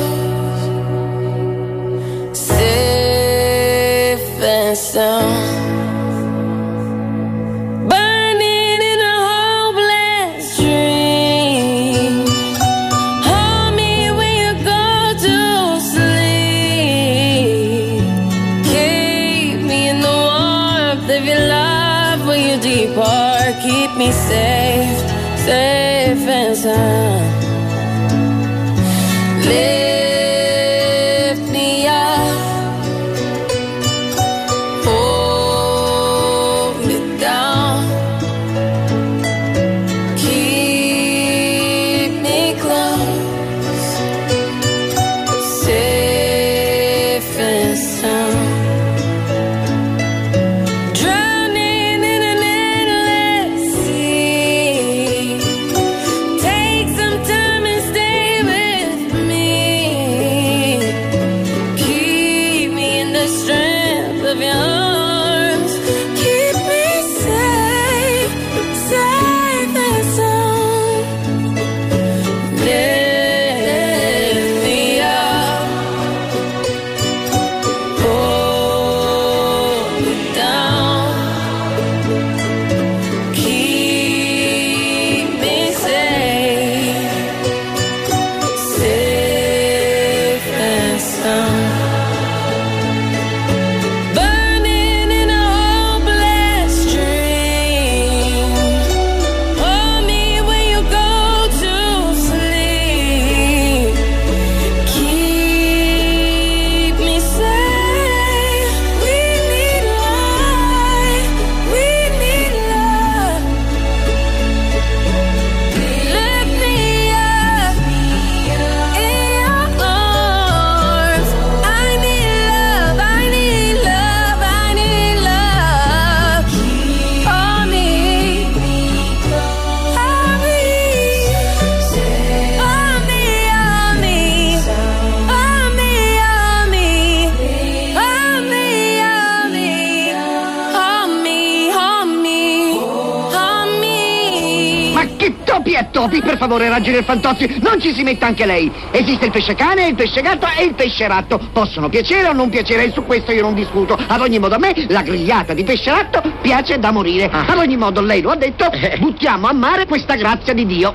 e 146.47 146.49
favore, 146.49 146.69
raggine 146.69 147.03
Fantozzi, 147.03 147.59
non 147.61 147.81
ci 147.81 147.93
si 147.93 148.03
metta 148.03 148.27
anche 148.27 148.47
lei. 148.47 148.73
Esiste 148.93 149.27
il 149.27 149.31
pesce 149.33 149.55
cane, 149.55 149.89
il 149.89 149.95
pesce 149.95 150.23
gatto 150.23 150.47
e 150.57 150.65
il 150.65 150.75
pesce 150.75 151.07
ratto. 151.07 151.39
Possono 151.53 151.89
piacere 151.89 152.29
o 152.29 152.33
non 152.33 152.49
piacere, 152.49 152.85
e 152.85 152.93
su 152.93 153.05
questo 153.05 153.33
io 153.33 153.43
non 153.43 153.55
discuto. 153.55 153.99
Ad 154.07 154.21
ogni 154.21 154.39
modo, 154.39 154.55
a 154.55 154.59
me 154.59 154.73
la 154.89 155.03
grigliata 155.03 155.53
di 155.53 155.65
pesce 155.65 155.91
ratto 155.91 156.23
piace 156.41 156.79
da 156.79 156.93
morire. 156.93 157.29
Ad 157.31 157.59
ogni 157.59 157.77
modo, 157.77 158.01
lei 158.01 158.23
lo 158.23 158.31
ha 158.31 158.37
detto, 158.37 158.71
buttiamo 158.99 159.49
a 159.49 159.53
mare 159.53 159.87
questa 159.87 160.15
grazia 160.15 160.55
di 160.55 160.65
Dio. 160.65 160.95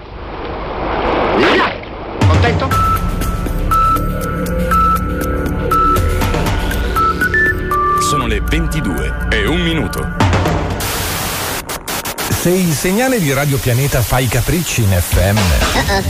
Là! 1.37 1.71
Contento? 2.27 2.69
Sono 7.99 8.27
le 8.27 8.41
22 8.41 9.27
e 9.29 9.47
un 9.47 9.61
minuto. 9.61 10.20
Se 12.41 12.49
il 12.49 12.73
segnale 12.73 13.19
di 13.19 13.31
Radio 13.33 13.57
Pianeta 13.59 14.01
fa 14.01 14.17
i 14.17 14.27
capricci 14.27 14.81
in 14.81 14.89
FM, 14.99 15.37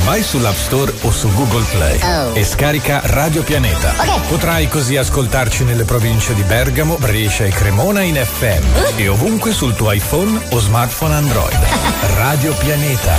vai 0.06 0.24
sull'App 0.24 0.56
Store 0.56 0.94
o 1.02 1.12
su 1.12 1.30
Google 1.34 1.66
Play 1.70 2.00
Oh. 2.04 2.34
e 2.34 2.46
scarica 2.46 3.02
Radio 3.04 3.44
Pianeta. 3.44 3.94
Potrai 4.30 4.70
così 4.70 4.96
ascoltarci 4.96 5.66
nelle 5.66 5.84
province 5.84 6.34
di 6.34 6.44
Bergamo, 6.44 6.96
Brescia 6.96 7.44
e 7.44 7.50
Cremona 7.50 8.02
in 8.04 8.16
FM 8.16 8.98
e 8.98 9.10
ovunque 9.10 9.52
sul 9.52 9.76
tuo 9.76 9.92
iPhone 9.92 10.40
o 10.52 10.60
smartphone 10.60 11.16
Android. 11.16 11.60
Radio 12.16 12.54
Pianeta. 12.54 13.14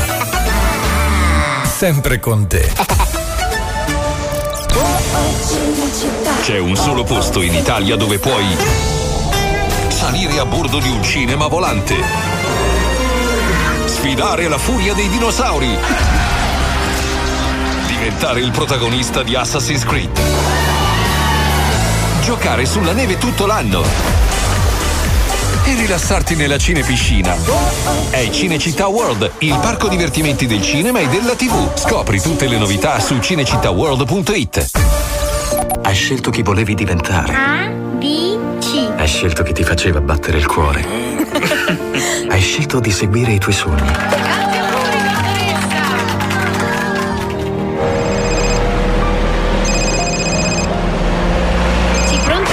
Sempre 1.64 2.18
con 2.18 2.46
te. 2.46 2.72
C'è 6.40 6.58
un 6.58 6.74
solo 6.76 7.04
posto 7.04 7.42
in 7.42 7.54
Italia 7.54 7.96
dove 7.96 8.18
puoi 8.18 8.56
salire 9.88 10.38
a 10.38 10.46
bordo 10.46 10.78
di 10.80 10.88
un 10.88 11.02
cinema 11.02 11.46
volante, 11.46 11.94
sfidare 14.02 14.48
la 14.48 14.58
furia 14.58 14.94
dei 14.94 15.08
dinosauri, 15.08 15.78
diventare 17.86 18.40
il 18.40 18.50
protagonista 18.50 19.22
di 19.22 19.36
Assassin's 19.36 19.84
Creed, 19.84 20.20
giocare 22.24 22.66
sulla 22.66 22.94
neve 22.94 23.16
tutto 23.16 23.46
l'anno 23.46 23.84
e 25.64 25.74
rilassarti 25.76 26.34
nella 26.34 26.58
cinepiscina. 26.58 27.36
È 28.10 28.28
Cinecittà 28.28 28.88
World, 28.88 29.34
il 29.38 29.56
parco 29.62 29.86
divertimenti 29.86 30.48
del 30.48 30.62
cinema 30.62 30.98
e 30.98 31.06
della 31.06 31.36
TV. 31.36 31.72
Scopri 31.76 32.20
tutte 32.20 32.48
le 32.48 32.58
novità 32.58 32.98
su 32.98 33.16
cinecittàworld.it. 33.18 34.70
Hai 35.80 35.94
scelto 35.94 36.30
chi 36.30 36.42
volevi 36.42 36.74
diventare. 36.74 37.34
A, 37.34 37.68
B, 37.68 38.36
C. 38.58 38.90
Hai 38.96 39.06
scelto 39.06 39.44
chi 39.44 39.52
ti 39.52 39.62
faceva 39.62 40.00
battere 40.00 40.38
il 40.38 40.46
cuore. 40.48 41.11
Hai 42.28 42.40
scelto 42.40 42.80
di 42.80 42.90
seguire 42.90 43.32
i 43.32 43.38
tuoi 43.38 43.52
sogni. 43.52 43.88
Sì, 52.06 52.16
pronto? 52.24 52.50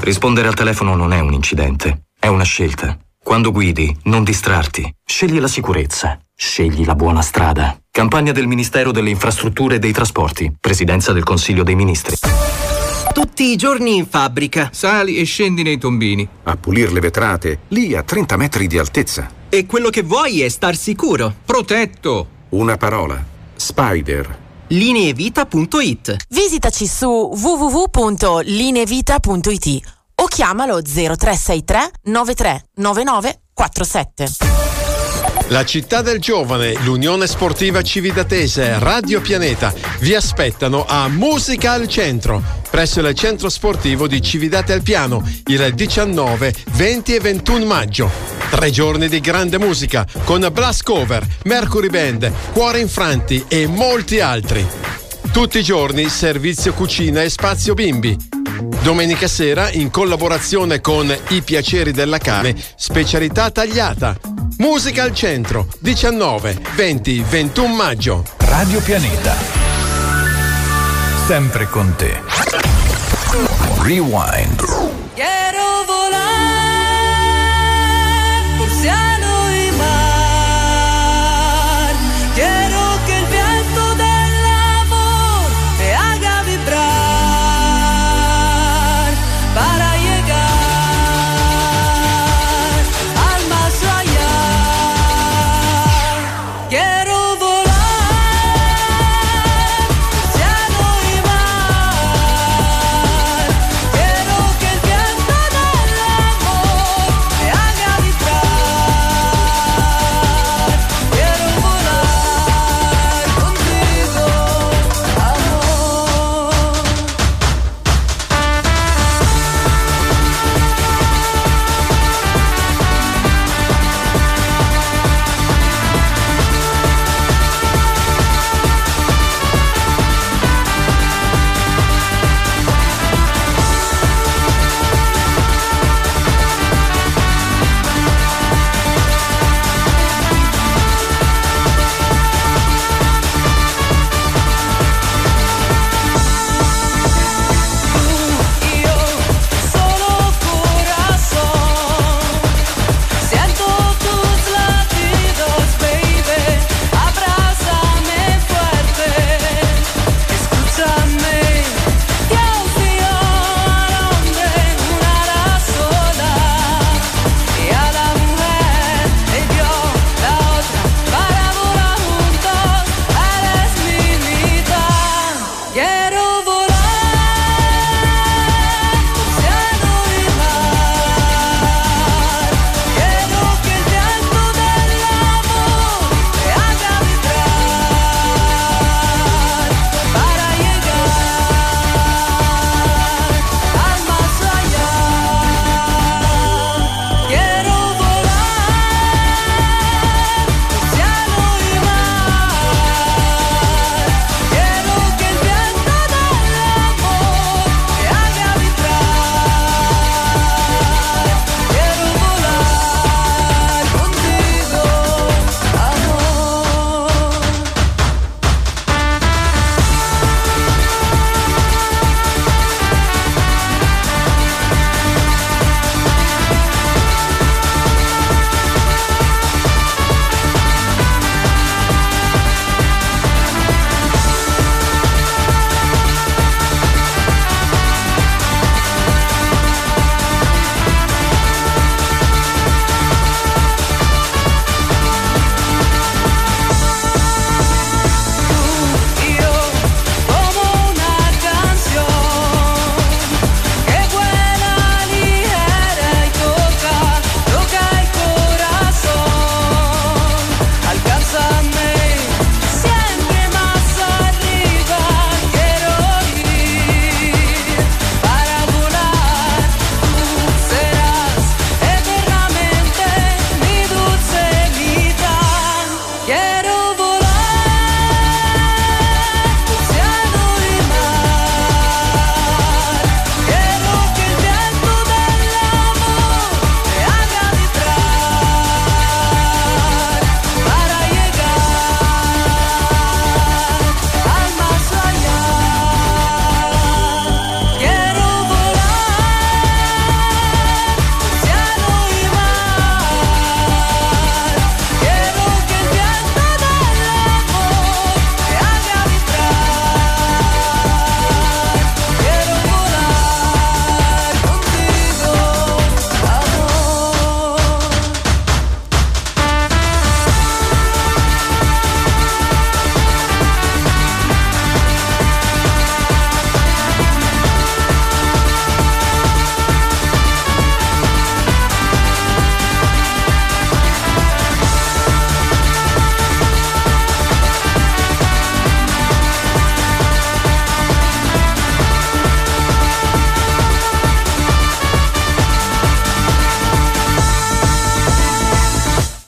Rispondere 0.00 0.48
al 0.48 0.54
telefono 0.54 0.96
non 0.96 1.12
è 1.12 1.20
un 1.20 1.32
incidente, 1.32 2.06
è 2.18 2.26
una 2.26 2.44
scelta. 2.44 2.98
Quando 3.22 3.50
guidi, 3.50 3.96
non 4.04 4.24
distrarti. 4.24 4.94
Scegli 5.04 5.40
la 5.40 5.48
sicurezza. 5.48 6.18
Scegli 6.34 6.84
la 6.84 6.94
buona 6.94 7.22
strada. 7.22 7.76
Campagna 7.90 8.32
del 8.32 8.46
Ministero 8.46 8.92
delle 8.92 9.10
Infrastrutture 9.10 9.76
e 9.76 9.78
dei 9.78 9.92
Trasporti. 9.92 10.52
Presidenza 10.60 11.12
del 11.12 11.24
Consiglio 11.24 11.62
dei 11.62 11.74
Ministri. 11.74 12.16
Tutti 13.16 13.44
i 13.44 13.56
giorni 13.56 13.96
in 13.96 14.06
fabbrica. 14.06 14.68
Sali 14.74 15.16
e 15.16 15.24
scendi 15.24 15.62
nei 15.62 15.78
tombini. 15.78 16.28
A 16.42 16.58
pulire 16.58 16.90
le 16.90 17.00
vetrate, 17.00 17.60
lì 17.68 17.94
a 17.94 18.02
30 18.02 18.36
metri 18.36 18.66
di 18.66 18.76
altezza. 18.76 19.30
E 19.48 19.64
quello 19.64 19.88
che 19.88 20.02
vuoi 20.02 20.42
è 20.42 20.48
star 20.50 20.76
sicuro. 20.76 21.34
Protetto. 21.46 22.28
Una 22.50 22.76
parola. 22.76 23.24
Spider. 23.54 24.38
Lineevita.it 24.66 26.26
Visitaci 26.28 26.86
su 26.86 27.08
www.linevita.it 27.08 29.80
o 30.16 30.26
chiamalo 30.26 30.82
0363 30.82 31.90
93 32.02 32.66
99 32.74 33.40
47. 33.54 34.75
La 35.48 35.64
città 35.64 36.02
del 36.02 36.18
giovane, 36.18 36.74
l'Unione 36.82 37.28
Sportiva 37.28 37.80
Cividatese, 37.80 38.80
Radio 38.80 39.20
Pianeta 39.20 39.72
vi 40.00 40.12
aspettano 40.12 40.84
a 40.84 41.08
Musica 41.08 41.70
al 41.70 41.86
Centro, 41.86 42.42
presso 42.68 42.98
il 42.98 43.14
centro 43.14 43.48
sportivo 43.48 44.08
di 44.08 44.20
Cividate 44.20 44.72
al 44.72 44.82
Piano, 44.82 45.22
il 45.46 45.72
19, 45.72 46.52
20 46.72 47.14
e 47.14 47.20
21 47.20 47.64
maggio. 47.64 48.10
Tre 48.50 48.70
giorni 48.70 49.08
di 49.08 49.20
grande 49.20 49.58
musica 49.58 50.04
con 50.24 50.48
Blast 50.52 50.82
Cover, 50.82 51.24
Mercury 51.44 51.90
Band, 51.90 52.32
Cuore 52.52 52.80
Infranti 52.80 53.44
e 53.46 53.68
molti 53.68 54.18
altri. 54.18 54.66
Tutti 55.36 55.58
i 55.58 55.62
giorni 55.62 56.08
servizio 56.08 56.72
cucina 56.72 57.20
e 57.22 57.28
spazio 57.28 57.74
bimbi. 57.74 58.16
Domenica 58.82 59.28
sera, 59.28 59.70
in 59.70 59.90
collaborazione 59.90 60.80
con 60.80 61.14
I 61.28 61.42
Piaceri 61.42 61.92
della 61.92 62.16
Carne, 62.16 62.56
specialità 62.74 63.50
tagliata. 63.50 64.18
Musica 64.56 65.02
al 65.02 65.12
centro, 65.12 65.68
19, 65.80 66.58
20, 66.74 67.24
21 67.28 67.74
maggio. 67.74 68.24
Radio 68.38 68.80
Pianeta. 68.80 69.36
Sempre 71.26 71.68
con 71.68 71.94
te. 71.96 72.18
Rewind. 73.82 75.05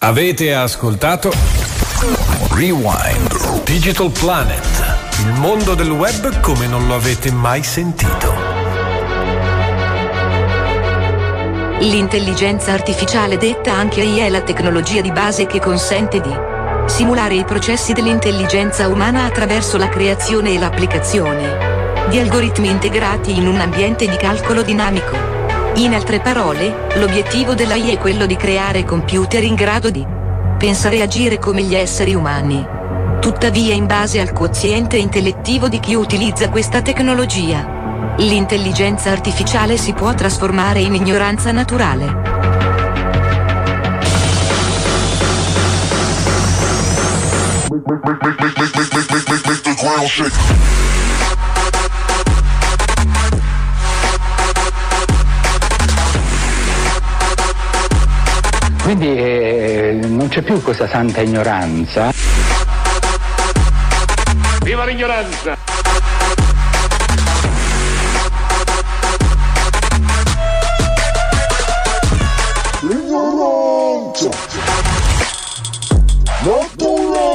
Avete 0.00 0.54
ascoltato 0.54 1.32
Rewind 2.50 3.64
Digital 3.64 4.12
Planet. 4.12 4.62
Il 5.24 5.32
mondo 5.40 5.74
del 5.74 5.90
web 5.90 6.38
come 6.38 6.68
non 6.68 6.86
lo 6.86 6.94
avete 6.94 7.32
mai 7.32 7.64
sentito. 7.64 8.32
L'intelligenza 11.80 12.70
artificiale 12.70 13.38
detta 13.38 13.72
anche 13.72 14.02
AI 14.02 14.18
è 14.20 14.28
la 14.28 14.42
tecnologia 14.42 15.00
di 15.00 15.10
base 15.10 15.46
che 15.46 15.58
consente 15.58 16.20
di 16.20 16.32
simulare 16.86 17.34
i 17.34 17.44
processi 17.44 17.92
dell'intelligenza 17.92 18.86
umana 18.86 19.24
attraverso 19.24 19.78
la 19.78 19.88
creazione 19.88 20.52
e 20.52 20.58
l'applicazione 20.60 22.06
di 22.08 22.20
algoritmi 22.20 22.70
integrati 22.70 23.36
in 23.36 23.48
un 23.48 23.58
ambiente 23.58 24.06
di 24.06 24.16
calcolo 24.16 24.62
dinamico. 24.62 25.37
In 25.78 25.94
altre 25.94 26.18
parole, 26.18 26.88
l'obiettivo 26.96 27.54
dell'AI 27.54 27.92
è 27.92 27.98
quello 27.98 28.26
di 28.26 28.34
creare 28.34 28.84
computer 28.84 29.44
in 29.44 29.54
grado 29.54 29.90
di 29.90 30.04
pensare 30.58 30.96
e 30.96 31.02
agire 31.02 31.38
come 31.38 31.62
gli 31.62 31.76
esseri 31.76 32.14
umani. 32.14 32.66
Tuttavia 33.20 33.74
in 33.74 33.86
base 33.86 34.20
al 34.20 34.32
quoziente 34.32 34.96
intellettivo 34.96 35.68
di 35.68 35.78
chi 35.78 35.94
utilizza 35.94 36.48
questa 36.48 36.82
tecnologia, 36.82 38.14
l'intelligenza 38.16 39.12
artificiale 39.12 39.76
si 39.76 39.92
può 39.92 40.12
trasformare 40.14 40.80
in 40.80 40.96
ignoranza 40.96 41.52
naturale. 41.52 42.26
Quindi 58.88 59.14
eh, 59.18 59.98
non 60.02 60.28
c'è 60.28 60.40
più 60.40 60.62
questa 60.62 60.88
santa 60.88 61.20
ignoranza. 61.20 62.10
Viva 64.62 64.86
l'ignoranza! 64.86 65.58
L'ignoranza! 72.80 74.30
Naturale! 76.40 77.26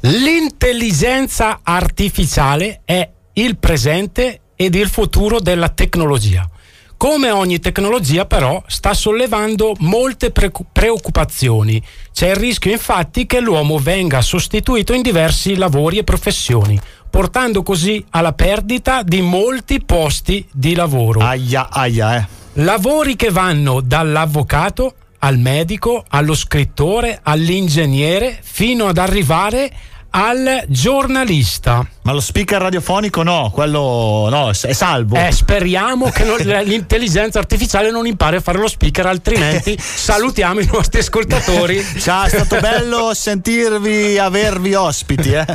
L'intelligenza 0.00 1.60
artificiale 1.62 2.80
è 2.86 3.06
il 3.34 3.58
presente 3.58 4.40
ed 4.64 4.74
il 4.74 4.88
futuro 4.88 5.40
della 5.40 5.68
tecnologia. 5.68 6.48
Come 6.96 7.30
ogni 7.32 7.58
tecnologia 7.58 8.26
però 8.26 8.62
sta 8.68 8.94
sollevando 8.94 9.74
molte 9.80 10.30
pre- 10.30 10.52
preoccupazioni. 10.70 11.82
C'è 12.12 12.30
il 12.30 12.36
rischio 12.36 12.70
infatti 12.70 13.26
che 13.26 13.40
l'uomo 13.40 13.78
venga 13.78 14.20
sostituito 14.20 14.92
in 14.92 15.02
diversi 15.02 15.56
lavori 15.56 15.98
e 15.98 16.04
professioni, 16.04 16.78
portando 17.10 17.64
così 17.64 18.04
alla 18.10 18.34
perdita 18.34 19.02
di 19.02 19.20
molti 19.20 19.82
posti 19.82 20.46
di 20.52 20.76
lavoro. 20.76 21.18
Aia, 21.18 21.70
aia, 21.70 22.18
eh. 22.18 22.26
Lavori 22.62 23.16
che 23.16 23.30
vanno 23.30 23.80
dall'avvocato 23.80 24.94
al 25.18 25.38
medico, 25.38 26.04
allo 26.08 26.34
scrittore, 26.34 27.18
all'ingegnere, 27.22 28.38
fino 28.40 28.86
ad 28.86 28.98
arrivare 28.98 29.72
al 30.14 30.64
giornalista. 30.68 31.86
Ma 32.02 32.12
lo 32.12 32.20
speaker 32.20 32.60
radiofonico 32.60 33.22
no, 33.22 33.50
quello 33.52 34.28
no, 34.28 34.50
è 34.50 34.72
salvo. 34.72 35.16
Eh, 35.16 35.32
speriamo 35.32 36.10
che 36.10 36.24
non- 36.24 36.38
l'intelligenza 36.38 37.38
artificiale 37.38 37.90
non 37.90 38.06
impari 38.06 38.36
a 38.36 38.40
fare 38.40 38.58
lo 38.58 38.68
speaker, 38.68 39.06
altrimenti 39.06 39.76
salutiamo 39.78 40.60
i 40.60 40.68
nostri 40.70 41.00
ascoltatori. 41.00 41.82
Ciao, 41.98 42.24
è 42.24 42.28
stato 42.28 42.60
bello 42.60 43.14
sentirvi, 43.14 44.18
avervi 44.18 44.74
ospiti, 44.74 45.32
eh. 45.32 45.46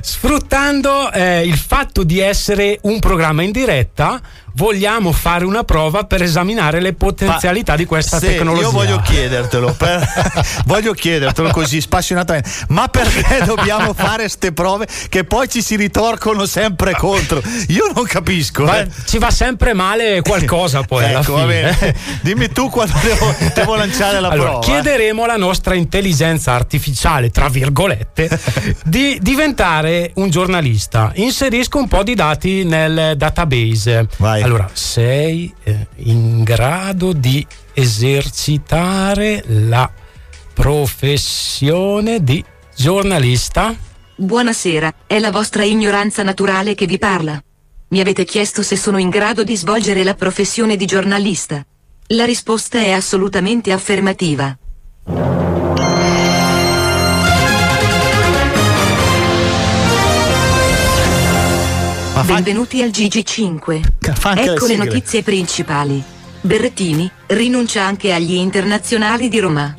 Sfruttando 0.00 1.10
eh, 1.12 1.46
il 1.46 1.56
fatto 1.56 2.04
di 2.04 2.20
essere 2.20 2.78
un 2.82 2.98
programma 2.98 3.42
in 3.42 3.52
diretta, 3.52 4.20
vogliamo 4.58 5.12
fare 5.12 5.44
una 5.44 5.62
prova 5.62 6.02
per 6.02 6.20
esaminare 6.20 6.80
le 6.80 6.92
potenzialità 6.92 7.76
di 7.76 7.84
questa 7.84 8.18
tecnologia. 8.18 8.62
Io 8.62 8.70
voglio 8.72 9.00
chiedertelo, 9.00 9.72
per- 9.72 10.04
voglio 10.66 10.92
chiedertelo 10.92 11.50
così 11.50 11.80
spassionatamente, 11.80 12.50
ma 12.70 12.88
perché 12.88 13.44
dobbiamo 13.46 13.94
fare 13.94 14.28
ste 14.28 14.52
prove 14.52 14.88
che 15.08 15.22
poi 15.22 15.48
ci 15.48 15.62
si 15.62 15.76
ritorcono 15.76 16.44
sempre 16.44 16.94
contro? 16.96 17.40
Io 17.68 17.90
non 17.94 18.04
capisco. 18.04 18.64
Va- 18.64 18.80
eh. 18.80 18.88
ci 19.06 19.18
va 19.18 19.30
sempre 19.30 19.74
male 19.74 20.22
qualcosa 20.22 20.82
poi 20.82 21.04
alla 21.04 21.20
Ecco, 21.20 21.34
va 21.34 21.44
bene. 21.44 21.94
Dimmi 22.22 22.50
tu 22.50 22.68
quando 22.68 22.94
devo, 23.02 23.32
devo 23.54 23.76
lanciare 23.76 24.18
la 24.18 24.28
Allora, 24.28 24.48
prova. 24.58 24.64
chiederemo 24.64 25.22
alla 25.22 25.36
nostra 25.36 25.74
intelligenza 25.74 26.52
artificiale, 26.52 27.30
tra 27.30 27.48
virgolette, 27.48 28.28
di 28.82 29.18
diventare 29.22 30.10
un 30.16 30.30
giornalista. 30.30 31.12
Inserisco 31.14 31.78
un 31.78 31.86
po' 31.86 32.02
di 32.02 32.16
dati 32.16 32.64
nel 32.64 33.14
database. 33.16 34.08
Allora, 34.48 34.70
sei 34.72 35.52
eh, 35.62 35.88
in 35.96 36.42
grado 36.42 37.12
di 37.12 37.46
esercitare 37.74 39.44
la 39.46 39.92
professione 40.54 42.24
di 42.24 42.42
giornalista? 42.74 43.76
Buonasera, 44.16 44.94
è 45.06 45.18
la 45.18 45.30
vostra 45.30 45.64
ignoranza 45.64 46.22
naturale 46.22 46.74
che 46.74 46.86
vi 46.86 46.96
parla. 46.96 47.38
Mi 47.88 48.00
avete 48.00 48.24
chiesto 48.24 48.62
se 48.62 48.78
sono 48.78 48.96
in 48.96 49.10
grado 49.10 49.44
di 49.44 49.54
svolgere 49.54 50.02
la 50.02 50.14
professione 50.14 50.76
di 50.76 50.86
giornalista. 50.86 51.62
La 52.06 52.24
risposta 52.24 52.78
è 52.78 52.92
assolutamente 52.92 53.70
affermativa. 53.70 54.56
Benvenuti 62.24 62.82
al 62.82 62.90
GG5. 62.90 63.80
fa 64.14 64.30
anche 64.30 64.42
le 64.44 64.52
Ecco 64.52 64.66
le 64.66 64.72
sigle. 64.72 64.84
notizie 64.84 65.22
principali. 65.22 66.02
Berrettini 66.40 67.10
rinuncia 67.26 67.84
anche 67.84 68.12
agli 68.12 68.34
internazionali 68.34 69.28
di 69.28 69.38
Roma. 69.38 69.74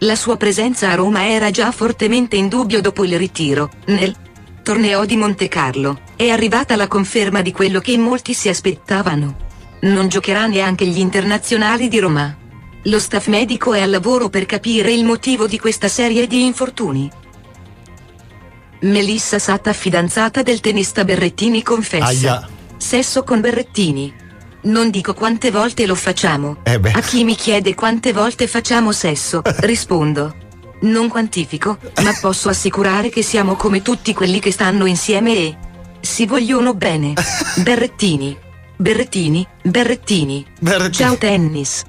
La 0.00 0.16
sua 0.16 0.36
presenza 0.36 0.90
a 0.90 0.94
Roma 0.94 1.28
era 1.28 1.50
già 1.50 1.70
fortemente 1.70 2.36
in 2.36 2.48
dubbio 2.48 2.80
dopo 2.80 3.04
il 3.04 3.16
ritiro. 3.16 3.70
Nel 3.86 4.14
torneo 4.62 5.04
di 5.04 5.16
Monte 5.16 5.48
Carlo 5.48 6.00
è 6.16 6.28
arrivata 6.30 6.76
la 6.76 6.88
conferma 6.88 7.42
di 7.42 7.52
quello 7.52 7.80
che 7.80 7.96
molti 7.96 8.34
si 8.34 8.48
aspettavano. 8.48 9.36
Non 9.82 10.08
giocherà 10.08 10.46
neanche 10.46 10.86
gli 10.86 10.98
internazionali 10.98 11.88
di 11.88 11.98
Roma. 11.98 12.36
Lo 12.84 12.98
staff 12.98 13.28
medico 13.28 13.72
è 13.72 13.80
al 13.80 13.90
lavoro 13.90 14.28
per 14.28 14.46
capire 14.46 14.92
il 14.92 15.04
motivo 15.04 15.46
di 15.46 15.58
questa 15.58 15.88
serie 15.88 16.26
di 16.26 16.44
infortuni. 16.44 17.10
Melissa 18.84 19.38
Satta, 19.38 19.72
fidanzata 19.72 20.42
del 20.42 20.60
tennista 20.60 21.04
Berrettini, 21.04 21.62
confessa: 21.62 22.04
Aia. 22.06 22.48
Sesso 22.76 23.22
con 23.24 23.40
Berrettini. 23.40 24.12
Non 24.62 24.90
dico 24.90 25.14
quante 25.14 25.50
volte 25.50 25.86
lo 25.86 25.94
facciamo. 25.94 26.58
Eh 26.62 26.78
beh. 26.78 26.92
A 26.92 27.00
chi 27.00 27.24
mi 27.24 27.34
chiede 27.34 27.74
quante 27.74 28.12
volte 28.12 28.46
facciamo 28.46 28.92
sesso, 28.92 29.40
rispondo. 29.60 30.36
Non 30.80 31.08
quantifico, 31.08 31.78
ma 32.02 32.12
posso 32.20 32.50
assicurare 32.50 33.08
che 33.08 33.22
siamo 33.22 33.54
come 33.54 33.80
tutti 33.80 34.12
quelli 34.12 34.38
che 34.38 34.52
stanno 34.52 34.84
insieme 34.84 35.34
e 35.34 35.56
si 36.00 36.26
vogliono 36.26 36.74
bene. 36.74 37.14
Berrettini. 37.62 38.36
Berrettini, 38.76 39.46
Berrettini. 39.62 40.44
Ciao 40.90 41.16
tennis. 41.16 41.84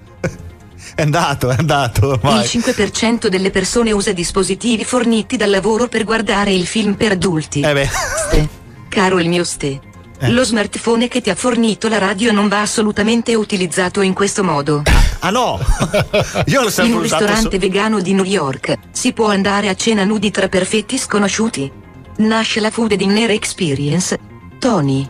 È 0.93 1.01
andato, 1.01 1.49
è 1.49 1.55
andato 1.57 2.09
ormai. 2.09 2.43
Il 2.43 2.61
5% 2.61 3.27
delle 3.27 3.51
persone 3.51 3.91
usa 3.91 4.11
dispositivi 4.11 4.83
forniti 4.83 5.37
dal 5.37 5.49
lavoro 5.49 5.87
per 5.87 6.03
guardare 6.03 6.53
il 6.53 6.67
film 6.67 6.93
per 6.95 7.13
adulti. 7.13 7.61
Eh 7.61 7.73
beh. 7.73 7.89
Ste. 7.89 8.49
Caro 8.89 9.19
il 9.19 9.27
mio 9.29 9.43
Ste. 9.43 9.79
Lo 10.19 10.43
smartphone 10.43 11.07
che 11.07 11.21
ti 11.21 11.29
ha 11.29 11.35
fornito 11.35 11.89
la 11.89 11.97
radio 11.97 12.31
non 12.31 12.47
va 12.47 12.61
assolutamente 12.61 13.35
utilizzato 13.35 14.01
in 14.01 14.13
questo 14.13 14.43
modo. 14.43 14.83
Ah 15.19 15.29
no! 15.29 15.59
Io 16.45 16.61
l'ho 16.61 16.67
In 16.67 16.71
sempre 16.71 16.95
un 16.95 17.01
ristorante 17.01 17.59
vegano 17.59 17.99
di 17.99 18.13
New 18.13 18.23
York 18.23 18.77
si 18.91 19.11
può 19.11 19.29
andare 19.29 19.69
a 19.69 19.75
cena 19.75 20.03
nudi 20.03 20.31
tra 20.31 20.47
perfetti 20.47 20.97
sconosciuti. 20.97 21.71
Nasce 22.17 22.59
la 22.61 22.71
Food 22.71 22.93
Dinner 22.93 23.29
Experience. 23.31 24.17
Tony, 24.57 25.07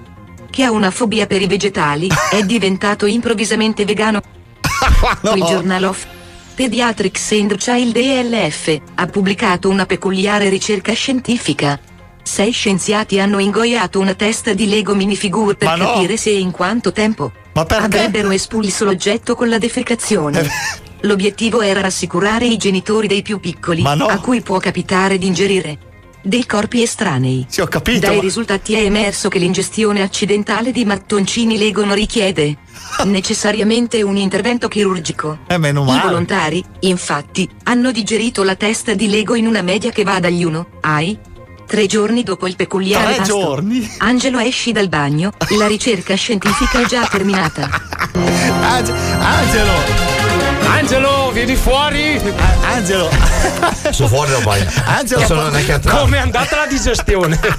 che 0.49 0.63
ha 0.63 0.71
una 0.71 0.89
fobia 0.89 1.27
per 1.27 1.41
i 1.41 1.47
vegetali, 1.47 2.09
è 2.31 2.41
diventato 2.43 3.05
improvvisamente 3.05 3.85
vegano. 3.85 4.21
Il 5.35 5.43
Journal 5.43 5.83
of 5.83 6.05
Pediatrics 6.55 7.31
and 7.31 7.57
Child 7.57 7.95
ELF 7.97 8.81
ha 8.95 9.05
pubblicato 9.07 9.69
una 9.69 9.85
peculiare 9.85 10.49
ricerca 10.49 10.93
scientifica. 10.93 11.79
Sei 12.23 12.51
scienziati 12.51 13.19
hanno 13.19 13.39
ingoiato 13.39 13.99
una 13.99 14.13
testa 14.13 14.53
di 14.53 14.67
Lego 14.67 14.95
minifigure 14.95 15.55
per 15.55 15.77
no! 15.77 15.85
capire 15.85 16.17
se 16.17 16.29
e 16.29 16.39
in 16.39 16.51
quanto 16.51 16.91
tempo 16.91 17.31
avrebbero 17.53 18.31
espulso 18.31 18.85
l'oggetto 18.85 19.35
con 19.35 19.49
la 19.49 19.57
defecazione. 19.57 20.47
L'obiettivo 21.01 21.61
era 21.61 21.81
rassicurare 21.81 22.45
i 22.45 22.57
genitori 22.57 23.07
dei 23.07 23.21
più 23.21 23.39
piccoli, 23.39 23.81
no! 23.81 24.05
a 24.05 24.17
cui 24.19 24.41
può 24.41 24.57
capitare 24.57 25.17
di 25.17 25.27
ingerire 25.27 25.77
dei 26.25 26.45
corpi 26.45 26.81
estranei. 26.81 27.45
Sì, 27.47 27.61
ho 27.61 27.67
capito. 27.67 27.99
Dai 28.07 28.15
ma- 28.15 28.21
risultati 28.21 28.73
è 28.73 28.83
emerso 28.83 29.29
che 29.29 29.37
l'ingestione 29.39 30.01
accidentale 30.01 30.71
di 30.71 30.83
mattoncini 30.83 31.57
Lego 31.57 31.85
non 31.85 31.95
richiede 31.95 32.57
necessariamente 33.05 34.01
un 34.01 34.17
intervento 34.17 34.67
chirurgico. 34.67 35.39
Eh, 35.47 35.57
meno 35.57 35.83
I 35.83 35.85
male. 35.85 36.01
volontari, 36.01 36.63
infatti, 36.81 37.47
hanno 37.63 37.91
digerito 37.91 38.43
la 38.43 38.55
testa 38.55 38.93
di 38.93 39.07
Lego 39.09 39.35
in 39.35 39.47
una 39.47 39.61
media 39.61 39.91
che 39.91 40.03
va 40.03 40.19
dagli 40.19 40.43
1 40.43 40.67
ai 40.81 41.17
3 41.67 41.85
giorni 41.87 42.23
dopo 42.23 42.47
il 42.47 42.55
peculiare 42.55 43.05
Tre 43.05 43.15
pasto. 43.17 43.33
giorni? 43.39 43.89
Angelo 43.99 44.39
esci 44.39 44.71
dal 44.71 44.87
bagno, 44.89 45.31
la 45.57 45.67
ricerca 45.67 46.15
scientifica 46.15 46.81
è 46.81 46.85
già 46.85 47.07
terminata. 47.07 47.69
Ange- 48.61 48.93
Angelo! 49.19 50.14
Angelo, 50.67 51.31
vieni 51.31 51.55
fuori! 51.55 52.21
Angelo! 52.61 53.09
Sono 53.91 54.07
fuori 54.09 54.31
dal 54.31 54.43
bagno. 54.43 54.69
Angelo, 54.85 55.25
sono 55.25 55.49
neanche. 55.49 55.79
Come 55.87 56.17
è 56.17 56.19
andata 56.19 56.57
la 56.57 56.65
digestione? 56.67 57.39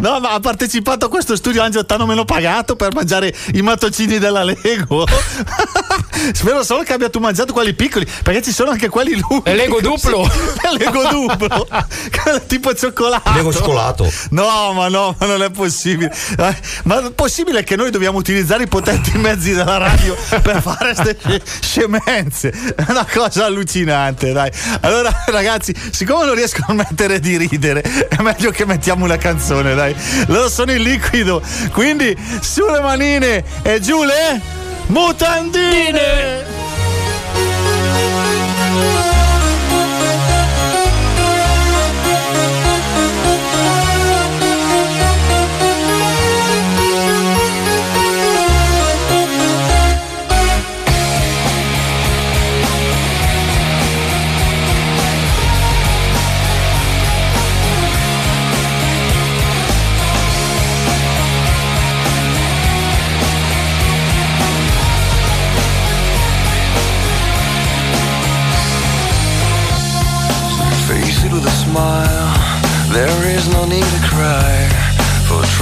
No, 0.00 0.18
ma 0.20 0.32
ha 0.32 0.40
partecipato 0.40 1.06
a 1.06 1.08
questo 1.08 1.36
studio 1.36 1.62
Angelo, 1.62 1.84
t'hanno 1.84 2.06
meno 2.06 2.24
pagato 2.24 2.76
per 2.76 2.92
mangiare 2.94 3.34
i 3.52 3.62
mattoncini 3.62 4.18
della 4.18 4.42
Lego. 4.42 5.06
Spero 6.32 6.62
solo 6.62 6.82
che 6.82 6.92
abbia 6.92 7.10
tu 7.10 7.18
mangiato 7.18 7.52
quelli 7.52 7.74
piccoli, 7.74 8.06
perché 8.22 8.42
ci 8.42 8.52
sono 8.52 8.70
anche 8.70 8.88
quelli 8.88 9.18
lunghi. 9.18 9.50
È 9.50 9.54
Lego 9.54 9.80
duplo. 9.80 10.24
È 10.60 10.70
Lego 10.76 11.02
duplo. 11.08 11.66
tipo 12.46 12.74
cioccolato. 12.74 13.32
Lego 13.32 13.52
cioccolato. 13.52 14.10
No, 14.30 14.72
ma 14.72 14.88
no, 14.88 15.14
ma 15.18 15.26
non 15.26 15.42
è 15.42 15.50
possibile. 15.50 16.12
Eh, 16.38 16.56
Ma 16.84 17.06
è 17.06 17.10
possibile 17.12 17.64
che 17.64 17.76
noi 17.76 17.90
dobbiamo 17.90 18.18
utilizzare 18.18 18.64
i 18.64 18.68
potenti 18.68 19.16
mezzi 19.18 19.52
della 19.54 19.78
radio 19.78 20.16
per 20.42 20.60
fare 20.60 20.94
queste 20.94 21.42
scemenze? 21.60 22.50
È 22.50 22.84
una 22.88 23.06
cosa 23.10 23.46
allucinante, 23.46 24.32
dai. 24.32 24.50
Allora, 24.80 25.24
ragazzi, 25.26 25.74
siccome 25.90 26.24
non 26.24 26.34
riesco 26.34 26.64
a 26.66 26.72
mettere 26.72 27.20
di 27.20 27.36
ridere, 27.36 27.82
è 27.82 28.20
meglio 28.20 28.50
che 28.50 28.64
mettiamo 28.64 29.04
una 29.04 29.16
canzone, 29.16 29.74
dai. 29.74 29.94
Loro 30.26 30.48
sono 30.48 30.72
in 30.72 30.82
liquido. 30.82 31.42
Quindi, 31.72 32.16
sulle 32.40 32.80
manine 32.80 33.44
e 33.62 33.80
giù 33.80 34.02
le 34.04 34.62
mutandine. 34.88 36.44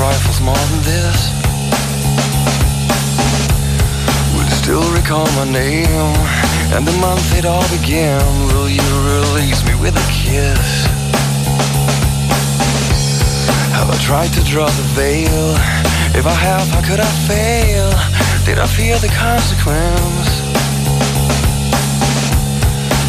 Trifles 0.03 0.41
more 0.41 0.65
than 0.73 0.83
this. 0.83 1.19
You 4.35 4.43
still 4.63 4.87
recall 4.99 5.27
my 5.39 5.45
name 5.45 6.17
and 6.75 6.83
the 6.85 6.97
month 7.07 7.39
it 7.39 7.45
all 7.45 7.67
began? 7.79 8.21
Will 8.49 8.69
you 8.69 8.89
release 9.15 9.63
me 9.65 9.75
with 9.77 9.95
a 9.95 10.07
kiss? 10.11 10.67
Have 13.77 13.89
I 13.95 13.99
tried 14.09 14.33
to 14.39 14.43
draw 14.43 14.67
the 14.67 14.89
veil? 14.99 15.47
If 16.19 16.27
I 16.27 16.37
have, 16.49 16.67
how 16.75 16.83
could 16.89 16.99
I 16.99 17.13
fail? 17.31 17.91
Did 18.45 18.59
I 18.59 18.67
fear 18.67 18.99
the 18.99 19.13
consequence? 19.27 20.31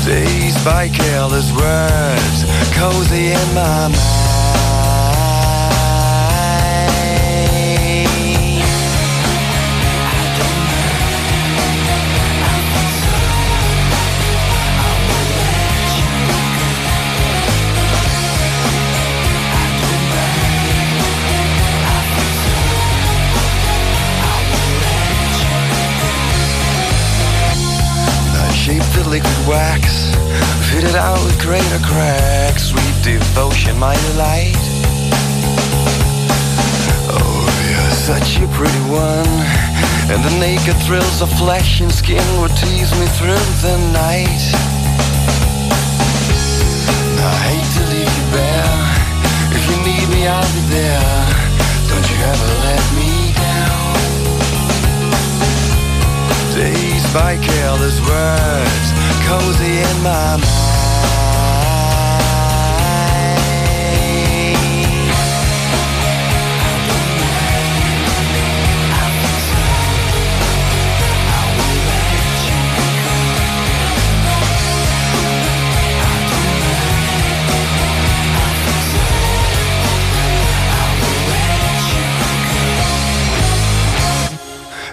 Dazed 0.05 0.63
by 0.63 0.89
careless 0.89 1.49
words, 1.53 2.37
cozy 2.77 3.31
in 3.31 3.47
my 3.55 3.87
mind. 3.87 4.12
Liquid 29.13 29.47
wax, 29.47 30.09
fitted 30.71 30.95
out 30.95 31.23
with 31.23 31.39
greater 31.39 31.77
cracks, 31.85 32.73
sweet 32.73 32.97
devotion, 33.03 33.77
my 33.77 33.93
delight. 34.09 34.57
Oh, 37.13 37.45
you're 37.69 37.93
such 37.93 38.41
a 38.41 38.47
pretty 38.57 38.83
one, 38.89 39.29
and 40.09 40.19
the 40.25 40.33
naked 40.39 40.75
thrills 40.87 41.21
of 41.21 41.29
flesh 41.37 41.79
and 41.79 41.91
skin 41.91 42.25
would 42.41 42.57
tease 42.57 42.89
me 42.97 43.05
through 43.13 43.45
the 43.61 43.77
night. 43.93 44.43
I 47.21 47.37
hate 47.53 47.69
to 47.77 47.83
leave 47.93 48.13
you 48.17 48.27
bare. 48.33 48.77
If 49.53 49.63
you 49.69 49.77
need 49.85 50.09
me, 50.09 50.25
I'll 50.25 50.53
be 50.57 50.63
there. 50.73 51.21
Don't 51.85 52.07
you 52.09 52.17
ever 52.17 52.49
let 52.65 52.83
me 52.97 53.31
down. 53.33 53.53
By 57.13 57.37
careless 57.37 57.99
words, 58.09 58.87
cozy 59.27 59.79
in 59.79 60.03
my 60.03 60.37
mind. 60.37 60.73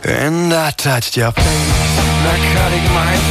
And 0.02 0.52
I 0.52 0.70
touched 0.70 1.16
your 1.16 1.30
face, 1.30 1.96
narcotic 2.24 2.84
mindful 2.92 3.29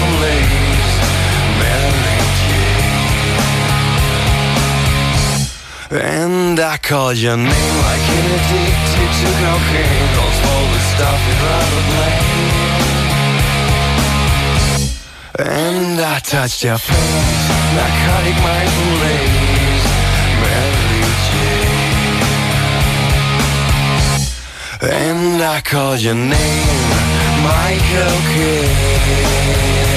And 5.92 6.60
I 6.60 6.78
called 6.78 7.18
your 7.18 7.36
name 7.36 7.48
like 7.50 8.10
an 8.14 8.26
addicted 8.38 9.10
to 9.20 9.30
cocaine, 9.42 10.10
calls 10.14 10.40
all 10.46 10.66
the 10.70 10.82
stuff 10.94 11.20
you'd 11.26 11.42
rather 11.50 11.84
play. 11.90 12.20
And 15.40 16.00
I 16.00 16.20
touched 16.20 16.64
your 16.64 16.78
face, 16.78 17.50
narcotic 17.74 18.38
mindful 18.38 18.94
lace, 19.02 19.88
Mary 20.46 21.02
Jane. 21.26 21.90
And 24.92 25.42
I 25.42 25.62
called 25.62 26.02
your 26.02 26.14
name, 26.14 26.90
Michael 27.42 28.20
Kidd. 28.36 29.89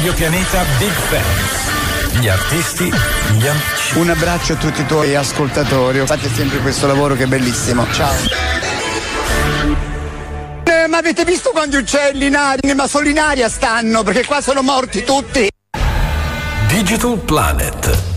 Radio 0.00 0.14
Pianeta 0.14 0.64
Big 0.78 0.92
Fans. 0.92 2.20
Gli 2.20 2.28
artisti, 2.28 2.84
gli 2.84 3.46
amici. 3.46 3.98
Un 3.98 4.08
abbraccio 4.08 4.54
a 4.54 4.56
tutti 4.56 4.80
i 4.80 4.86
tuoi 4.86 5.14
ascoltatori. 5.14 6.06
Fate 6.06 6.30
sempre 6.32 6.56
questo 6.60 6.86
lavoro 6.86 7.14
che 7.14 7.24
è 7.24 7.26
bellissimo. 7.26 7.86
Ciao. 7.92 8.14
Eh, 10.64 10.86
ma 10.88 10.96
avete 10.96 11.26
visto 11.26 11.50
quanti 11.50 11.76
uccelli 11.76 12.28
in 12.28 12.34
aria? 12.34 12.74
Ma 12.74 12.86
solo 12.86 13.10
in 13.10 13.18
aria 13.18 13.50
stanno, 13.50 14.02
perché 14.02 14.24
qua 14.24 14.40
sono 14.40 14.62
morti 14.62 15.04
tutti. 15.04 15.50
Digital 16.66 17.18
Planet. 17.18 18.09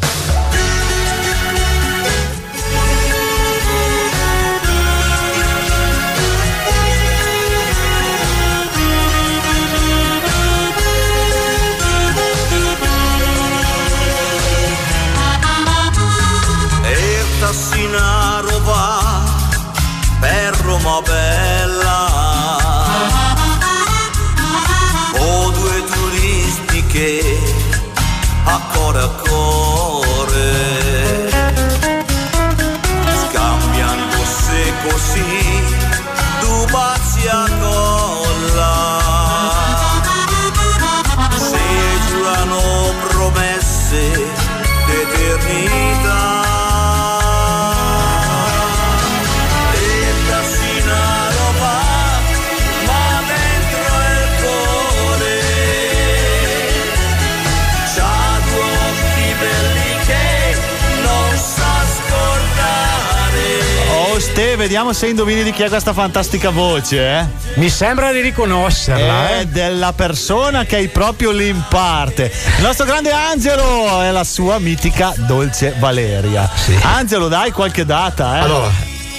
Vediamo 64.64 64.94
se 64.94 65.07
indovini 65.07 65.44
di 65.44 65.52
chi 65.52 65.64
è 65.64 65.68
questa 65.68 65.91
fantastica 65.91 66.49
voce, 66.49 66.98
eh? 67.19 67.26
Mi 67.56 67.69
sembra 67.69 68.14
di 68.14 68.22
riconoscerla, 68.22 69.31
È 69.31 69.40
eh. 69.41 69.45
della 69.48 69.91
persona 69.91 70.64
che 70.64 70.77
hai 70.77 70.88
proprio 70.88 71.31
lì 71.31 71.49
in 71.49 71.61
parte. 71.68 72.31
Il 72.60 72.64
nostro 72.64 72.85
grande 72.85 73.11
Angelo 73.11 73.99
è 74.02 74.10
la 74.11 74.23
sua 74.23 74.60
mitica 74.60 75.14
Dolce 75.18 75.76
Valeria. 75.80 76.49
Angelo, 76.84 77.27
dai 77.27 77.52
qualche 77.52 77.84
data, 77.84 78.38
eh? 78.38 78.40
Allora, 78.40 78.72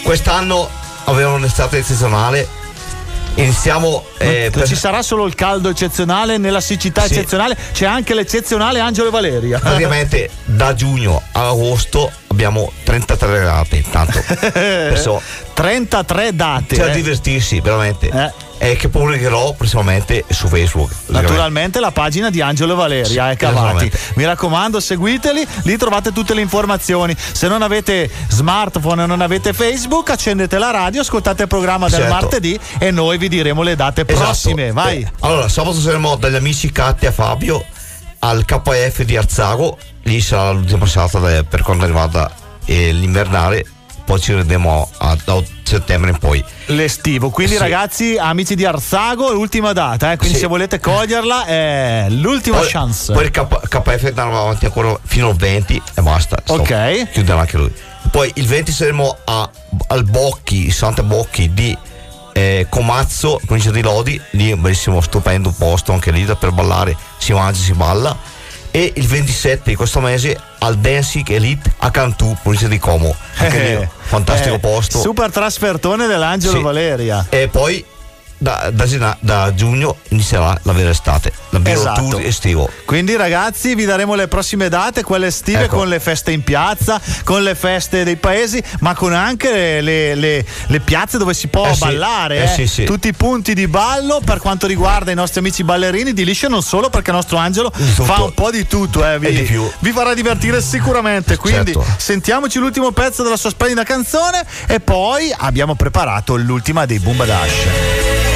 quest'anno 0.03 0.67
avevamo 1.05 1.35
un'estate 1.37 1.77
eccezionale. 1.77 2.49
Iniziamo. 3.35 4.03
eh, 4.17 4.51
Non 4.55 4.67
ci 4.67 4.77
sarà 4.77 5.03
solo 5.03 5.27
il 5.27 5.35
caldo 5.35 5.69
eccezionale 5.69 6.39
nella 6.39 6.63
siccità 6.63 7.03
Sì. 7.03 7.13
eccezionale, 7.13 7.55
c'è 7.75 7.85
anche 7.85 8.15
l'eccezionale 8.15 8.81
Angelo 8.81 9.09
e 9.09 9.11
Valeria. 9.11 9.59
Praticamente 9.59 10.31
da 10.45 10.73
giugno 10.73 11.21
a 11.33 11.49
agosto 11.49 12.11
abbiamo 12.35 12.71
33 12.85 13.41
gradi. 13.41 13.77
Intanto, 13.79 14.23
perciò 14.53 15.21
33 15.55 16.35
date. 16.35 16.77
da 16.77 16.87
eh. 16.89 16.93
divertirsi 16.93 17.61
veramente. 17.61 18.43
E 18.57 18.77
che 18.77 18.89
pubblicherò 18.89 19.53
prossimamente 19.55 20.25
su 20.31 20.47
Facebook. 20.49 20.91
Naturalmente 21.07 21.81
la 21.81 21.91
pagina 21.91 22.31
di 22.31 22.41
Angelo 22.41 22.73
e 22.73 22.77
Valeria, 22.77 23.31
eh, 23.31 23.37
cavati. 23.37 23.87
esattamente. 23.87 23.99
Mi 24.15 24.25
raccomando, 24.25 24.81
seguiteli, 24.81 25.47
lì 25.65 25.77
trovate 25.77 26.13
tutte 26.13 26.35
le 26.35 26.41
informazioni. 26.41 27.15
Se 27.17 27.47
non 27.49 27.63
avete 27.63 28.09
smartphone 28.29 29.03
e 29.05 29.07
non 29.07 29.21
avete 29.21 29.53
Facebook, 29.53 30.11
accendete 30.11 30.57
la 30.59 30.71
radio, 30.71 31.01
ascoltate 31.03 31.43
il 31.43 31.49
programma 31.49 31.89
del 31.89 32.01
Certo. 32.01 32.15
martedì 32.15 32.59
e 32.79 32.91
noi 32.91 33.19
vi 33.19 33.29
diremo 33.29 33.63
le 33.63 33.77
date 33.77 34.05
Esatto. 34.07 34.25
prossime. 34.25 34.73
Vai. 34.73 35.03
Eh, 35.03 35.11
Allora, 35.21 35.49
sabato 35.49 35.79
saremo 35.79 36.17
dagli 36.17 36.37
amici 36.37 36.71
Katia 36.73 37.09
e 37.09 37.13
Fabio 37.13 37.65
al 38.21 38.45
KF 38.45 39.03
di 39.03 39.17
Arzago. 39.17 39.77
Lì 40.05 40.21
sarà 40.21 40.51
l'ultima 40.51 40.87
serata 40.87 41.19
per 41.45 41.63
quanto 41.63 41.87
riguarda 41.87 42.31
eh, 42.65 42.93
l'invernale. 42.93 43.65
Poi 44.05 44.21
ci 44.21 44.33
vedremo 44.35 44.91
a, 44.99 45.17
da 45.25 45.43
settembre 45.63 46.11
in 46.11 46.19
poi. 46.19 46.45
L'estivo. 46.67 47.31
Quindi, 47.31 47.55
Sì. 47.55 47.59
ragazzi, 47.59 48.17
amici 48.19 48.55
di 48.55 48.67
Arzago, 48.67 49.33
l'ultima 49.33 49.73
data. 49.73 50.13
eh, 50.13 50.17
Quindi, 50.19 50.35
Sì. 50.35 50.43
se 50.43 50.47
volete 50.47 50.79
coglierla, 50.79 51.47
è 51.47 52.07
l'ultima 52.11 52.59
Poi, 52.59 52.69
chance. 52.69 53.13
poi 53.15 53.25
il 53.25 53.31
K- 53.31 53.47
KF 53.69 54.05
andrà 54.05 54.25
avanti 54.25 54.67
ancora 54.67 54.95
fino 55.05 55.29
al 55.31 55.37
20 55.37 55.81
e 55.95 56.03
basta. 56.03 56.37
Stop. 56.45 56.59
Ok. 56.61 57.11
Chiuderà 57.13 57.41
anche 57.41 57.57
lui. 57.57 57.73
Poi 58.11 58.31
il 58.35 58.47
20 58.47 58.73
saremo 58.73 59.17
a- 59.25 59.49
al 59.87 60.05
Bocchi, 60.05 60.71
Santa 60.71 61.03
Bocchi 61.03 61.55
di 61.55 61.77
eh, 62.37 62.67
Comazzo, 62.69 63.41
provincia 63.47 63.71
di 63.71 63.81
Lodi. 63.81 64.21
Lì 64.33 64.51
è 64.51 64.55
un 64.55 64.61
bellissimo, 64.61 65.01
stupendo 65.01 65.51
posto 65.57 65.93
anche 65.93 66.11
lì 66.11 66.25
da- 66.27 66.35
per 66.37 66.51
ballare. 66.51 66.95
Si 67.17 67.33
mangia, 67.33 67.61
si 67.63 67.73
balla. 67.73 68.15
E 68.77 68.93
il 68.97 69.07
27 69.07 69.71
di 69.71 69.77
questo 69.77 70.01
mese 70.01 70.37
al 70.59 70.77
Dancing 70.79 71.29
Elite 71.31 71.73
a 71.79 71.93
Cantù, 71.93 72.37
provincia 72.43 72.67
di 72.67 72.81
Como. 72.81 73.15
Anche 73.37 73.59
lì, 73.59 73.67
Eh, 73.83 73.89
fantastico 74.01 74.57
eh, 74.57 74.59
posto. 74.59 74.99
Super 74.99 75.31
trasfertone 75.31 76.09
dell'Angelo 76.09 76.57
Sì. 76.57 76.61
Valeria. 76.63 77.25
E 77.29 77.47
poi 77.47 77.85
da, 78.45 78.71
da 78.71 79.17
da 79.21 79.55
giugno 79.55 79.97
inizierà 80.11 80.59
la 80.65 80.73
vera 80.73 80.91
estate, 80.91 81.33
la 81.51 81.61
Esatto. 81.65 82.09
tour 82.09 82.21
estivo. 82.21 82.69
Quindi 82.85 83.17
ragazzi 83.17 83.75
vi 83.75 83.87
daremo 83.87 84.15
le 84.15 84.29
prossime 84.29 84.69
date, 84.69 85.03
quelle 85.03 85.29
estive 85.29 85.65
Ecco. 85.65 85.79
con 85.79 85.89
le 85.89 85.99
feste 85.99 86.31
in 86.31 86.43
piazza, 86.45 87.01
con 87.25 87.43
le 87.43 87.55
feste 87.55 88.05
dei 88.05 88.17
paesi, 88.17 88.63
ma 88.81 88.95
con 88.95 89.15
anche 89.15 89.51
le, 89.51 89.81
le- 89.81 90.15
le- 90.15 90.45
le 90.67 90.81
piazze 90.81 91.17
dove 91.17 91.33
si 91.33 91.49
può 91.49 91.67
Eh 91.67 91.73
sì, 91.75 91.81
ballare. 91.81 92.37
eh 92.41 92.43
eh. 92.43 92.49
sì, 92.49 92.67
sì. 92.67 92.85
Tutti 92.85 93.09
i 93.09 93.15
punti 93.15 93.55
di 93.55 93.67
ballo 93.67 94.21
per 94.23 94.39
quanto 94.41 94.67
riguarda 94.67 95.11
i 95.11 95.15
nostri 95.15 95.41
amici 95.41 95.65
ballerini 95.65 96.13
di 96.13 96.25
liscio 96.27 96.49
non 96.49 96.63
solo 96.63 96.91
perché 96.91 97.11
il 97.11 97.17
nostro 97.17 97.39
Angelo 97.39 97.71
tutto. 97.71 98.05
fa 98.05 98.23
un 98.23 98.35
po' 98.35 98.51
di 98.51 98.67
tutto, 98.67 99.07
eh, 99.11 99.19
vi, 99.19 99.33
di 99.33 99.61
vi 99.79 99.91
farà 99.93 100.13
divertire 100.13 100.61
sicuramente. 100.61 101.37
Quindi 101.39 101.73
Certo. 101.73 101.87
sentiamoci 101.97 102.59
l'ultimo 102.59 102.91
pezzo 102.91 103.23
della 103.23 103.37
sua 103.39 103.49
splendida 103.51 103.85
canzone 103.85 104.45
e 104.67 104.81
poi 104.81 105.33
abbiamo 105.35 105.75
preparato 105.75 106.37
l'ultima 106.37 106.85
dei 106.85 106.99
Boomba 106.99 107.25
Dash. 107.25 108.33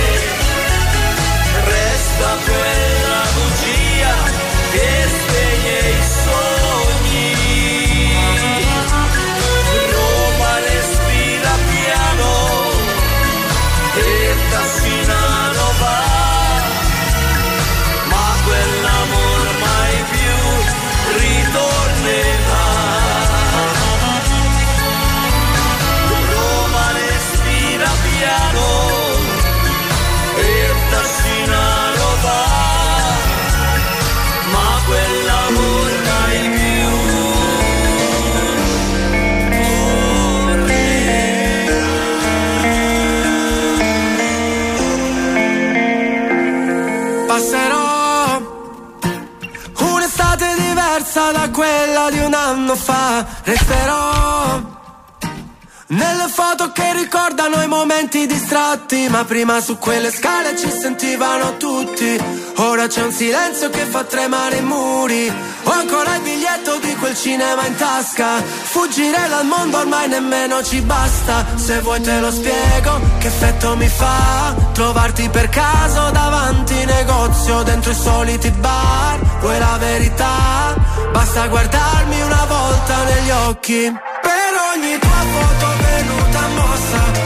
Anno 52.49 52.75
fa. 52.75 53.25
Resterò 53.45 54.77
nelle 55.89 56.29
foto 56.29 56.73
che 56.73 56.93
ricordano 56.93 57.63
i 57.63 57.67
momenti 57.67 58.27
distratti. 58.27 59.09
Ma 59.09 59.25
prima 59.25 59.61
su 59.61 59.79
quelle 59.79 60.11
scale 60.11 60.57
ci 60.57 60.71
sentivano 60.71 61.57
tutti. 61.57 62.19
Ora 62.57 62.87
c'è 62.87 63.03
un 63.03 63.13
silenzio 63.13 63.71
che 63.71 63.85
fa 63.85 64.05
tremare 64.05 64.57
i 64.57 64.63
muri. 64.63 65.33
Ho 65.69 65.73
ancora 65.73 66.15
il 66.15 66.23
biglietto 66.23 66.79
di 66.79 66.97
quel 66.97 67.15
cinema 67.15 67.67
in 67.67 67.75
tasca. 67.75 68.43
Fuggire 68.43 69.29
dal 69.29 69.45
mondo 69.45 69.77
ormai 69.77 70.09
nemmeno 70.09 70.63
ci 70.63 70.81
basta. 70.81 71.45
Se 71.57 71.81
vuoi 71.81 72.01
te 72.01 72.21
lo 72.21 72.31
spiego 72.31 72.99
che 73.19 73.27
effetto 73.27 73.77
mi 73.77 73.87
fa. 73.87 74.55
Trovarti 74.73 75.29
per 75.29 75.51
caso 75.51 76.11
davanti 76.11 76.85
negozio 76.87 77.63
dentro 77.65 77.91
i 77.91 77.95
soliti 77.95 78.51
bar. 78.51 79.19
Vuoi 79.41 79.59
la 79.59 79.77
verità? 79.79 80.75
Basta 81.13 81.47
guardarmi 81.49 82.23
una 82.23 82.45
volta 82.49 83.05
negli 83.05 83.31
occhi. 83.31 83.93
Per 84.23 84.53
ogni 84.73 84.99
tua 84.99 85.23
foto 85.33 85.67
venuta 85.83 86.41
mossa. 86.57 87.18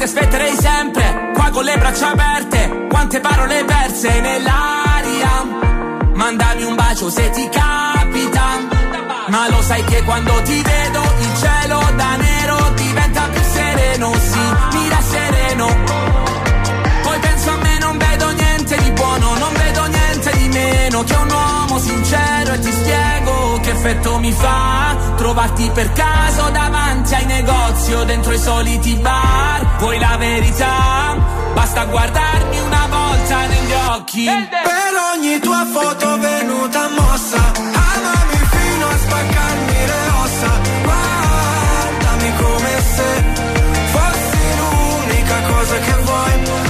Ti 0.00 0.06
aspetterei 0.06 0.56
sempre, 0.56 1.30
qua 1.34 1.50
con 1.50 1.62
le 1.62 1.76
braccia 1.76 2.12
aperte, 2.12 2.86
quante 2.88 3.20
parole 3.20 3.62
perse 3.66 4.08
nell'aria. 4.20 5.44
Mandami 6.14 6.62
un 6.62 6.74
bacio 6.74 7.10
se 7.10 7.28
ti 7.28 7.46
capita, 7.50 8.44
ma 9.28 9.48
lo 9.50 9.60
sai 9.60 9.84
che 9.84 10.02
quando 10.04 10.32
ti 10.44 10.62
vedo 10.62 11.02
il 11.18 11.36
cielo 11.36 11.80
da 11.96 12.16
nero 12.16 12.70
diventa 12.76 13.28
più 13.30 13.42
sereno, 13.42 14.12
sì, 14.14 14.78
mira 14.78 15.00
sereno. 15.02 15.66
Poi 17.02 17.18
penso 17.18 17.50
a 17.50 17.56
me, 17.56 17.78
non 17.80 17.98
vedo 17.98 18.30
niente 18.30 18.76
di 18.82 18.90
buono, 18.92 19.34
non 19.36 19.52
vedo 19.52 19.84
niente 19.84 20.30
di 20.38 20.48
meno 20.48 21.04
che 21.04 21.14
un 21.14 21.30
uomo 21.30 21.78
sincero 21.78 22.52
e 22.54 22.58
ti 22.58 22.72
spiego 22.72 23.29
effetto 23.80 24.18
mi 24.18 24.30
fa 24.30 24.94
trovarti 25.16 25.70
per 25.72 25.90
caso 25.92 26.50
davanti 26.50 27.14
ai 27.14 27.24
negozi 27.24 27.94
o 27.94 28.04
dentro 28.04 28.32
i 28.32 28.38
soliti 28.38 28.94
bar. 28.96 29.78
Vuoi 29.78 29.98
la 29.98 30.16
verità? 30.18 31.16
Basta 31.54 31.86
guardarmi 31.86 32.60
una 32.60 32.86
volta 32.90 33.46
negli 33.46 33.72
occhi. 33.88 34.24
Per 34.24 34.92
ogni 35.14 35.38
tua 35.40 35.64
foto 35.72 36.18
venuta 36.18 36.88
mossa 36.88 37.52
Amami 37.56 38.38
fino 38.50 38.86
a 38.86 38.96
spaccarmi 38.96 39.86
le 39.86 40.08
ossa 40.22 40.60
Guardami 40.84 42.32
come 42.36 42.82
se 42.94 43.24
fossi 43.92 44.40
l'unica 44.58 45.40
cosa 45.48 45.78
che 45.78 45.94
vuoi 46.02 46.69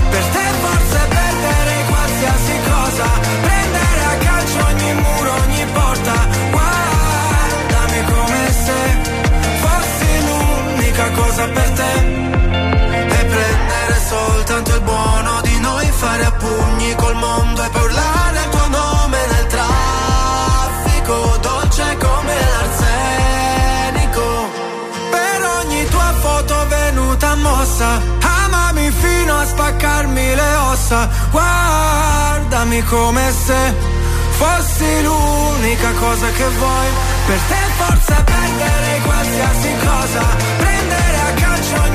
Amami 28.44 28.90
fino 28.90 29.38
a 29.38 29.44
spaccarmi 29.44 30.34
le 30.34 30.54
ossa. 30.70 31.08
Guardami 31.30 32.82
come 32.84 33.32
se 33.32 33.74
fossi 34.38 35.02
l'unica 35.02 35.90
cosa 35.98 36.26
che 36.30 36.48
vuoi. 36.58 36.88
Per 37.26 37.38
te 37.48 37.62
forza 37.78 38.22
perdere 38.22 39.00
qualsiasi 39.04 39.72
cosa. 39.84 40.22
Prendere 40.58 41.16
a 41.28 41.32
calcio 41.42 41.89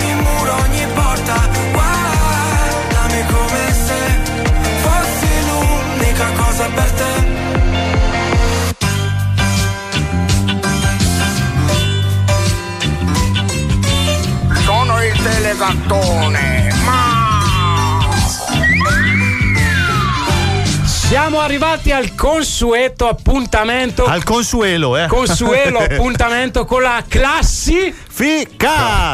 arrivati 21.55 21.91
al 21.93 22.15
consueto 22.15 23.07
appuntamento. 23.07 24.03
Al 24.03 24.25
consuelo, 24.25 24.97
eh. 24.97 25.07
Consuelo 25.07 25.79
appuntamento 25.87 26.65
con 26.65 26.81
la 26.81 27.01
classifica. 27.07 28.67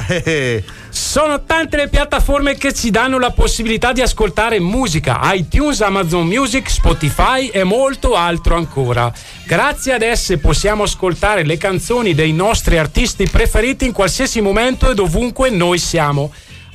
Sono 0.89 1.43
tante 1.43 1.77
le 1.77 1.88
piattaforme 1.88 2.55
che 2.55 2.73
ci 2.73 2.89
danno 2.89 3.19
la 3.19 3.30
possibilità 3.30 3.91
di 3.91 4.01
ascoltare 4.01 4.59
musica, 4.59 5.19
iTunes, 5.34 5.81
Amazon 5.81 6.26
Music, 6.26 6.68
Spotify 6.68 7.49
e 7.49 7.63
molto 7.63 8.15
altro 8.15 8.55
ancora. 8.55 9.13
Grazie 9.45 9.93
ad 9.93 10.01
esse 10.01 10.39
possiamo 10.39 10.81
ascoltare 10.84 11.43
le 11.43 11.57
canzoni 11.57 12.15
dei 12.15 12.34
nostri 12.34 12.80
artisti 12.80 13.30
preferiti 13.30 13.85
in 13.85 13.91
qualsiasi 13.91 14.41
momento 14.41 14.89
e 14.89 14.95
dovunque 14.95 15.51
noi 15.51 15.77
siamo. 15.77 16.31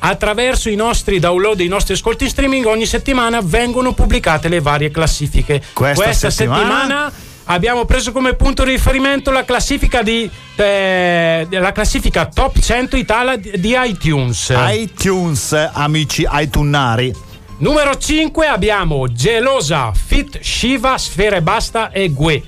Attraverso 0.09 0.69
i 0.69 0.77
nostri 0.77 1.19
download, 1.19 1.59
i 1.61 1.67
nostri 1.69 1.95
ascolti 1.95 2.25
in 2.25 2.31
streaming, 2.31 2.65
ogni 2.67 2.87
settimana 2.87 3.41
vengono 3.43 3.93
pubblicate 3.93 4.49
le 4.49 4.61
varie 4.61 4.91
classifiche. 4.93 5.61
Questa 5.73 6.13
settimana- 6.31 6.61
settimana 6.63 7.13
abbiamo 7.47 7.85
preso 7.87 8.13
come 8.13 8.35
punto 8.35 8.63
di 8.63 8.71
riferimento 8.71 9.33
la 9.33 9.45
classifica 9.45 10.03
di 10.03 10.31
eh, 10.55 11.47
la 11.51 11.73
classifica 11.73 12.27
top 12.27 12.59
100 12.61 12.97
Italia 12.97 13.37
di 13.37 13.75
iTunes. 13.77 14.53
iTunes, 14.57 15.53
amici 15.73 16.25
iTunari. 16.31 17.13
Numero 17.59 17.97
5 17.97 18.47
abbiamo 18.47 19.11
Gelosa, 19.13 19.91
Fit, 19.93 20.39
Shiva, 20.41 20.97
Sfera 20.99 21.37
e 21.37 21.43
Basta 21.43 21.91
e 21.91 22.11
Gue. 22.13 22.43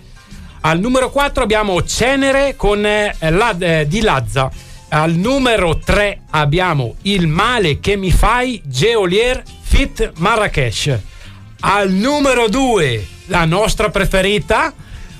Al 0.60 0.78
numero 0.78 1.10
4 1.10 1.42
abbiamo 1.42 1.82
Cenere 1.82 2.54
con 2.56 2.84
eh, 2.86 3.14
la- 3.18 3.56
eh, 3.58 3.86
di 3.88 4.00
Lazza. 4.00 4.48
Al 4.90 5.12
numero 5.12 5.78
3 5.78 6.20
abbiamo 6.30 6.94
Il 7.02 7.26
male 7.26 7.78
che 7.78 7.96
mi 7.96 8.10
fai, 8.10 8.62
Geolier, 8.64 9.42
Fit, 9.62 10.12
Marrakesh. 10.16 10.98
Al 11.60 11.90
numero 11.90 12.48
2 12.48 13.06
la 13.26 13.44
nostra 13.44 13.90
preferita, 13.90 14.72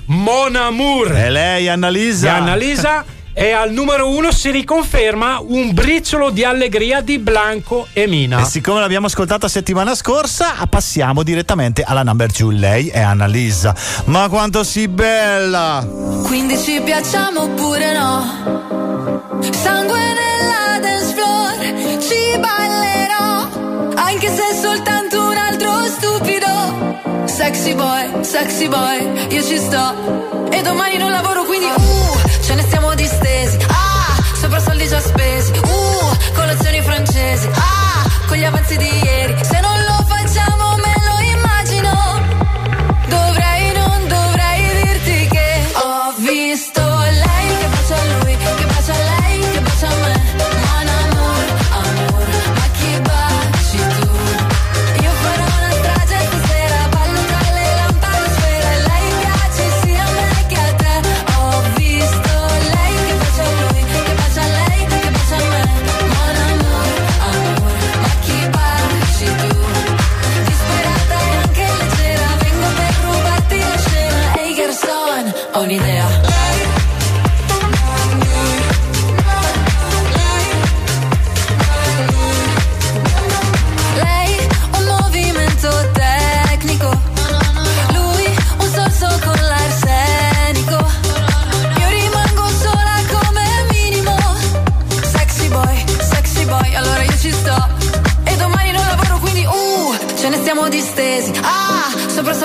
Mon 0.05 0.55
Amour. 0.55 1.15
E 1.15 1.29
lei, 1.29 1.67
Annalisa. 1.67 2.21
Di 2.21 2.39
Annalisa. 2.39 3.05
E 3.33 3.51
al 3.51 3.71
numero 3.71 4.09
1 4.09 4.31
si 4.31 4.51
riconferma 4.51 5.39
un 5.39 5.73
briciolo 5.73 6.29
di 6.29 6.43
allegria 6.43 7.01
di 7.01 7.19
Blanco 7.19 7.87
e 7.93 8.07
Mina. 8.07 8.41
E 8.41 8.45
siccome 8.45 8.79
l'abbiamo 8.79 9.05
ascoltata 9.05 9.47
settimana 9.47 9.95
scorsa, 9.95 10.55
passiamo 10.69 11.23
direttamente 11.23 11.83
alla 11.83 12.03
number 12.03 12.31
2. 12.31 12.53
Lei 12.53 12.87
è 12.89 12.99
Annalisa. 12.99 13.73
Ma 14.05 14.27
quanto 14.29 14.63
si 14.63 14.87
bella! 14.87 15.87
Quindi 16.25 16.57
ci 16.57 16.81
piacciamo 16.83 17.43
oppure 17.43 17.97
no? 17.97 19.39
Sangue 19.51 19.99
nella 19.99 20.79
dance 20.81 21.13
floor, 21.13 22.01
ci 22.01 22.37
ballerò, 22.39 23.95
anche 23.95 24.27
se 24.27 24.41
è 24.49 24.53
soltanto 24.61 25.21
un 25.21 25.37
altro 25.37 25.85
stupido. 25.85 27.25
Sexy 27.25 27.73
boy, 27.73 28.23
sexy 28.23 28.67
boy, 28.67 29.27
io 29.29 29.43
ci 29.43 29.57
sto. 29.57 30.47
E 30.51 30.61
domani 30.61 30.97
non 30.97 31.11
lavoro, 31.11 31.43
quindi 31.45 31.67
uh, 31.67 32.28
ce 32.49 32.55
ne 32.55 32.63
stiamo 32.63 32.95
distesi. 32.95 33.57
Ah, 33.67 34.17
sopra 34.33 34.59
soldi 34.59 34.87
già 34.87 34.99
spesi. 34.99 35.51
Uh, 35.51 36.33
colazioni 36.33 36.81
francesi. 36.81 37.47
Ah, 37.47 38.09
con 38.25 38.37
gli 38.37 38.43
avanzi 38.43 38.75
di 38.75 38.89
ieri. 39.03 39.35
Se 39.43 39.58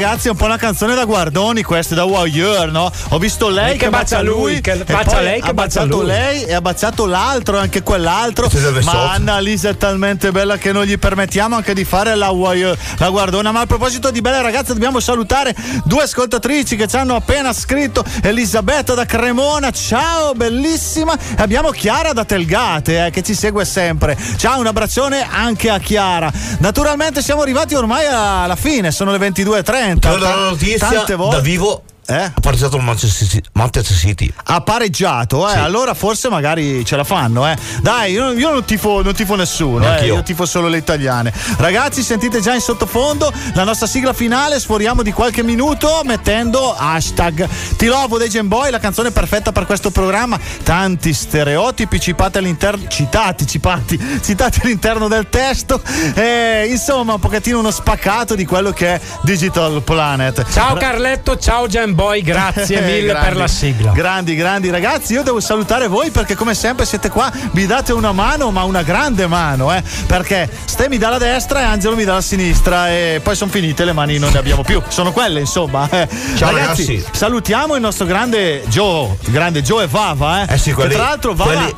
ragazzi 0.00 0.28
è 0.28 0.30
un 0.30 0.36
po' 0.38 0.46
una 0.46 0.56
canzone 0.56 0.94
da 0.94 1.04
guardoni 1.04 1.62
questa, 1.62 1.94
da 1.94 2.04
Warrior, 2.04 2.70
no? 2.70 2.90
Ho 3.10 3.18
visto 3.18 3.50
lei 3.50 3.72
che, 3.72 3.84
che 3.84 3.90
bacia 3.90 4.16
bacia 4.16 4.22
lui, 4.22 4.52
lui, 4.52 4.60
che 4.62 4.72
e 4.72 4.84
bacia 4.84 5.10
poi 5.10 5.24
lei, 5.24 5.40
che 5.42 5.50
ha 5.50 5.52
bacia 5.52 5.80
baciato 5.80 5.98
lui. 5.98 6.06
lei 6.06 6.44
e 6.44 6.54
ha 6.54 6.60
baciato 6.62 7.04
l'altro 7.04 7.56
e 7.56 7.60
anche 7.60 7.82
quell'altro. 7.82 8.48
Ma 8.50 8.80
sotto. 8.80 8.96
Annalisa 8.96 9.68
è 9.68 9.76
talmente 9.76 10.32
bella 10.32 10.56
che 10.56 10.72
non 10.72 10.84
gli 10.84 10.98
permettiamo 10.98 11.54
anche 11.54 11.74
di 11.74 11.84
fare 11.84 12.14
la 12.14 12.30
Warrior, 12.30 12.78
la 12.96 13.10
guardona. 13.10 13.52
Ma 13.52 13.60
a 13.60 13.66
proposito 13.66 14.10
di 14.10 14.22
belle 14.22 14.40
ragazze 14.40 14.72
dobbiamo 14.72 15.00
salutare 15.00 15.54
due 15.84 16.04
ascoltatrici 16.04 16.76
che 16.76 16.86
ci 16.86 16.96
hanno 16.96 17.16
appena 17.16 17.52
scritto. 17.52 18.02
Elisabetta 18.22 18.94
da 18.94 19.04
Cremona, 19.04 19.70
ciao 19.70 20.32
bellissima. 20.32 21.14
E 21.14 21.42
abbiamo 21.42 21.72
Chiara 21.72 22.14
da 22.14 22.24
Telgate 22.24 23.04
eh, 23.04 23.10
che 23.10 23.22
ci 23.22 23.34
segue 23.34 23.66
sempre. 23.66 24.16
Ciao, 24.38 24.60
un 24.60 24.66
abbraccione 24.66 25.26
anche 25.30 25.68
a 25.68 25.78
Chiara. 25.78 26.32
Naturalmente 26.60 27.20
siamo 27.20 27.42
arrivati 27.42 27.74
ormai 27.74 28.06
alla 28.06 28.56
fine, 28.56 28.90
sono 28.92 29.12
le 29.12 29.18
22.30. 29.18 29.89
Ti 29.98 30.08
do 30.08 30.16
la 30.16 30.34
notizia 30.34 30.88
Tante 30.88 31.14
volte. 31.14 31.36
da 31.36 31.42
vivo. 31.42 31.82
Eh? 32.06 32.14
Ha 32.14 32.32
partecipato 32.40 32.76
il 32.76 32.82
Manchester 32.82 33.96
City-. 33.96 34.32
Ha 34.44 34.60
pareggiato, 34.62 35.48
eh? 35.48 35.52
Sì. 35.52 35.58
allora 35.58 35.94
forse 35.94 36.28
magari 36.28 36.84
ce 36.84 36.96
la 36.96 37.04
fanno. 37.04 37.46
Eh? 37.48 37.56
Dai, 37.80 38.12
io, 38.12 38.32
io 38.32 38.50
non, 38.50 38.64
tifo, 38.64 39.02
non 39.02 39.14
tifo 39.14 39.36
nessuno, 39.36 39.96
eh? 39.96 40.06
Io 40.06 40.22
tifo 40.22 40.44
solo 40.46 40.68
le 40.68 40.78
italiane. 40.78 41.32
Ragazzi, 41.58 42.02
sentite 42.02 42.40
già 42.40 42.54
in 42.54 42.60
sottofondo 42.60 43.32
la 43.54 43.64
nostra 43.64 43.86
sigla 43.86 44.12
finale. 44.12 44.58
Sforiamo 44.58 45.02
di 45.02 45.12
qualche 45.12 45.42
minuto 45.42 46.02
mettendo 46.04 46.74
hashtag 46.74 47.48
Ti 47.76 47.86
lovo 47.86 48.18
dei 48.18 48.28
Gen 48.28 48.48
Boy, 48.48 48.70
la 48.70 48.78
canzone 48.80 49.10
perfetta 49.10 49.52
per 49.52 49.66
questo 49.66 49.90
programma. 49.90 50.38
Tanti 50.62 51.12
stereotipi 51.12 52.00
citati 52.00 52.38
all'interno, 52.38 52.88
citati, 52.88 53.46
cipati, 53.46 54.20
citati 54.22 54.60
all'interno 54.64 55.06
del 55.06 55.28
testo. 55.28 55.80
Eh, 56.14 56.66
insomma, 56.68 57.14
un 57.14 57.20
pochettino 57.20 57.58
uno 57.58 57.70
spaccato 57.70 58.34
di 58.34 58.44
quello 58.44 58.72
che 58.72 58.94
è 58.94 59.00
Digital 59.22 59.82
Planet. 59.82 60.44
Ciao 60.50 60.74
Carletto, 60.74 61.38
ciao 61.38 61.68
Gen 61.68 61.94
Boy, 62.00 62.22
grazie 62.22 62.80
mille 62.82 63.08
Grandi, 63.08 63.28
per 63.28 63.36
la 63.36 63.46
sigla. 63.46 63.92
Grandi, 63.92 64.34
grandi 64.34 64.70
ragazzi, 64.70 65.12
io 65.12 65.22
devo 65.22 65.38
salutare 65.38 65.86
voi 65.86 66.10
perché 66.10 66.34
come 66.34 66.54
sempre 66.54 66.86
siete 66.86 67.10
qua, 67.10 67.30
mi 67.52 67.66
date 67.66 67.92
una 67.92 68.12
mano, 68.12 68.50
ma 68.50 68.62
una 68.64 68.82
grande 68.82 69.26
mano, 69.26 69.70
eh? 69.70 69.82
Perché 70.06 70.48
Ste 70.64 70.88
mi 70.88 70.96
dà 70.96 71.10
la 71.10 71.18
destra 71.18 71.60
e 71.60 71.64
Angelo 71.64 71.94
mi 71.96 72.04
dà 72.04 72.14
la 72.14 72.20
sinistra 72.22 72.88
e 72.90 73.20
poi 73.22 73.36
sono 73.36 73.50
finite, 73.50 73.84
le 73.84 73.92
mani 73.92 74.16
non 74.18 74.32
ne 74.32 74.38
abbiamo 74.38 74.62
più. 74.62 74.80
Sono 74.88 75.12
quelle, 75.12 75.40
insomma. 75.40 75.86
eh. 75.90 76.08
Ciao, 76.36 76.54
ragazzi. 76.56 77.04
salutiamo 77.10 77.74
il 77.74 77.82
nostro 77.82 78.06
grande 78.06 78.62
Joe, 78.68 79.16
grande 79.26 79.62
Joe 79.62 79.84
e 79.84 79.86
Vava, 79.86 80.44
eh? 80.48 80.54
Eh 80.54 80.58
sì, 80.58 80.72
quelli- 80.72 80.90
che 80.90 80.96
tra 80.96 81.04
l'altro 81.04 81.34
Vava 81.34 81.52
quelli- 81.52 81.74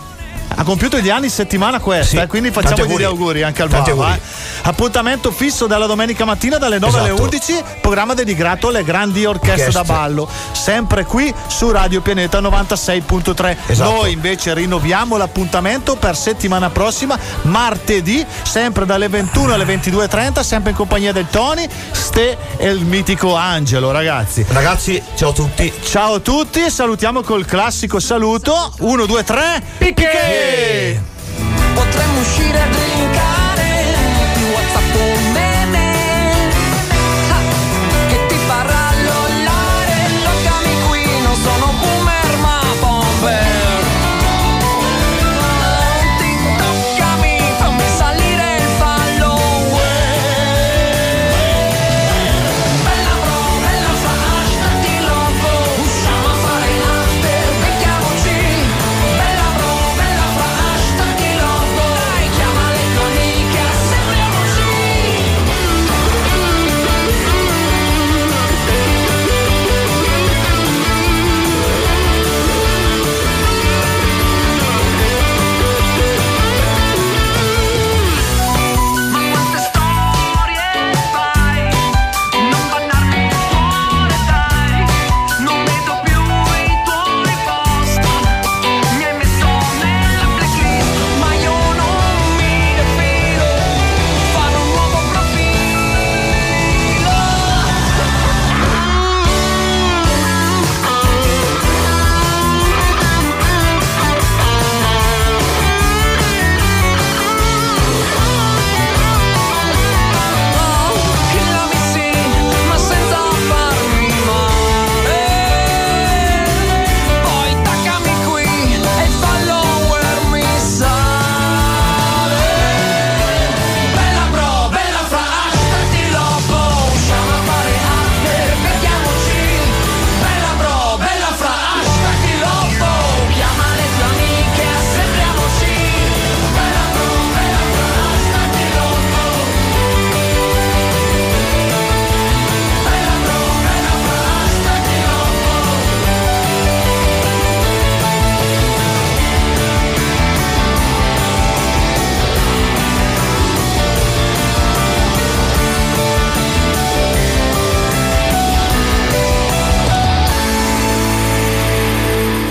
ha 0.57 0.63
compiuto 0.65 0.99
gli 0.99 1.09
anni 1.11 1.29
settimana 1.29 1.81
questa, 1.81 2.07
Sì, 2.07 2.17
eh, 2.17 2.27
quindi 2.27 2.51
tanti 2.51 2.69
facciamogli 2.69 3.01
gli 3.01 3.03
auguri. 3.05 3.05
auguri 3.05 3.43
anche 3.43 3.63
al 3.63 3.69
Vava. 3.69 4.15
eh. 4.15 4.21
Appuntamento 4.63 5.31
fisso 5.31 5.67
dalla 5.67 5.87
domenica 5.87 6.25
mattina 6.25 6.59
dalle 6.59 6.79
9 6.79 6.99
alle 6.99 7.09
Esatto. 7.09 7.23
11, 7.23 7.63
programma 7.81 8.15
dedicato 8.15 8.69
alle 8.69 8.85
grandi 8.85 9.25
orchestre 9.25 9.41
Orchestre. 9.67 9.73
da 9.73 9.93
ballo, 9.93 10.29
sempre 10.53 11.05
qui 11.05 11.33
su 11.49 11.71
Radio 11.71 12.01
Pianeta 12.01 12.41
96.3. 12.41 13.57
Esatto. 13.67 13.91
Noi 13.91 14.13
invece 14.13 14.55
rinnoviamo 14.55 15.17
l'appuntamento 15.17 15.97
per 15.97 16.17
settimana 16.17 16.71
prossima, 16.71 17.19
martedì, 17.43 18.25
sempre 18.43 18.87
dalle 18.87 19.09
21 19.09 19.53
alle 19.55 19.65
22.30, 19.65 20.41
sempre 20.43 20.71
in 20.71 20.77
compagnia 20.77 21.13
del 21.13 21.27
Tony, 21.31 21.67
Ste 21.91 22.37
e 22.57 22.69
il 22.71 22.85
mitico 22.85 23.35
Angelo, 23.35 23.91
ragazzi. 23.91 24.45
Ragazzi, 24.49 25.03
ciao 25.17 25.31
a 25.31 25.33
tutti. 25.33 25.73
Ciao 25.83 26.15
a 26.15 26.21
tutti, 26.21 26.71
salutiamo 26.71 27.23
col 27.23 27.45
classico 27.45 27.99
saluto. 27.99 28.73
1, 28.79 29.07
2, 29.07 29.25
3. 29.25 29.63
Picche! 29.79 30.42
Potremmo 31.75 32.21
uscire 32.21 32.59
a 32.59 32.67
drinkare 32.67 33.42